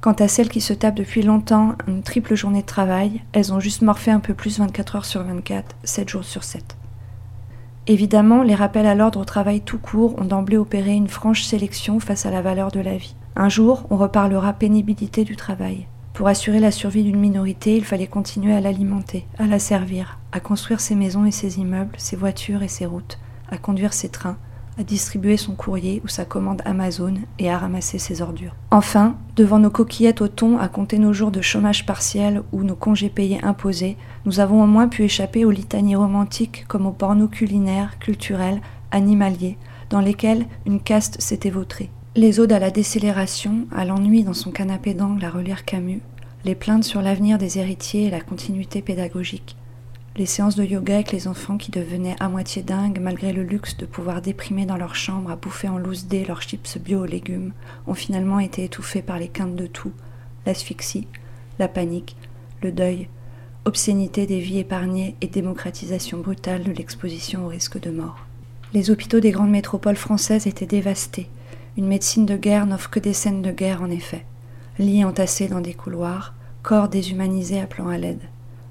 Quant 0.00 0.12
à 0.12 0.28
celles 0.28 0.50
qui 0.50 0.60
se 0.60 0.72
tapent 0.72 0.94
depuis 0.94 1.22
longtemps 1.22 1.74
une 1.88 2.04
triple 2.04 2.36
journée 2.36 2.60
de 2.62 2.66
travail, 2.66 3.22
elles 3.32 3.52
ont 3.52 3.58
juste 3.58 3.82
morfé 3.82 4.12
un 4.12 4.20
peu 4.20 4.34
plus 4.34 4.60
24 4.60 4.96
heures 4.96 5.04
sur 5.04 5.24
24, 5.24 5.74
7 5.82 6.08
jours 6.08 6.24
sur 6.24 6.44
7. 6.44 6.76
Évidemment, 7.88 8.44
les 8.44 8.54
rappels 8.54 8.86
à 8.86 8.94
l'ordre 8.94 9.18
au 9.18 9.24
travail 9.24 9.62
tout 9.62 9.78
court 9.78 10.14
ont 10.20 10.26
d'emblée 10.26 10.58
opéré 10.58 10.92
une 10.92 11.08
franche 11.08 11.42
sélection 11.42 11.98
face 11.98 12.24
à 12.24 12.30
la 12.30 12.40
valeur 12.40 12.70
de 12.70 12.78
la 12.78 12.96
vie. 12.96 13.16
Un 13.38 13.50
jour, 13.50 13.84
on 13.90 13.98
reparlera 13.98 14.54
pénibilité 14.54 15.24
du 15.24 15.36
travail. 15.36 15.86
Pour 16.14 16.26
assurer 16.26 16.58
la 16.58 16.70
survie 16.70 17.02
d'une 17.02 17.20
minorité, 17.20 17.76
il 17.76 17.84
fallait 17.84 18.06
continuer 18.06 18.54
à 18.54 18.62
l'alimenter, 18.62 19.26
à 19.38 19.46
la 19.46 19.58
servir, 19.58 20.18
à 20.32 20.40
construire 20.40 20.80
ses 20.80 20.94
maisons 20.94 21.26
et 21.26 21.30
ses 21.30 21.58
immeubles, 21.58 21.94
ses 21.98 22.16
voitures 22.16 22.62
et 22.62 22.68
ses 22.68 22.86
routes, 22.86 23.18
à 23.50 23.58
conduire 23.58 23.92
ses 23.92 24.08
trains, 24.08 24.38
à 24.78 24.84
distribuer 24.84 25.36
son 25.36 25.54
courrier 25.54 26.00
ou 26.02 26.08
sa 26.08 26.24
commande 26.24 26.62
Amazon 26.64 27.12
et 27.38 27.50
à 27.50 27.58
ramasser 27.58 27.98
ses 27.98 28.22
ordures. 28.22 28.56
Enfin, 28.70 29.16
devant 29.36 29.58
nos 29.58 29.68
coquillettes 29.68 30.22
au 30.22 30.28
thon 30.28 30.56
à 30.58 30.68
compter 30.68 30.98
nos 30.98 31.12
jours 31.12 31.30
de 31.30 31.42
chômage 31.42 31.84
partiel 31.84 32.42
ou 32.52 32.62
nos 32.62 32.74
congés 32.74 33.10
payés 33.10 33.44
imposés, 33.44 33.98
nous 34.24 34.40
avons 34.40 34.62
au 34.62 34.66
moins 34.66 34.88
pu 34.88 35.04
échapper 35.04 35.44
aux 35.44 35.50
litanies 35.50 35.96
romantiques 35.96 36.64
comme 36.68 36.86
aux 36.86 36.92
pornos 36.92 37.30
culinaires, 37.30 37.98
culturels, 37.98 38.62
animaliers, 38.92 39.58
dans 39.90 40.00
lesquels 40.00 40.46
une 40.64 40.80
caste 40.80 41.20
s'était 41.20 41.50
vautrée. 41.50 41.90
Les 42.16 42.40
odes 42.40 42.52
à 42.52 42.58
la 42.58 42.70
décélération, 42.70 43.66
à 43.70 43.84
l'ennui 43.84 44.24
dans 44.24 44.32
son 44.32 44.50
canapé 44.50 44.94
d'angle 44.94 45.22
à 45.22 45.28
relire 45.28 45.66
Camus, 45.66 46.00
les 46.46 46.54
plaintes 46.54 46.84
sur 46.84 47.02
l'avenir 47.02 47.36
des 47.36 47.58
héritiers 47.58 48.04
et 48.04 48.10
la 48.10 48.22
continuité 48.22 48.80
pédagogique, 48.80 49.54
les 50.16 50.24
séances 50.24 50.56
de 50.56 50.64
yoga 50.64 50.94
avec 50.94 51.12
les 51.12 51.28
enfants 51.28 51.58
qui 51.58 51.70
devenaient 51.70 52.16
à 52.18 52.30
moitié 52.30 52.62
dingues 52.62 53.00
malgré 53.02 53.34
le 53.34 53.42
luxe 53.42 53.76
de 53.76 53.84
pouvoir 53.84 54.22
déprimer 54.22 54.64
dans 54.64 54.78
leur 54.78 54.94
chambre 54.94 55.30
à 55.30 55.36
bouffer 55.36 55.68
en 55.68 55.76
loose 55.76 56.06
dé 56.06 56.24
leurs 56.24 56.40
chips 56.40 56.78
bio 56.78 57.02
aux 57.02 57.04
légumes, 57.04 57.52
ont 57.86 57.92
finalement 57.92 58.40
été 58.40 58.64
étouffés 58.64 59.02
par 59.02 59.18
les 59.18 59.28
quintes 59.28 59.54
de 59.54 59.66
tout, 59.66 59.92
l'asphyxie, 60.46 61.08
la 61.58 61.68
panique, 61.68 62.16
le 62.62 62.72
deuil, 62.72 63.08
obscénité 63.66 64.24
des 64.24 64.40
vies 64.40 64.60
épargnées 64.60 65.16
et 65.20 65.26
démocratisation 65.26 66.20
brutale 66.20 66.64
de 66.64 66.72
l'exposition 66.72 67.44
au 67.44 67.48
risque 67.48 67.78
de 67.78 67.90
mort. 67.90 68.24
Les 68.72 68.90
hôpitaux 68.90 69.20
des 69.20 69.32
grandes 69.32 69.50
métropoles 69.50 69.96
françaises 69.96 70.46
étaient 70.46 70.64
dévastés. 70.64 71.28
Une 71.76 71.86
médecine 71.86 72.26
de 72.26 72.36
guerre 72.36 72.66
n'offre 72.66 72.90
que 72.90 73.00
des 73.00 73.12
scènes 73.12 73.42
de 73.42 73.50
guerre 73.50 73.82
en 73.82 73.90
effet. 73.90 74.24
Lits 74.78 75.04
entassés 75.04 75.48
dans 75.48 75.60
des 75.60 75.74
couloirs, 75.74 76.34
corps 76.62 76.88
déshumanisés 76.88 77.60
appelant 77.60 77.88
à 77.88 77.98
l'aide 77.98 78.22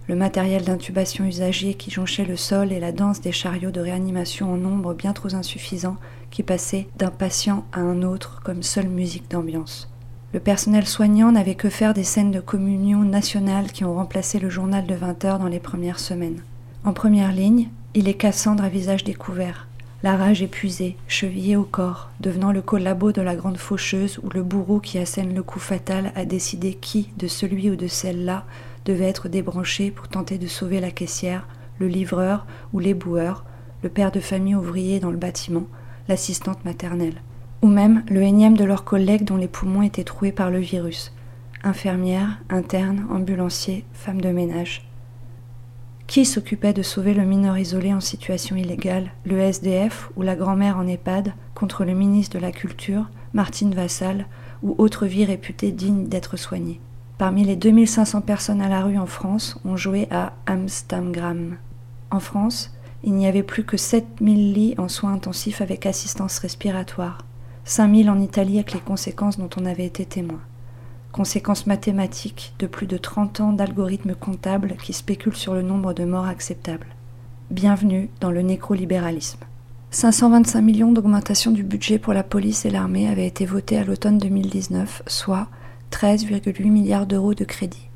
le 0.07 0.15
matériel 0.15 0.63
d'intubation 0.63 1.25
usagé 1.25 1.73
qui 1.73 1.89
jonchait 1.89 2.25
le 2.25 2.35
sol 2.35 2.71
et 2.71 2.79
la 2.79 2.91
danse 2.91 3.21
des 3.21 3.31
chariots 3.31 3.71
de 3.71 3.81
réanimation 3.81 4.53
en 4.53 4.57
nombre 4.57 4.93
bien 4.93 5.13
trop 5.13 5.33
insuffisant 5.33 5.97
qui 6.29 6.43
passaient 6.43 6.87
d'un 6.97 7.09
patient 7.09 7.65
à 7.71 7.79
un 7.79 8.03
autre 8.03 8.41
comme 8.43 8.61
seule 8.61 8.87
musique 8.87 9.31
d'ambiance. 9.31 9.89
Le 10.33 10.39
personnel 10.39 10.85
soignant 10.85 11.31
n'avait 11.31 11.55
que 11.55 11.69
faire 11.69 11.93
des 11.93 12.03
scènes 12.03 12.31
de 12.31 12.39
communion 12.39 12.99
nationale 12.99 13.71
qui 13.71 13.83
ont 13.83 13.95
remplacé 13.95 14.37
le 14.37 14.49
journal 14.49 14.85
de 14.85 14.95
20 14.95 15.25
heures 15.25 15.39
dans 15.39 15.47
les 15.47 15.59
premières 15.59 15.99
semaines. 15.99 16.43
En 16.83 16.93
première 16.93 17.31
ligne, 17.31 17.69
il 17.95 18.07
est 18.07 18.15
Cassandre 18.15 18.63
à 18.63 18.69
visage 18.69 19.05
découvert, 19.05 19.67
la 20.05 20.17
rage 20.17 20.43
épuisée, 20.43 20.97
chevillée 21.07 21.55
au 21.55 21.63
corps, 21.63 22.11
devenant 22.19 22.51
le 22.51 22.61
collabo 22.61 23.11
de 23.11 23.23
la 23.23 23.35
grande 23.35 23.57
faucheuse 23.57 24.19
ou 24.21 24.29
le 24.29 24.43
bourreau 24.43 24.79
qui 24.79 24.99
assène 24.99 25.33
le 25.33 25.41
coup 25.41 25.57
fatal 25.57 26.11
à 26.13 26.25
décider 26.25 26.75
qui, 26.75 27.09
de 27.17 27.25
celui 27.25 27.71
ou 27.71 27.75
de 27.75 27.87
celle-là, 27.87 28.45
devait 28.85 29.09
être 29.09 29.29
débranché 29.29 29.89
pour 29.89 30.07
tenter 30.07 30.37
de 30.37 30.45
sauver 30.45 30.79
la 30.79 30.91
caissière, 30.91 31.47
le 31.79 31.87
livreur 31.87 32.45
ou 32.71 32.77
l'éboueur, 32.77 33.45
le 33.81 33.89
père 33.89 34.11
de 34.11 34.19
famille 34.19 34.53
ouvrier 34.53 34.99
dans 34.99 35.09
le 35.09 35.17
bâtiment, 35.17 35.65
l'assistante 36.07 36.63
maternelle, 36.65 37.19
ou 37.63 37.67
même 37.67 38.03
le 38.07 38.21
énième 38.21 38.57
de 38.57 38.63
leurs 38.63 38.83
collègues 38.83 39.23
dont 39.23 39.37
les 39.37 39.47
poumons 39.47 39.81
étaient 39.81 40.03
troués 40.03 40.31
par 40.31 40.51
le 40.51 40.59
virus, 40.59 41.15
infirmière, 41.63 42.37
interne, 42.51 43.07
ambulancier, 43.09 43.85
femme 43.93 44.21
de 44.21 44.29
ménage. 44.29 44.87
Qui 46.07 46.25
s'occupait 46.25 46.73
de 46.73 46.83
sauver 46.83 47.13
le 47.13 47.25
mineur 47.25 47.57
isolé 47.57 47.93
en 47.93 47.99
situation 47.99 48.55
illégale, 48.55 49.11
le 49.25 49.39
SDF 49.39 50.09
ou 50.15 50.21
la 50.21 50.35
grand-mère 50.35 50.77
en 50.77 50.87
EHPAD, 50.87 51.33
contre 51.55 51.83
le 51.83 51.93
ministre 51.93 52.37
de 52.37 52.41
la 52.41 52.51
Culture, 52.51 53.09
Martine 53.33 53.73
Vassal, 53.73 54.27
ou 54.61 54.75
autre 54.77 55.07
vie 55.07 55.25
réputée 55.25 55.71
digne 55.71 56.07
d'être 56.07 56.37
soignée 56.37 56.79
Parmi 57.17 57.43
les 57.43 57.55
2500 57.55 58.21
personnes 58.21 58.61
à 58.61 58.69
la 58.69 58.83
rue 58.83 58.97
en 58.97 59.05
France, 59.05 59.59
on 59.65 59.77
jouait 59.77 60.07
à 60.11 60.33
Amsterdam. 60.45 61.57
En 62.11 62.19
France, 62.19 62.73
il 63.03 63.13
n'y 63.13 63.27
avait 63.27 63.43
plus 63.43 63.63
que 63.63 63.77
7000 63.77 64.53
lits 64.53 64.75
en 64.77 64.89
soins 64.89 65.13
intensifs 65.13 65.61
avec 65.61 65.85
assistance 65.85 66.39
respiratoire, 66.39 67.19
5000 67.63 68.09
en 68.09 68.19
Italie 68.19 68.55
avec 68.55 68.73
les 68.73 68.79
conséquences 68.79 69.39
dont 69.39 69.49
on 69.57 69.65
avait 69.65 69.85
été 69.85 70.05
témoin. 70.05 70.41
Conséquences 71.15 71.65
mathématiques 71.65 72.53
de 72.59 72.67
plus 72.67 72.87
de 72.87 72.97
30 72.97 73.39
ans 73.39 73.53
d'algorithmes 73.53 74.15
comptables 74.15 74.75
qui 74.83 74.91
spéculent 74.91 75.37
sur 75.37 75.53
le 75.53 75.61
nombre 75.61 75.93
de 75.93 76.03
morts 76.03 76.27
acceptables. 76.27 76.87
Bienvenue 77.49 78.09
dans 78.19 78.31
le 78.31 78.41
nécrolibéralisme. 78.41 79.39
525 79.91 80.59
millions 80.59 80.91
d'augmentation 80.91 81.51
du 81.51 81.63
budget 81.63 81.99
pour 81.99 82.11
la 82.11 82.23
police 82.23 82.65
et 82.65 82.69
l'armée 82.69 83.07
avaient 83.07 83.27
été 83.27 83.45
votés 83.45 83.77
à 83.77 83.85
l'automne 83.85 84.17
2019, 84.17 85.03
soit 85.07 85.47
13,8 85.91 86.69
milliards 86.69 87.07
d'euros 87.07 87.33
de 87.33 87.45
crédit. 87.45 87.87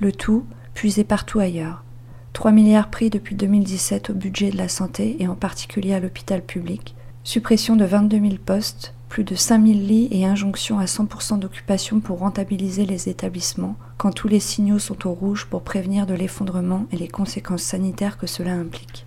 Le 0.00 0.10
tout 0.10 0.46
puisé 0.72 1.04
partout 1.04 1.40
ailleurs. 1.40 1.84
3 2.32 2.52
milliards 2.52 2.88
pris 2.88 3.10
depuis 3.10 3.34
2017 3.34 4.08
au 4.08 4.14
budget 4.14 4.48
de 4.48 4.56
la 4.56 4.68
santé 4.68 5.18
et 5.20 5.28
en 5.28 5.34
particulier 5.34 5.92
à 5.92 6.00
l'hôpital 6.00 6.40
public. 6.40 6.94
Suppression 7.22 7.76
de 7.76 7.84
22 7.84 8.18
000 8.18 8.34
postes, 8.42 8.94
plus 9.12 9.24
de 9.24 9.34
5 9.34 9.66
000 9.66 9.78
lits 9.78 10.08
et 10.10 10.24
injonction 10.24 10.78
à 10.78 10.86
100% 10.86 11.38
d'occupation 11.38 12.00
pour 12.00 12.20
rentabiliser 12.20 12.86
les 12.86 13.10
établissements 13.10 13.76
quand 13.98 14.10
tous 14.10 14.26
les 14.26 14.40
signaux 14.40 14.78
sont 14.78 15.06
au 15.06 15.12
rouge 15.12 15.44
pour 15.50 15.60
prévenir 15.60 16.06
de 16.06 16.14
l'effondrement 16.14 16.86
et 16.92 16.96
les 16.96 17.08
conséquences 17.08 17.62
sanitaires 17.62 18.16
que 18.16 18.26
cela 18.26 18.52
implique. 18.52 19.04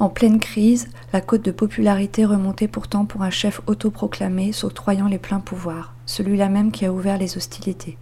En 0.00 0.10
pleine 0.10 0.38
crise, 0.38 0.90
la 1.14 1.22
cote 1.22 1.46
de 1.46 1.50
popularité 1.50 2.26
remontait 2.26 2.68
pourtant 2.68 3.06
pour 3.06 3.22
un 3.22 3.30
chef 3.30 3.62
autoproclamé 3.66 4.52
s'octroyant 4.52 5.08
les 5.08 5.16
pleins 5.16 5.40
pouvoirs, 5.40 5.94
celui-là 6.04 6.50
même 6.50 6.70
qui 6.70 6.84
a 6.84 6.92
ouvert 6.92 7.16
les 7.16 7.38
hostilités. 7.38 7.96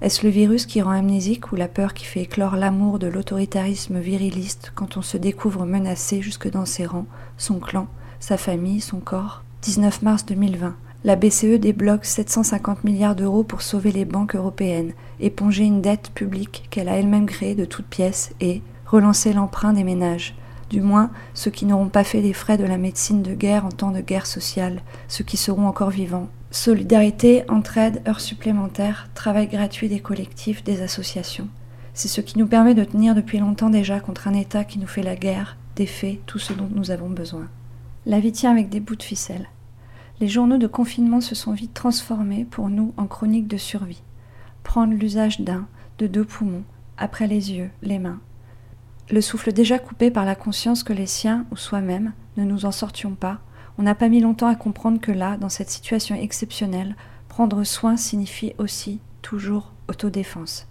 Est-ce 0.00 0.24
le 0.24 0.30
virus 0.30 0.64
qui 0.64 0.80
rend 0.80 0.92
amnésique 0.92 1.50
ou 1.50 1.56
la 1.56 1.66
peur 1.66 1.94
qui 1.94 2.04
fait 2.04 2.22
éclore 2.22 2.54
l'amour 2.54 3.00
de 3.00 3.08
l'autoritarisme 3.08 3.98
viriliste 3.98 4.70
quand 4.76 4.96
on 4.96 5.02
se 5.02 5.16
découvre 5.16 5.66
menacé 5.66 6.22
jusque 6.22 6.48
dans 6.48 6.66
ses 6.66 6.86
rangs, 6.86 7.08
son 7.36 7.58
clan, 7.58 7.88
sa 8.20 8.36
famille, 8.36 8.80
son 8.80 9.00
corps? 9.00 9.42
19 9.62 10.02
mars 10.02 10.26
2020. 10.26 10.76
La 11.04 11.16
BCE 11.16 11.60
débloque 11.60 12.06
750 12.06 12.82
milliards 12.82 13.14
d'euros 13.14 13.44
pour 13.44 13.62
sauver 13.62 13.92
les 13.92 14.06
banques 14.06 14.34
européennes, 14.34 14.94
éponger 15.20 15.64
une 15.64 15.82
dette 15.82 16.10
publique 16.14 16.66
qu'elle 16.70 16.88
a 16.88 16.96
elle-même 16.96 17.26
créée 17.26 17.54
de 17.54 17.66
toutes 17.66 17.86
pièces 17.86 18.32
et 18.40 18.62
relancer 18.86 19.32
l'emprunt 19.32 19.74
des 19.74 19.84
ménages 19.84 20.34
du 20.70 20.80
moins 20.80 21.10
ceux 21.34 21.50
qui 21.50 21.66
n'auront 21.66 21.88
pas 21.88 22.04
fait 22.04 22.20
les 22.20 22.32
frais 22.32 22.58
de 22.58 22.64
la 22.64 22.78
médecine 22.78 23.22
de 23.22 23.34
guerre 23.34 23.64
en 23.64 23.70
temps 23.70 23.90
de 23.90 24.00
guerre 24.00 24.26
sociale, 24.26 24.82
ceux 25.08 25.24
qui 25.24 25.36
seront 25.36 25.66
encore 25.66 25.90
vivants. 25.90 26.28
Solidarité, 26.50 27.44
entraide, 27.48 28.02
heures 28.08 28.20
supplémentaires, 28.20 29.08
travail 29.14 29.48
gratuit 29.48 29.88
des 29.88 30.00
collectifs, 30.00 30.64
des 30.64 30.82
associations. 30.82 31.48
C'est 31.94 32.08
ce 32.08 32.20
qui 32.20 32.38
nous 32.38 32.46
permet 32.46 32.74
de 32.74 32.84
tenir 32.84 33.14
depuis 33.14 33.38
longtemps 33.38 33.70
déjà 33.70 34.00
contre 34.00 34.28
un 34.28 34.34
État 34.34 34.64
qui 34.64 34.78
nous 34.78 34.86
fait 34.86 35.02
la 35.02 35.16
guerre, 35.16 35.56
des 35.76 35.86
faits, 35.86 36.18
tout 36.26 36.38
ce 36.38 36.52
dont 36.52 36.68
nous 36.74 36.90
avons 36.90 37.10
besoin. 37.10 37.48
La 38.06 38.20
vie 38.20 38.32
tient 38.32 38.50
avec 38.50 38.68
des 38.68 38.80
bouts 38.80 38.96
de 38.96 39.02
ficelle. 39.02 39.48
Les 40.20 40.28
journaux 40.28 40.58
de 40.58 40.68
confinement 40.68 41.20
se 41.20 41.34
sont 41.34 41.52
vite 41.52 41.74
transformés 41.74 42.44
pour 42.44 42.68
nous 42.68 42.94
en 42.96 43.06
chroniques 43.06 43.48
de 43.48 43.56
survie. 43.56 44.02
Prendre 44.62 44.94
l'usage 44.94 45.40
d'un, 45.40 45.66
de 45.98 46.06
deux 46.06 46.24
poumons, 46.24 46.62
après 46.96 47.26
les 47.26 47.52
yeux, 47.52 47.70
les 47.82 47.98
mains. 47.98 48.20
Le 49.10 49.20
souffle 49.20 49.52
déjà 49.52 49.78
coupé 49.78 50.12
par 50.12 50.24
la 50.24 50.36
conscience 50.36 50.84
que 50.84 50.92
les 50.92 51.06
siens 51.06 51.46
ou 51.50 51.56
soi-même 51.56 52.12
ne 52.36 52.44
nous 52.44 52.64
en 52.64 52.70
sortions 52.70 53.14
pas, 53.14 53.40
on 53.76 53.82
n'a 53.82 53.96
pas 53.96 54.08
mis 54.08 54.20
longtemps 54.20 54.46
à 54.46 54.54
comprendre 54.54 55.00
que 55.00 55.10
là, 55.10 55.36
dans 55.36 55.48
cette 55.48 55.70
situation 55.70 56.14
exceptionnelle, 56.14 56.94
prendre 57.28 57.64
soin 57.64 57.96
signifie 57.96 58.54
aussi 58.58 59.00
toujours 59.20 59.72
autodéfense. 59.88 60.68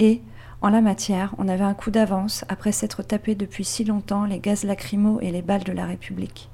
Et, 0.00 0.20
en 0.62 0.68
la 0.68 0.80
matière, 0.80 1.34
on 1.38 1.48
avait 1.48 1.64
un 1.64 1.74
coup 1.74 1.90
d'avance 1.90 2.44
après 2.48 2.72
s'être 2.72 3.02
tapé 3.02 3.34
depuis 3.34 3.64
si 3.64 3.84
longtemps 3.84 4.24
les 4.24 4.40
gaz 4.40 4.64
lacrymaux 4.64 5.20
et 5.20 5.30
les 5.30 5.42
balles 5.42 5.64
de 5.64 5.72
la 5.72 5.86
République. 5.86 6.49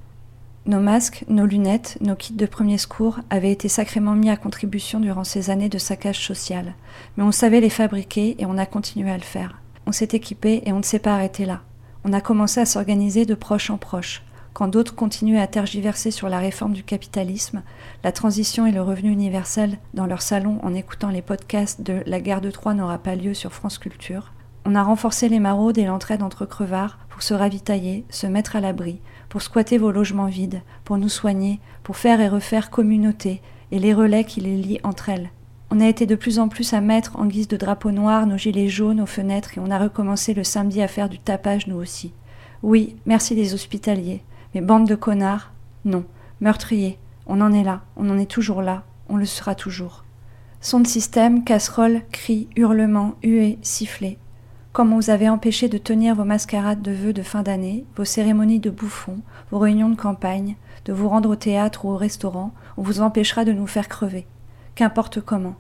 Nos 0.66 0.80
masques, 0.80 1.24
nos 1.28 1.46
lunettes, 1.46 1.96
nos 2.00 2.16
kits 2.16 2.32
de 2.32 2.44
premier 2.44 2.76
secours 2.76 3.20
avaient 3.30 3.52
été 3.52 3.68
sacrément 3.68 4.16
mis 4.16 4.30
à 4.30 4.36
contribution 4.36 4.98
durant 4.98 5.22
ces 5.22 5.50
années 5.50 5.68
de 5.68 5.78
saccage 5.78 6.18
social, 6.26 6.74
mais 7.16 7.22
on 7.22 7.30
savait 7.30 7.60
les 7.60 7.70
fabriquer 7.70 8.34
et 8.40 8.46
on 8.46 8.58
a 8.58 8.66
continué 8.66 9.12
à 9.12 9.16
le 9.16 9.22
faire. 9.22 9.62
On 9.86 9.92
s'est 9.92 10.08
équipé 10.10 10.64
et 10.66 10.72
on 10.72 10.78
ne 10.78 10.82
s'est 10.82 10.98
pas 10.98 11.14
arrêté 11.14 11.44
là. 11.44 11.60
On 12.02 12.12
a 12.12 12.20
commencé 12.20 12.58
à 12.58 12.66
s'organiser 12.66 13.26
de 13.26 13.36
proche 13.36 13.70
en 13.70 13.78
proche. 13.78 14.24
Quand 14.54 14.66
d'autres 14.66 14.96
continuaient 14.96 15.38
à 15.38 15.46
tergiverser 15.46 16.10
sur 16.10 16.28
la 16.28 16.40
réforme 16.40 16.72
du 16.72 16.82
capitalisme, 16.82 17.62
la 18.02 18.10
transition 18.10 18.66
et 18.66 18.72
le 18.72 18.82
revenu 18.82 19.12
universel 19.12 19.78
dans 19.94 20.06
leur 20.06 20.20
salon 20.20 20.58
en 20.64 20.74
écoutant 20.74 21.10
les 21.10 21.22
podcasts 21.22 21.82
de 21.82 22.02
La 22.06 22.20
guerre 22.20 22.40
de 22.40 22.50
Troie 22.50 22.74
n'aura 22.74 22.98
pas 22.98 23.14
lieu 23.14 23.34
sur 23.34 23.52
France 23.52 23.78
Culture, 23.78 24.32
on 24.68 24.74
a 24.74 24.82
renforcé 24.82 25.28
les 25.28 25.38
maraudes 25.38 25.78
et 25.78 25.84
l'entraide 25.84 26.24
entre 26.24 26.44
crevards 26.44 26.98
pour 27.08 27.22
se 27.22 27.34
ravitailler, 27.34 28.04
se 28.10 28.26
mettre 28.26 28.56
à 28.56 28.60
l'abri, 28.60 29.00
pour 29.36 29.42
squatter 29.42 29.76
vos 29.76 29.92
logements 29.92 30.28
vides, 30.28 30.62
pour 30.82 30.96
nous 30.96 31.10
soigner, 31.10 31.60
pour 31.82 31.98
faire 31.98 32.22
et 32.22 32.28
refaire 32.30 32.70
communauté 32.70 33.42
et 33.70 33.78
les 33.78 33.92
relais 33.92 34.24
qui 34.24 34.40
les 34.40 34.56
lient 34.56 34.80
entre 34.82 35.10
elles. 35.10 35.28
On 35.70 35.78
a 35.78 35.86
été 35.86 36.06
de 36.06 36.14
plus 36.14 36.38
en 36.38 36.48
plus 36.48 36.72
à 36.72 36.80
mettre 36.80 37.18
en 37.18 37.26
guise 37.26 37.46
de 37.46 37.58
drapeau 37.58 37.90
noir 37.90 38.26
nos 38.26 38.38
gilets 38.38 38.70
jaunes 38.70 38.98
aux 38.98 39.04
fenêtres 39.04 39.58
et 39.58 39.60
on 39.60 39.70
a 39.70 39.78
recommencé 39.78 40.32
le 40.32 40.42
samedi 40.42 40.80
à 40.80 40.88
faire 40.88 41.10
du 41.10 41.18
tapage 41.18 41.66
nous 41.66 41.76
aussi. 41.76 42.14
Oui, 42.62 42.96
merci 43.04 43.34
les 43.34 43.52
hospitaliers, 43.52 44.22
mais 44.54 44.62
bande 44.62 44.88
de 44.88 44.94
connards, 44.94 45.52
non. 45.84 46.06
Meurtriers, 46.40 46.98
on 47.26 47.42
en 47.42 47.52
est 47.52 47.62
là, 47.62 47.82
on 47.98 48.08
en 48.08 48.16
est 48.16 48.30
toujours 48.30 48.62
là, 48.62 48.84
on 49.10 49.18
le 49.18 49.26
sera 49.26 49.54
toujours. 49.54 50.06
Son 50.62 50.80
de 50.80 50.86
système, 50.86 51.44
casseroles, 51.44 52.00
cris, 52.10 52.48
hurlements, 52.56 53.16
huées, 53.22 53.58
sifflets. 53.60 54.16
Comme 54.76 54.92
on 54.92 54.96
vous 54.96 55.08
avez 55.08 55.30
empêché 55.30 55.70
de 55.70 55.78
tenir 55.78 56.14
vos 56.14 56.26
mascarades 56.26 56.82
de 56.82 56.92
vœux 56.92 57.14
de 57.14 57.22
fin 57.22 57.42
d'année, 57.42 57.86
vos 57.96 58.04
cérémonies 58.04 58.60
de 58.60 58.68
bouffons, 58.68 59.20
vos 59.50 59.58
réunions 59.58 59.88
de 59.88 59.96
campagne, 59.96 60.56
de 60.84 60.92
vous 60.92 61.08
rendre 61.08 61.30
au 61.30 61.34
théâtre 61.34 61.86
ou 61.86 61.92
au 61.92 61.96
restaurant, 61.96 62.52
on 62.76 62.82
vous 62.82 63.00
empêchera 63.00 63.46
de 63.46 63.52
nous 63.52 63.66
faire 63.66 63.88
crever. 63.88 64.26
Qu'importe 64.74 65.22
comment. 65.22 65.54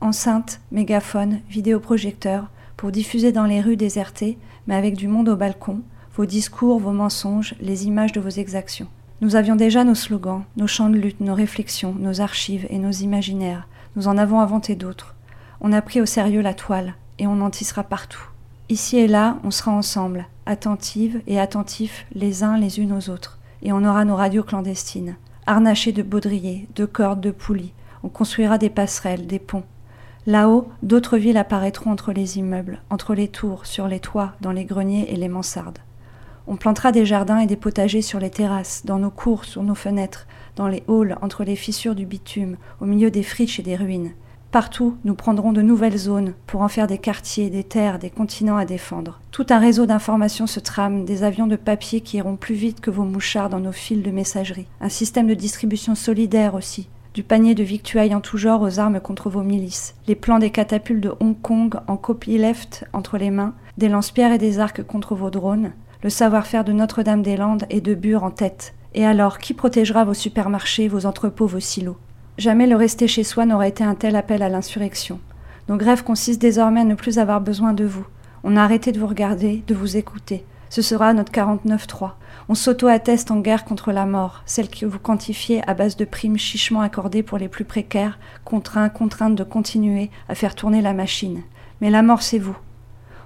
Enceinte, 0.00 0.62
mégaphone, 0.72 1.40
vidéoprojecteur, 1.50 2.46
pour 2.78 2.92
diffuser 2.92 3.30
dans 3.30 3.44
les 3.44 3.60
rues 3.60 3.76
désertées, 3.76 4.38
mais 4.66 4.74
avec 4.74 4.96
du 4.96 5.06
monde 5.06 5.28
au 5.28 5.36
balcon, 5.36 5.82
vos 6.14 6.24
discours, 6.24 6.80
vos 6.80 6.92
mensonges, 6.92 7.54
les 7.60 7.86
images 7.86 8.12
de 8.12 8.20
vos 8.20 8.30
exactions. 8.30 8.88
Nous 9.20 9.36
avions 9.36 9.56
déjà 9.56 9.84
nos 9.84 9.94
slogans, 9.94 10.44
nos 10.56 10.66
chants 10.66 10.88
de 10.88 10.96
lutte, 10.96 11.20
nos 11.20 11.34
réflexions, 11.34 11.94
nos 11.98 12.22
archives 12.22 12.66
et 12.70 12.78
nos 12.78 12.90
imaginaires. 12.90 13.68
Nous 13.96 14.08
en 14.08 14.16
avons 14.16 14.40
inventé 14.40 14.76
d'autres. 14.76 15.14
On 15.60 15.74
a 15.74 15.82
pris 15.82 16.00
au 16.00 16.06
sérieux 16.06 16.40
la 16.40 16.54
toile, 16.54 16.94
et 17.18 17.26
on 17.26 17.42
en 17.42 17.50
tissera 17.50 17.82
partout. 17.84 18.30
Ici 18.68 18.98
et 18.98 19.06
là, 19.06 19.38
on 19.44 19.52
sera 19.52 19.70
ensemble, 19.70 20.26
attentives 20.44 21.22
et 21.28 21.38
attentifs 21.38 22.04
les 22.12 22.42
uns 22.42 22.58
les 22.58 22.80
unes 22.80 22.92
aux 22.92 23.10
autres, 23.10 23.38
et 23.62 23.72
on 23.72 23.84
aura 23.84 24.04
nos 24.04 24.16
radios 24.16 24.42
clandestines, 24.42 25.14
harnachées 25.46 25.92
de 25.92 26.02
baudriers, 26.02 26.66
de 26.74 26.84
cordes, 26.84 27.20
de 27.20 27.30
poulies. 27.30 27.72
On 28.02 28.08
construira 28.08 28.58
des 28.58 28.68
passerelles, 28.68 29.28
des 29.28 29.38
ponts. 29.38 29.62
Là-haut, 30.26 30.68
d'autres 30.82 31.16
villes 31.16 31.36
apparaîtront 31.36 31.92
entre 31.92 32.12
les 32.12 32.38
immeubles, 32.38 32.80
entre 32.90 33.14
les 33.14 33.28
tours, 33.28 33.66
sur 33.66 33.86
les 33.86 34.00
toits, 34.00 34.32
dans 34.40 34.50
les 34.50 34.64
greniers 34.64 35.12
et 35.12 35.16
les 35.16 35.28
mansardes. 35.28 35.78
On 36.48 36.56
plantera 36.56 36.90
des 36.90 37.06
jardins 37.06 37.38
et 37.38 37.46
des 37.46 37.54
potagers 37.54 38.02
sur 38.02 38.18
les 38.18 38.30
terrasses, 38.30 38.82
dans 38.84 38.98
nos 38.98 39.10
cours, 39.10 39.44
sur 39.44 39.62
nos 39.62 39.76
fenêtres, 39.76 40.26
dans 40.56 40.66
les 40.66 40.82
halls, 40.88 41.16
entre 41.22 41.44
les 41.44 41.54
fissures 41.54 41.94
du 41.94 42.04
bitume, 42.04 42.56
au 42.80 42.84
milieu 42.84 43.12
des 43.12 43.22
friches 43.22 43.60
et 43.60 43.64
des 43.64 43.76
ruines. 43.76 44.10
Partout, 44.56 44.96
nous 45.04 45.14
prendrons 45.14 45.52
de 45.52 45.60
nouvelles 45.60 45.98
zones 45.98 46.32
pour 46.46 46.62
en 46.62 46.68
faire 46.68 46.86
des 46.86 46.96
quartiers, 46.96 47.50
des 47.50 47.62
terres, 47.62 47.98
des 47.98 48.08
continents 48.08 48.56
à 48.56 48.64
défendre. 48.64 49.20
Tout 49.30 49.44
un 49.50 49.58
réseau 49.58 49.84
d'informations 49.84 50.46
se 50.46 50.60
trame, 50.60 51.04
des 51.04 51.24
avions 51.24 51.46
de 51.46 51.56
papier 51.56 52.00
qui 52.00 52.16
iront 52.16 52.36
plus 52.36 52.54
vite 52.54 52.80
que 52.80 52.90
vos 52.90 53.04
mouchards 53.04 53.50
dans 53.50 53.60
nos 53.60 53.70
fils 53.70 54.02
de 54.02 54.10
messagerie. 54.10 54.66
Un 54.80 54.88
système 54.88 55.26
de 55.26 55.34
distribution 55.34 55.94
solidaire 55.94 56.54
aussi, 56.54 56.88
du 57.12 57.22
panier 57.22 57.54
de 57.54 57.62
victuailles 57.62 58.14
en 58.14 58.22
tout 58.22 58.38
genre 58.38 58.62
aux 58.62 58.80
armes 58.80 58.98
contre 58.98 59.28
vos 59.28 59.42
milices, 59.42 59.94
les 60.06 60.14
plans 60.14 60.38
des 60.38 60.48
catapultes 60.48 61.02
de 61.02 61.12
Hong 61.20 61.38
Kong 61.38 61.74
en 61.86 61.98
copyleft 61.98 62.86
entre 62.94 63.18
les 63.18 63.30
mains, 63.30 63.52
des 63.76 63.90
lance-pierres 63.90 64.32
et 64.32 64.38
des 64.38 64.58
arcs 64.58 64.82
contre 64.84 65.14
vos 65.14 65.28
drones, 65.28 65.72
le 66.02 66.08
savoir-faire 66.08 66.64
de 66.64 66.72
Notre-Dame-des-Landes 66.72 67.66
et 67.68 67.82
de 67.82 67.94
Bure 67.94 68.24
en 68.24 68.30
tête. 68.30 68.72
Et 68.94 69.04
alors, 69.04 69.36
qui 69.36 69.52
protégera 69.52 70.04
vos 70.04 70.14
supermarchés, 70.14 70.88
vos 70.88 71.04
entrepôts, 71.04 71.46
vos 71.46 71.60
silos? 71.60 71.98
Jamais 72.38 72.66
le 72.66 72.76
rester 72.76 73.08
chez 73.08 73.24
soi 73.24 73.46
n'aurait 73.46 73.70
été 73.70 73.82
un 73.82 73.94
tel 73.94 74.14
appel 74.14 74.42
à 74.42 74.50
l'insurrection. 74.50 75.20
Nos 75.68 75.76
grèves 75.76 76.04
consistent 76.04 76.40
désormais 76.40 76.82
à 76.82 76.84
ne 76.84 76.94
plus 76.94 77.18
avoir 77.18 77.40
besoin 77.40 77.72
de 77.72 77.86
vous. 77.86 78.06
On 78.44 78.56
a 78.58 78.62
arrêté 78.62 78.92
de 78.92 79.00
vous 79.00 79.06
regarder, 79.06 79.64
de 79.66 79.74
vous 79.74 79.96
écouter. 79.96 80.44
Ce 80.68 80.82
sera 80.82 81.14
notre 81.14 81.32
49-3. 81.32 82.10
On 82.50 82.54
s'auto-atteste 82.54 83.30
en 83.30 83.40
guerre 83.40 83.64
contre 83.64 83.90
la 83.90 84.04
mort, 84.04 84.42
celle 84.44 84.68
que 84.68 84.84
vous 84.84 84.98
quantifiez 84.98 85.66
à 85.66 85.72
base 85.72 85.96
de 85.96 86.04
primes 86.04 86.36
chichement 86.36 86.82
accordées 86.82 87.22
pour 87.22 87.38
les 87.38 87.48
plus 87.48 87.64
précaires, 87.64 88.18
contraints, 88.44 88.90
contraintes 88.90 89.34
de 89.34 89.44
continuer 89.44 90.10
à 90.28 90.34
faire 90.34 90.54
tourner 90.54 90.82
la 90.82 90.92
machine. 90.92 91.42
Mais 91.80 91.88
la 91.88 92.02
mort, 92.02 92.20
c'est 92.20 92.38
vous. 92.38 92.56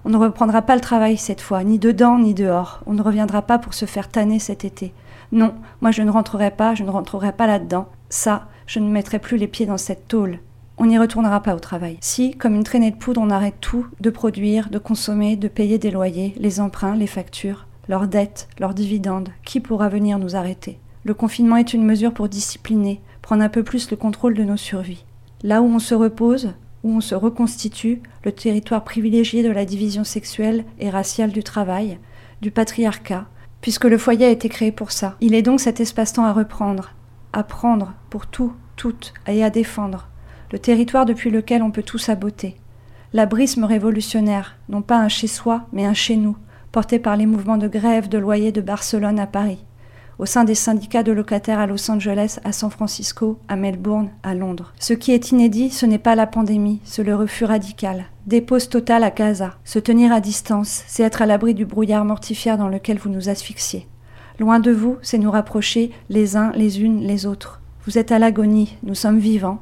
On 0.05 0.11
ne 0.11 0.17
reprendra 0.17 0.63
pas 0.63 0.77
le 0.77 0.81
travail 0.81 1.17
cette 1.17 1.41
fois, 1.41 1.65
ni 1.65 1.81
dedans 1.81 2.17
ni 2.19 2.33
dehors. 2.33 2.81
On 2.87 2.95
ne 2.95 3.03
reviendra 3.03 3.43
pas 3.43 3.59
pour 3.59 3.75
se 3.75 3.87
faire 3.87 4.09
tanner 4.09 4.39
cet 4.39 4.65
été. 4.65 4.95
Non, 5.33 5.55
moi 5.81 5.91
je 5.91 6.03
ne 6.03 6.11
rentrerai 6.11 6.53
pas, 6.53 6.75
je 6.75 6.85
ne 6.85 6.91
rentrerai 6.91 7.33
pas 7.33 7.47
là-dedans. 7.47 7.89
Ça, 8.09 8.49
je 8.71 8.79
ne 8.79 8.89
mettrai 8.89 9.19
plus 9.19 9.37
les 9.37 9.49
pieds 9.49 9.67
dans 9.67 9.77
cette 9.77 10.07
tôle. 10.07 10.39
On 10.79 10.87
n'y 10.87 10.97
retournera 10.97 11.43
pas 11.43 11.57
au 11.57 11.59
travail. 11.59 11.99
Si, 12.01 12.37
comme 12.37 12.55
une 12.55 12.63
traînée 12.63 12.93
de 12.93 12.97
poudre, 12.97 13.21
on 13.21 13.29
arrête 13.29 13.57
tout 13.61 13.85
de 13.99 14.11
produire, 14.11 14.71
de 14.71 14.79
consommer, 14.79 15.35
de 15.35 15.49
payer 15.49 15.77
des 15.77 15.91
loyers, 15.91 16.35
les 16.37 16.61
emprunts, 16.61 16.95
les 16.95 17.09
factures, 17.09 17.67
leurs 17.89 18.07
dettes, 18.07 18.49
leurs 18.61 18.73
dividendes, 18.73 19.31
qui 19.45 19.59
pourra 19.59 19.89
venir 19.89 20.21
nous 20.21 20.37
arrêter? 20.37 20.79
Le 21.03 21.15
confinement 21.15 21.57
est 21.57 21.75
une 21.75 21.85
mesure 21.85 22.15
pour 22.15 22.29
discipliner, 22.29 23.01
prendre 23.23 23.43
un 23.43 23.49
peu 23.49 23.65
plus 23.65 23.91
le 23.91 23.97
contrôle 23.97 24.35
de 24.35 24.45
nos 24.45 24.57
survies. 24.57 25.05
Là 25.43 25.63
où 25.63 25.67
on 25.67 25.81
se 25.81 25.97
repose, 25.97 26.53
où 26.85 26.93
on 26.93 27.01
se 27.01 27.17
reconstitue, 27.17 28.01
le 28.25 28.31
territoire 28.31 28.85
privilégié 28.85 29.43
de 29.43 29.51
la 29.51 29.65
division 29.65 30.05
sexuelle 30.05 30.65
et 30.79 30.91
raciale 30.91 31.33
du 31.33 31.43
travail, 31.43 31.99
du 32.41 32.53
patriarcat, 32.53 33.27
puisque 33.63 33.87
le 33.87 33.99
foyer 33.99 34.27
a 34.27 34.31
été 34.31 34.49
créé 34.49 34.71
pour 34.71 34.93
ça. 34.93 35.17
Il 35.21 35.35
est 35.35 35.43
donc 35.43 35.59
cet 35.59 35.81
espace-temps 35.81 36.25
à 36.25 36.33
reprendre, 36.33 36.93
à 37.33 37.43
prendre 37.43 37.93
pour 38.09 38.27
tout, 38.27 38.53
toutes 38.77 39.13
et 39.27 39.45
à 39.45 39.51
défendre, 39.51 40.09
le 40.53 40.59
territoire 40.59 41.07
depuis 41.07 41.31
lequel 41.31 41.63
on 41.63 41.71
peut 41.71 41.83
tout 41.83 41.99
saboter. 41.99 42.57
L'abrisme 43.13 43.65
révolutionnaire, 43.65 44.57
non 44.69 44.83
pas 44.83 44.99
un 44.99 45.09
chez 45.09 45.27
soi, 45.27 45.67
mais 45.73 45.85
un 45.85 45.95
chez 45.95 46.17
nous, 46.17 46.37
porté 46.73 46.99
par 46.99 47.17
les 47.17 47.27
mouvements 47.27 47.57
de 47.57 47.69
grève 47.69 48.09
de 48.09 48.19
loyer 48.19 48.53
de 48.53 48.61
Barcelone 48.61 49.19
à 49.19 49.27
Paris, 49.27 49.65
au 50.19 50.27
sein 50.27 50.45
des 50.45 50.55
syndicats 50.55 51.03
de 51.03 51.13
locataires 51.13 51.59
à 51.59 51.67
Los 51.67 51.91
Angeles, 51.91 52.39
à 52.45 52.53
San 52.53 52.71
Francisco, 52.71 53.39
à 53.49 53.57
Melbourne, 53.57 54.11
à 54.23 54.35
Londres. 54.35 54.73
Ce 54.79 54.93
qui 54.93 55.13
est 55.13 55.33
inédit, 55.33 55.71
ce 55.71 55.87
n'est 55.87 55.99
pas 55.99 56.15
la 56.15 56.27
pandémie, 56.27 56.81
c'est 56.85 57.03
le 57.03 57.17
refus 57.17 57.45
radical. 57.45 58.05
Dépose 58.27 58.69
totale 58.69 59.03
à 59.03 59.11
Gaza. 59.11 59.55
Se 59.65 59.79
tenir 59.79 60.13
à 60.13 60.21
distance, 60.21 60.85
c'est 60.87 61.03
être 61.03 61.23
à 61.23 61.27
l'abri 61.27 61.55
du 61.55 61.65
brouillard 61.65 62.05
mortifère 62.05 62.59
dans 62.59 62.69
lequel 62.69 62.99
vous 62.99 63.11
nous 63.11 63.29
asphyxiez. 63.29 63.89
Loin 64.41 64.59
de 64.59 64.71
vous, 64.71 64.97
c'est 65.03 65.19
nous 65.19 65.31
rapprocher 65.31 65.91
les 66.09 66.35
uns 66.35 66.51
les 66.53 66.81
unes 66.81 67.03
les 67.03 67.27
autres. 67.27 67.61
Vous 67.85 67.99
êtes 67.99 68.11
à 68.11 68.19
l'agonie, 68.19 68.75
nous 68.83 68.95
sommes 68.95 69.19
vivants. 69.19 69.61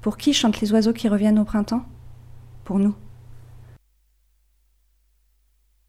Pour 0.00 0.16
qui 0.16 0.32
chantent 0.32 0.60
les 0.60 0.72
oiseaux 0.72 0.92
qui 0.92 1.08
reviennent 1.08 1.40
au 1.40 1.44
printemps? 1.44 1.82
Pour 2.62 2.78
nous. 2.78 2.94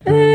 Eriyen 0.08 0.33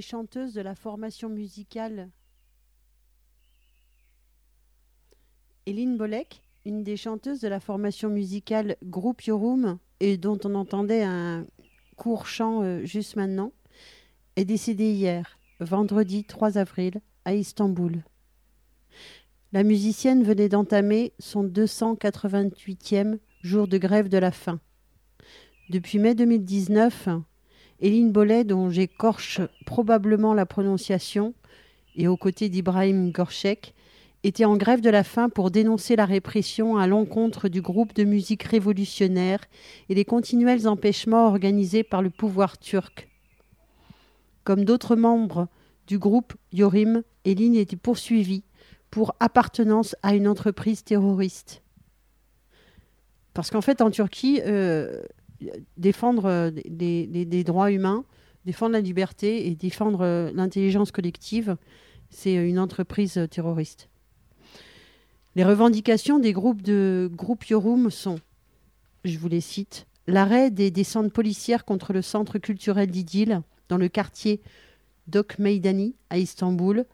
des 0.00 0.06
chanteuses 0.06 0.54
de 0.54 0.62
la 0.62 0.74
formation 0.74 1.28
musicale 1.28 2.08
Eline 5.66 5.98
Bolek, 5.98 6.40
une 6.64 6.82
des 6.82 6.96
chanteuses 6.96 7.42
de 7.42 7.48
la 7.48 7.60
formation 7.60 8.08
musicale 8.08 8.76
Groupe 8.82 9.20
Yorum 9.20 9.78
et 10.00 10.16
dont 10.16 10.38
on 10.44 10.54
entendait 10.54 11.02
un 11.02 11.44
court 11.98 12.26
chant 12.26 12.62
euh, 12.62 12.82
juste 12.82 13.16
maintenant, 13.16 13.52
est 14.36 14.46
décédée 14.46 14.90
hier, 14.90 15.38
vendredi 15.60 16.24
3 16.24 16.56
avril, 16.56 17.02
à 17.26 17.34
Istanbul. 17.34 18.02
La 19.52 19.64
musicienne 19.64 20.22
venait 20.22 20.48
d'entamer 20.48 21.12
son 21.18 21.44
288e 21.46 23.18
jour 23.42 23.68
de 23.68 23.76
grève 23.76 24.08
de 24.08 24.16
la 24.16 24.30
faim. 24.30 24.60
Depuis 25.68 25.98
mai 25.98 26.14
2019, 26.14 27.10
Eline 27.80 28.12
Bollet, 28.12 28.44
dont 28.44 28.70
j'écorche 28.70 29.40
probablement 29.64 30.34
la 30.34 30.46
prononciation, 30.46 31.34
et 31.96 32.08
aux 32.08 32.16
côtés 32.16 32.48
d'Ibrahim 32.48 33.10
Gorchek, 33.10 33.74
était 34.22 34.44
en 34.44 34.56
grève 34.56 34.80
de 34.82 34.90
la 34.90 35.02
faim 35.02 35.30
pour 35.30 35.50
dénoncer 35.50 35.96
la 35.96 36.04
répression 36.04 36.76
à 36.76 36.86
l'encontre 36.86 37.48
du 37.48 37.62
groupe 37.62 37.94
de 37.94 38.04
musique 38.04 38.42
révolutionnaire 38.42 39.40
et 39.88 39.94
les 39.94 40.04
continuels 40.04 40.68
empêchements 40.68 41.26
organisés 41.26 41.82
par 41.82 42.02
le 42.02 42.10
pouvoir 42.10 42.58
turc. 42.58 43.08
Comme 44.44 44.64
d'autres 44.64 44.96
membres 44.96 45.48
du 45.86 45.98
groupe 45.98 46.34
Yorim, 46.52 47.02
Eline 47.24 47.56
était 47.56 47.76
poursuivie 47.76 48.44
pour 48.90 49.14
appartenance 49.20 49.96
à 50.02 50.14
une 50.14 50.28
entreprise 50.28 50.84
terroriste. 50.84 51.62
Parce 53.32 53.50
qu'en 53.50 53.60
fait, 53.60 53.80
en 53.80 53.90
Turquie, 53.90 54.40
euh, 54.44 55.02
défendre 55.76 56.26
euh, 56.26 56.50
des, 56.50 57.44
droits 57.44 57.70
humains, 57.70 58.04
défendre 58.44 58.72
la 58.72 58.80
liberté 58.80 59.46
et 59.48 59.54
défendre 59.54 60.02
euh, 60.02 60.30
l'intelligence 60.34 60.92
collective, 60.92 61.56
c'est 62.10 62.34
une 62.34 62.58
entreprise 62.58 63.18
euh, 63.18 63.26
terroriste. 63.26 63.88
Les 65.36 65.44
revendications 65.44 66.18
des 66.18 66.32
groupes 66.32 66.62
de 66.62 67.10
groupe 67.12 67.44
Yorum 67.46 67.90
sont, 67.90 68.18
je 69.04 69.18
vous 69.18 69.28
les 69.28 69.40
cite, 69.40 69.86
l'arrêt 70.06 70.50
des 70.50 70.70
descentes 70.70 71.12
policières 71.12 71.64
contre 71.64 71.92
le 71.92 72.02
centre 72.02 72.38
culturel 72.38 72.90
d'Idil 72.90 73.42
dans 73.68 73.78
le 73.78 73.88
quartier 73.88 74.40
Dok 75.06 75.38
Meydani 75.38 75.94
à 76.10 76.18
Istanbul, 76.18 76.84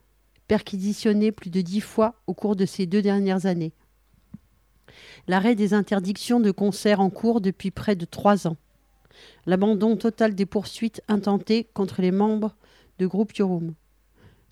perquisitionné 0.48 1.32
plus 1.32 1.50
de 1.50 1.60
dix 1.60 1.80
fois 1.80 2.20
au 2.26 2.34
cours 2.34 2.56
de 2.56 2.66
ces 2.66 2.86
deux 2.86 3.02
dernières 3.02 3.46
années. 3.46 3.72
L'arrêt 5.28 5.54
des 5.54 5.74
interdictions 5.74 6.40
de 6.40 6.50
concerts 6.50 7.00
en 7.00 7.10
cours 7.10 7.40
depuis 7.40 7.70
près 7.70 7.96
de 7.96 8.04
trois 8.04 8.46
ans. 8.46 8.56
L'abandon 9.46 9.96
total 9.96 10.34
des 10.34 10.46
poursuites 10.46 11.02
intentées 11.08 11.68
contre 11.74 12.02
les 12.02 12.10
membres 12.10 12.54
de 12.98 13.06
groupe 13.06 13.34
Yorum. 13.34 13.74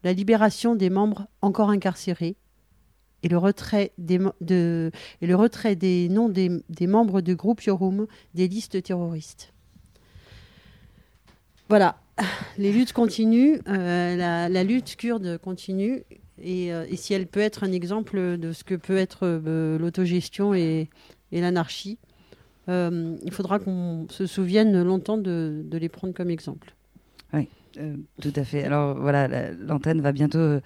La 0.03 0.13
libération 0.13 0.75
des 0.75 0.91
membres 0.91 1.27
encore 1.43 1.71
incarcérés 1.71 2.37
et 3.23 3.29
le 3.29 3.39
retrait 3.39 3.93
des, 3.97 4.19
noms 4.19 6.29
des, 6.29 6.87
membres 6.87 7.21
de 7.23 7.35
groupe 7.35 7.63
Yorum 7.63 8.07
des 8.35 8.49
listes 8.49 8.83
terroristes. 8.83 9.53
Voilà, 11.71 11.97
les 12.59 12.71
luttes 12.71 12.93
continuent, 12.93 13.61
euh, 13.67 14.49
la 14.49 14.65
lutte 14.65 14.97
kurde 14.97 15.39
continue, 15.39 16.05
et, 16.43 16.73
euh, 16.73 16.85
et 16.89 16.97
si 16.97 17.15
elle 17.15 17.27
peut 17.27 17.41
être 17.41 17.65
un 17.65 17.73
exemple 17.73 18.39
de 18.39 18.53
ce 18.53 18.65
que 18.65 18.75
peut 18.75 18.97
être 18.97 19.21
euh, 19.23 19.79
l'autogestion 19.79 20.55
et, 20.55 20.89
l'anarchie, 21.33 21.99
euh, 22.69 23.17
il 23.25 23.33
faudra 23.33 23.59
qu'on 23.59 24.07
se 24.09 24.27
souvienne 24.27 24.83
longtemps 24.83 25.19
de, 25.19 25.65
les 25.73 25.89
prendre 25.89 26.15
comme 26.15 26.31
exemple. 26.31 26.75
Oui, 27.33 27.49
euh, 27.79 27.97
tout 28.23 28.33
à 28.37 28.45
fait. 28.45 28.63
Alors 28.65 28.97
voilà, 28.97 29.27
la- 29.27 29.51
l'antenne 29.51 30.01
va 30.01 30.13
bientôt 30.13 30.39
euh, 30.39 30.61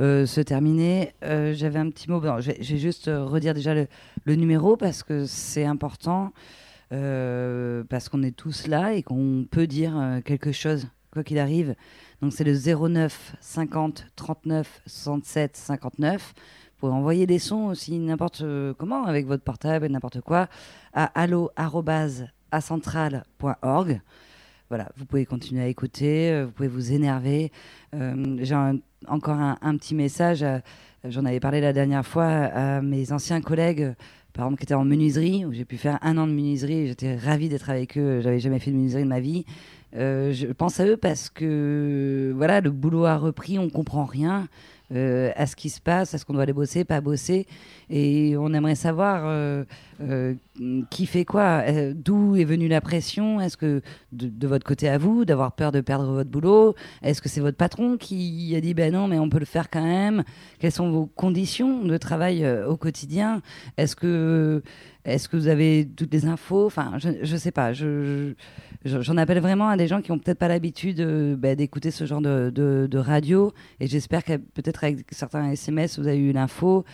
euh, 0.00 0.26
se 0.26 0.40
terminer. 0.40 1.12
Euh, 1.24 1.54
J'avais 1.54 1.78
un 1.78 1.90
petit 1.90 2.10
mot. 2.10 2.20
bon, 2.20 2.40
je 2.40 2.52
vais 2.52 2.62
juste 2.62 3.08
euh, 3.08 3.24
redire 3.24 3.54
déjà 3.54 3.74
le, 3.74 4.34
numéro 4.34 4.76
parce 4.76 5.02
que 5.02 5.26
c'est 5.26 5.64
important, 5.64 6.32
euh, 6.92 7.82
parce 7.88 8.08
qu'on 8.08 8.22
est 8.22 8.36
tous 8.36 8.66
là 8.66 8.94
et 8.94 9.02
qu'on 9.02 9.46
peut 9.50 9.66
dire 9.66 9.98
euh, 9.98 10.20
quelque 10.20 10.52
chose, 10.52 10.86
quoi 11.12 11.24
qu'il 11.24 11.38
arrive. 11.38 11.74
Donc 12.20 12.32
c'est 12.32 12.42
le 12.44 12.54
09 12.54 13.36
50 13.40 14.06
39 14.16 14.82
67 14.86 15.56
59. 15.56 16.34
Vous 16.80 16.80
pouvez 16.80 16.92
envoyer 16.92 17.26
des 17.26 17.38
sons 17.38 17.66
aussi 17.66 17.96
n'importe 17.98 18.40
euh, 18.42 18.74
comment, 18.76 19.04
avec 19.04 19.26
votre 19.26 19.44
portable, 19.44 19.86
n'importe 19.86 20.20
quoi, 20.20 20.48
à 20.92 21.04
allo@acentrale.org. 21.20 24.00
Voilà, 24.68 24.88
vous 24.96 25.04
pouvez 25.04 25.26
continuer 25.26 25.62
à 25.62 25.68
écouter, 25.68 26.30
euh, 26.30 26.46
vous 26.46 26.52
pouvez 26.52 26.68
vous 26.68 26.92
énerver. 26.92 27.52
Euh, 27.94 28.38
J'ai 28.42 28.56
encore 29.06 29.38
un, 29.38 29.76
petit 29.76 29.94
message, 29.94 30.44
j'en 31.04 31.24
avais 31.24 31.38
parlé 31.40 31.60
la 31.60 31.72
dernière 31.72 32.04
fois 32.04 32.26
à 32.26 32.82
mes 32.82 33.12
anciens 33.12 33.40
collègues, 33.40 33.94
par 34.32 34.46
exemple, 34.46 34.58
qui 34.58 34.64
étaient 34.64 34.74
en 34.74 34.84
menuiserie, 34.84 35.44
où 35.44 35.52
j'ai 35.52 35.64
pu 35.64 35.76
faire 35.78 36.00
un 36.02 36.18
an 36.18 36.26
de 36.26 36.32
menuiserie, 36.32 36.88
j'étais 36.88 37.14
ravie 37.16 37.48
d'être 37.48 37.70
avec 37.70 37.96
eux, 37.96 38.20
j'avais 38.22 38.40
jamais 38.40 38.58
fait 38.58 38.72
de 38.72 38.76
menuiserie 38.76 39.04
de 39.04 39.08
ma 39.08 39.20
vie. 39.20 39.46
Euh, 39.96 40.32
je 40.32 40.46
pense 40.48 40.80
à 40.80 40.86
eux 40.86 40.96
parce 40.96 41.30
que 41.30 42.32
voilà, 42.36 42.60
le 42.60 42.70
boulot 42.70 43.04
a 43.06 43.16
repris, 43.16 43.58
on 43.58 43.70
comprend 43.70 44.04
rien 44.04 44.48
euh, 44.92 45.30
à 45.36 45.46
ce 45.46 45.56
qui 45.56 45.70
se 45.70 45.80
passe, 45.80 46.14
à 46.14 46.18
ce 46.18 46.24
qu'on 46.24 46.34
doit 46.34 46.42
aller 46.42 46.52
bosser, 46.52 46.84
pas 46.84 47.00
bosser, 47.00 47.46
et 47.88 48.36
on 48.38 48.52
aimerait 48.52 48.74
savoir 48.74 49.22
euh, 49.24 49.64
qui 50.90 51.06
fait 51.06 51.24
quoi, 51.24 51.62
euh, 51.68 51.92
d'où 51.94 52.36
est 52.36 52.44
venue 52.44 52.68
la 52.68 52.80
pression, 52.80 53.40
est-ce 53.40 53.56
que 53.56 53.80
de, 54.12 54.46
votre 54.46 54.66
côté 54.66 54.88
à 54.88 54.98
vous, 54.98 55.24
d'avoir 55.24 55.52
peur 55.52 55.70
de 55.72 55.80
perdre 55.80 56.12
votre 56.12 56.30
boulot, 56.30 56.74
est-ce 57.02 57.22
que 57.22 57.28
c'est 57.28 57.40
votre 57.40 57.56
patron 57.56 57.96
qui 57.96 58.54
a 58.56 58.60
dit 58.60 58.74
ben 58.74 58.92
non 58.92 59.06
mais 59.08 59.18
on 59.18 59.28
peut 59.28 59.38
le 59.38 59.44
faire 59.44 59.70
quand 59.70 59.82
même, 59.84 60.24
quelles 60.58 60.72
sont 60.72 60.90
vos 60.90 61.06
conditions 61.06 61.84
de 61.84 61.96
travail 61.96 62.44
euh, 62.44 62.66
au 62.68 62.76
quotidien, 62.76 63.40
est-ce 63.76 63.94
que 63.96 64.62
est-ce 65.04 65.28
que 65.28 65.36
vous 65.38 65.48
avez 65.48 65.88
toutes 65.96 66.12
les 66.12 66.26
infos? 66.26 66.66
Enfin, 66.66 66.92
je, 66.98 67.08
je 67.22 67.36
sais 67.36 67.52
pas. 67.52 67.72
Je, 67.72 68.34
je- 68.84 69.00
j'en 69.00 69.16
appelle 69.16 69.38
vraiment 69.40 69.68
à 69.68 69.76
des 69.78 69.86
gens 69.86 70.02
qui 70.02 70.12
ont 70.12 70.18
peut-être 70.18 70.38
pas 70.38 70.48
l'habitude 70.48 71.00
euh, 71.00 71.34
bah, 71.34 71.54
d'écouter 71.54 71.90
ce 71.90 72.04
genre 72.04 72.20
de, 72.20 72.50
de- 72.54 72.86
de 72.90 72.98
radio. 72.98 73.52
Et 73.80 73.86
j'espère 73.86 74.22
que 74.22 74.36
peut-être 74.36 74.84
avec 74.84 75.06
certains 75.12 75.50
SMS, 75.52 75.98
vous 75.98 76.06
avez 76.08 76.18
eu 76.18 76.32
l'info. 76.32 76.84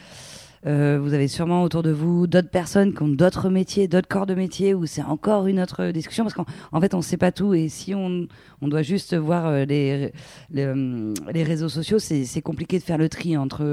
Euh, 0.67 0.99
vous 1.01 1.13
avez 1.13 1.29
sûrement 1.29 1.63
autour 1.63 1.83
de 1.83 1.91
vous 1.91 2.27
d'autres 2.27 2.51
personnes 2.51 2.95
qui 2.95 3.03
ont 3.03 3.09
d'autres 3.09 3.51
métiers, 3.51 3.87
d'autres 3.87 4.09
corps 4.09 4.27
de 4.27 4.35
métier, 4.35 4.73
où 4.75 4.87
c'est 4.87 5.03
encore 5.03 5.47
une 5.47 5.61
autre 5.61 5.91
discussion, 5.91 6.25
parce 6.25 6.35
qu'en 6.35 6.47
en 6.73 6.81
fait, 6.81 6.95
on 6.95 6.99
ne 6.99 7.03
sait 7.03 7.19
pas 7.19 7.33
tout. 7.33 7.53
Et 7.55 7.69
si 7.69 7.95
on, 7.95 8.27
on 8.63 8.69
doit 8.69 8.83
juste 8.83 9.15
voir 9.15 9.47
euh, 9.47 9.65
les, 9.65 10.13
les, 10.51 10.65
euh, 10.65 11.13
réseaux 11.35 11.69
sociaux, 11.69 11.99
c'est 11.99 12.43
compliqué 12.43 12.79
de 12.79 12.85
faire 12.85 12.99
le 12.99 13.09
tri 13.09 13.37
entre 13.37 13.65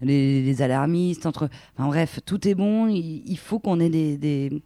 les, 0.00 0.62
alarmistes, 0.62 1.26
entre... 1.26 1.48
Enfin 1.76 1.88
bref, 1.88 2.20
tout 2.24 2.46
est 2.46 2.54
bon. 2.54 2.86
Il, 2.88 3.38
faut 3.38 3.58
qu'on 3.58 3.80
ait 3.80 3.90
des... 3.90 4.16
des 4.16 4.62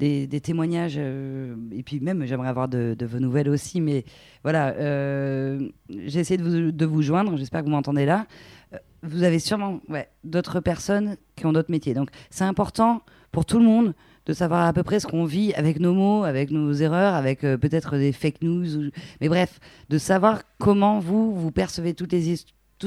des, 0.00 0.40
témoignages 0.40 0.96
euh, 0.98 1.54
et 1.72 1.82
puis 1.82 2.00
même 2.00 2.26
j'aimerais 2.26 2.48
avoir 2.48 2.68
de, 2.68 2.96
vos 3.00 3.20
nouvelles 3.20 3.48
aussi 3.48 3.80
mais 3.80 4.04
voilà 4.42 4.74
euh, 4.74 5.68
j'ai 5.88 6.20
essayé 6.20 6.36
de 6.36 6.42
vous, 6.42 6.72
de 6.72 6.84
vous 6.84 7.00
joindre 7.00 7.36
j'espère 7.38 7.60
que 7.60 7.66
vous 7.66 7.70
m'entendez 7.70 8.04
là 8.04 8.26
Euh, 8.63 8.63
vous 9.04 9.22
avez 9.22 9.38
sûrement 9.38 9.80
d'autres 10.24 10.60
personnes 10.60 11.16
qui 11.36 11.46
ont 11.46 11.52
d'autres 11.52 11.70
métiers. 11.70 11.94
Donc 11.94 12.08
c'est 12.30 12.44
important 12.44 13.02
pour 13.32 13.44
tout 13.44 13.58
le 13.58 13.64
monde 13.64 13.94
de 14.26 14.32
savoir 14.32 14.66
à 14.66 14.72
peu 14.72 14.82
près 14.82 15.00
ce 15.00 15.06
qu'on 15.06 15.24
vit 15.24 15.52
avec 15.54 15.80
nos 15.80 15.92
mots 15.92 16.24
avec 16.24 16.50
nos 16.50 16.72
erreurs 16.72 17.14
avec 17.14 17.44
euh, 17.44 17.58
peut-être 17.58 17.98
des 17.98 18.12
fake 18.12 18.40
news 18.40 18.90
mais 19.20 19.28
bref 19.28 19.60
de 19.90 19.98
savoir 19.98 20.42
comment 20.58 20.98
vous 20.98 21.34
vous 21.34 21.50
percevez 21.50 21.92
tout 21.94 22.06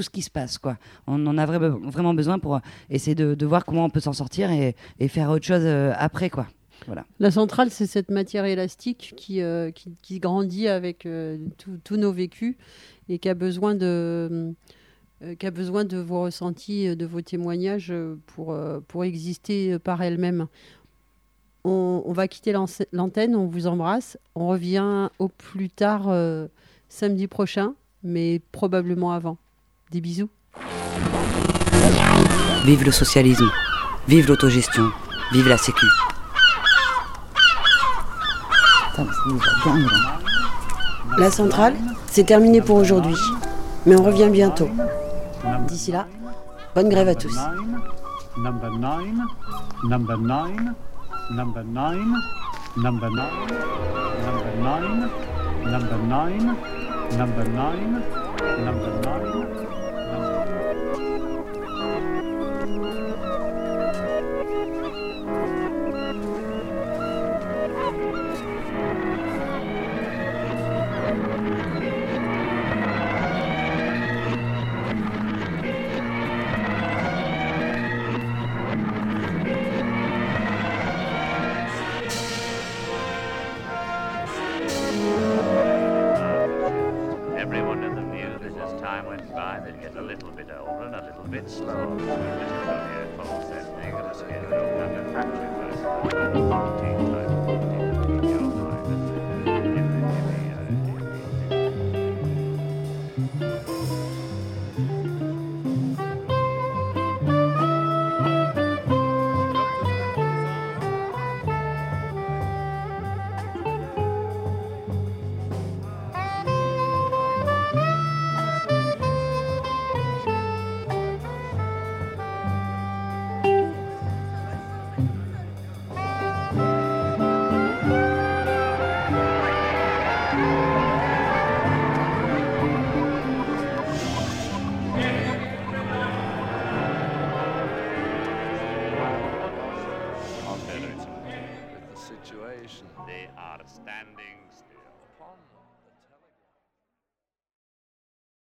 ce 0.02 0.10
qui 0.10 0.22
se 0.24 0.32
passe 0.32 0.58
on 1.06 1.26
en 1.28 1.38
a 1.38 1.46
vra- 1.46 1.92
vraiment 1.92 2.14
besoin 2.16 2.40
pour 2.40 2.60
essayer 2.90 3.14
de, 3.14 3.46
voir 3.46 3.66
comment 3.66 3.86
on 3.86 3.90
peut 3.92 4.00
s'en 4.00 4.14
sortir 4.14 4.50
et, 4.52 4.76
faire 5.10 5.30
autre 5.30 5.46
chose 5.46 5.62
euh, 5.64 5.94
après 5.98 6.32
La 7.20 7.32
centrale, 7.32 7.70
c'est 7.72 7.88
cette 7.88 8.10
matière 8.12 8.46
élastique 8.46 9.14
qui, 9.18 9.42
euh, 9.42 9.72
grandit 10.20 10.68
avec 10.68 11.06
euh, 11.06 11.38
tous- 11.84 11.98
nos 11.98 12.12
vécus 12.12 12.56
et 13.10 13.20
qui 13.20 13.30
a 13.30 13.34
besoin 13.34 13.76
de, 13.76 13.86
euh, 14.32 14.52
qui 15.40 15.48
a 15.48 15.52
besoin 15.52 15.84
de 15.84 15.98
vos 15.98 16.22
ressentis, 16.22 16.88
euh, 16.88 16.96
de 16.96 17.06
vos 17.06 17.22
témoignages 17.22 17.92
euh, 17.92 18.18
pour, 18.28 18.54
euh, 18.54 18.80
pour 18.88 19.04
exister 19.04 19.74
euh, 19.74 19.80
par 19.80 20.02
elle-même. 20.02 20.48
On, 21.66 22.04
on 22.06 22.14
va 22.14 22.28
quitter 22.28 22.54
l'antenne, 22.94 23.36
on 23.36 23.48
vous 23.48 23.68
embrasse. 23.68 24.18
On 24.36 24.48
revient 24.48 25.10
au 25.20 25.28
plus 25.28 25.70
tard 25.70 26.08
euh, 26.08 26.48
samedi 26.88 27.28
prochain, 27.28 27.74
mais 28.04 28.42
probablement 28.52 29.12
avant. 29.12 29.38
Des 29.92 30.02
bisous. 30.02 30.30
Vive 32.66 32.84
le 32.84 32.92
socialisme, 32.92 33.50
vive 34.08 34.28
l'autogestion, 34.28 34.90
vive 35.32 35.48
la 35.48 35.58
sécu. 35.58 35.86
La 41.18 41.32
centrale, 41.32 41.76
c'est 42.08 42.26
terminé 42.26 42.62
pour 42.62 42.76
aujourd'hui, 42.78 43.16
mais 43.86 43.96
on 43.96 44.04
revient 44.04 44.30
bientôt. 44.30 44.70
D'ici 45.68 45.92
là, 45.92 46.08
bonne 46.76 46.90
grève 46.90 47.08
à 47.08 47.16
tous. 47.16 47.36
Number 48.38 48.72
9, 48.72 49.06
number 49.84 50.18
9, 50.18 50.52
number 51.32 51.64
9, 51.64 52.00
number 52.78 53.10
9, 53.12 53.24
number 55.72 55.98
number 55.98 55.98
number 57.18 57.46
number 58.66 59.47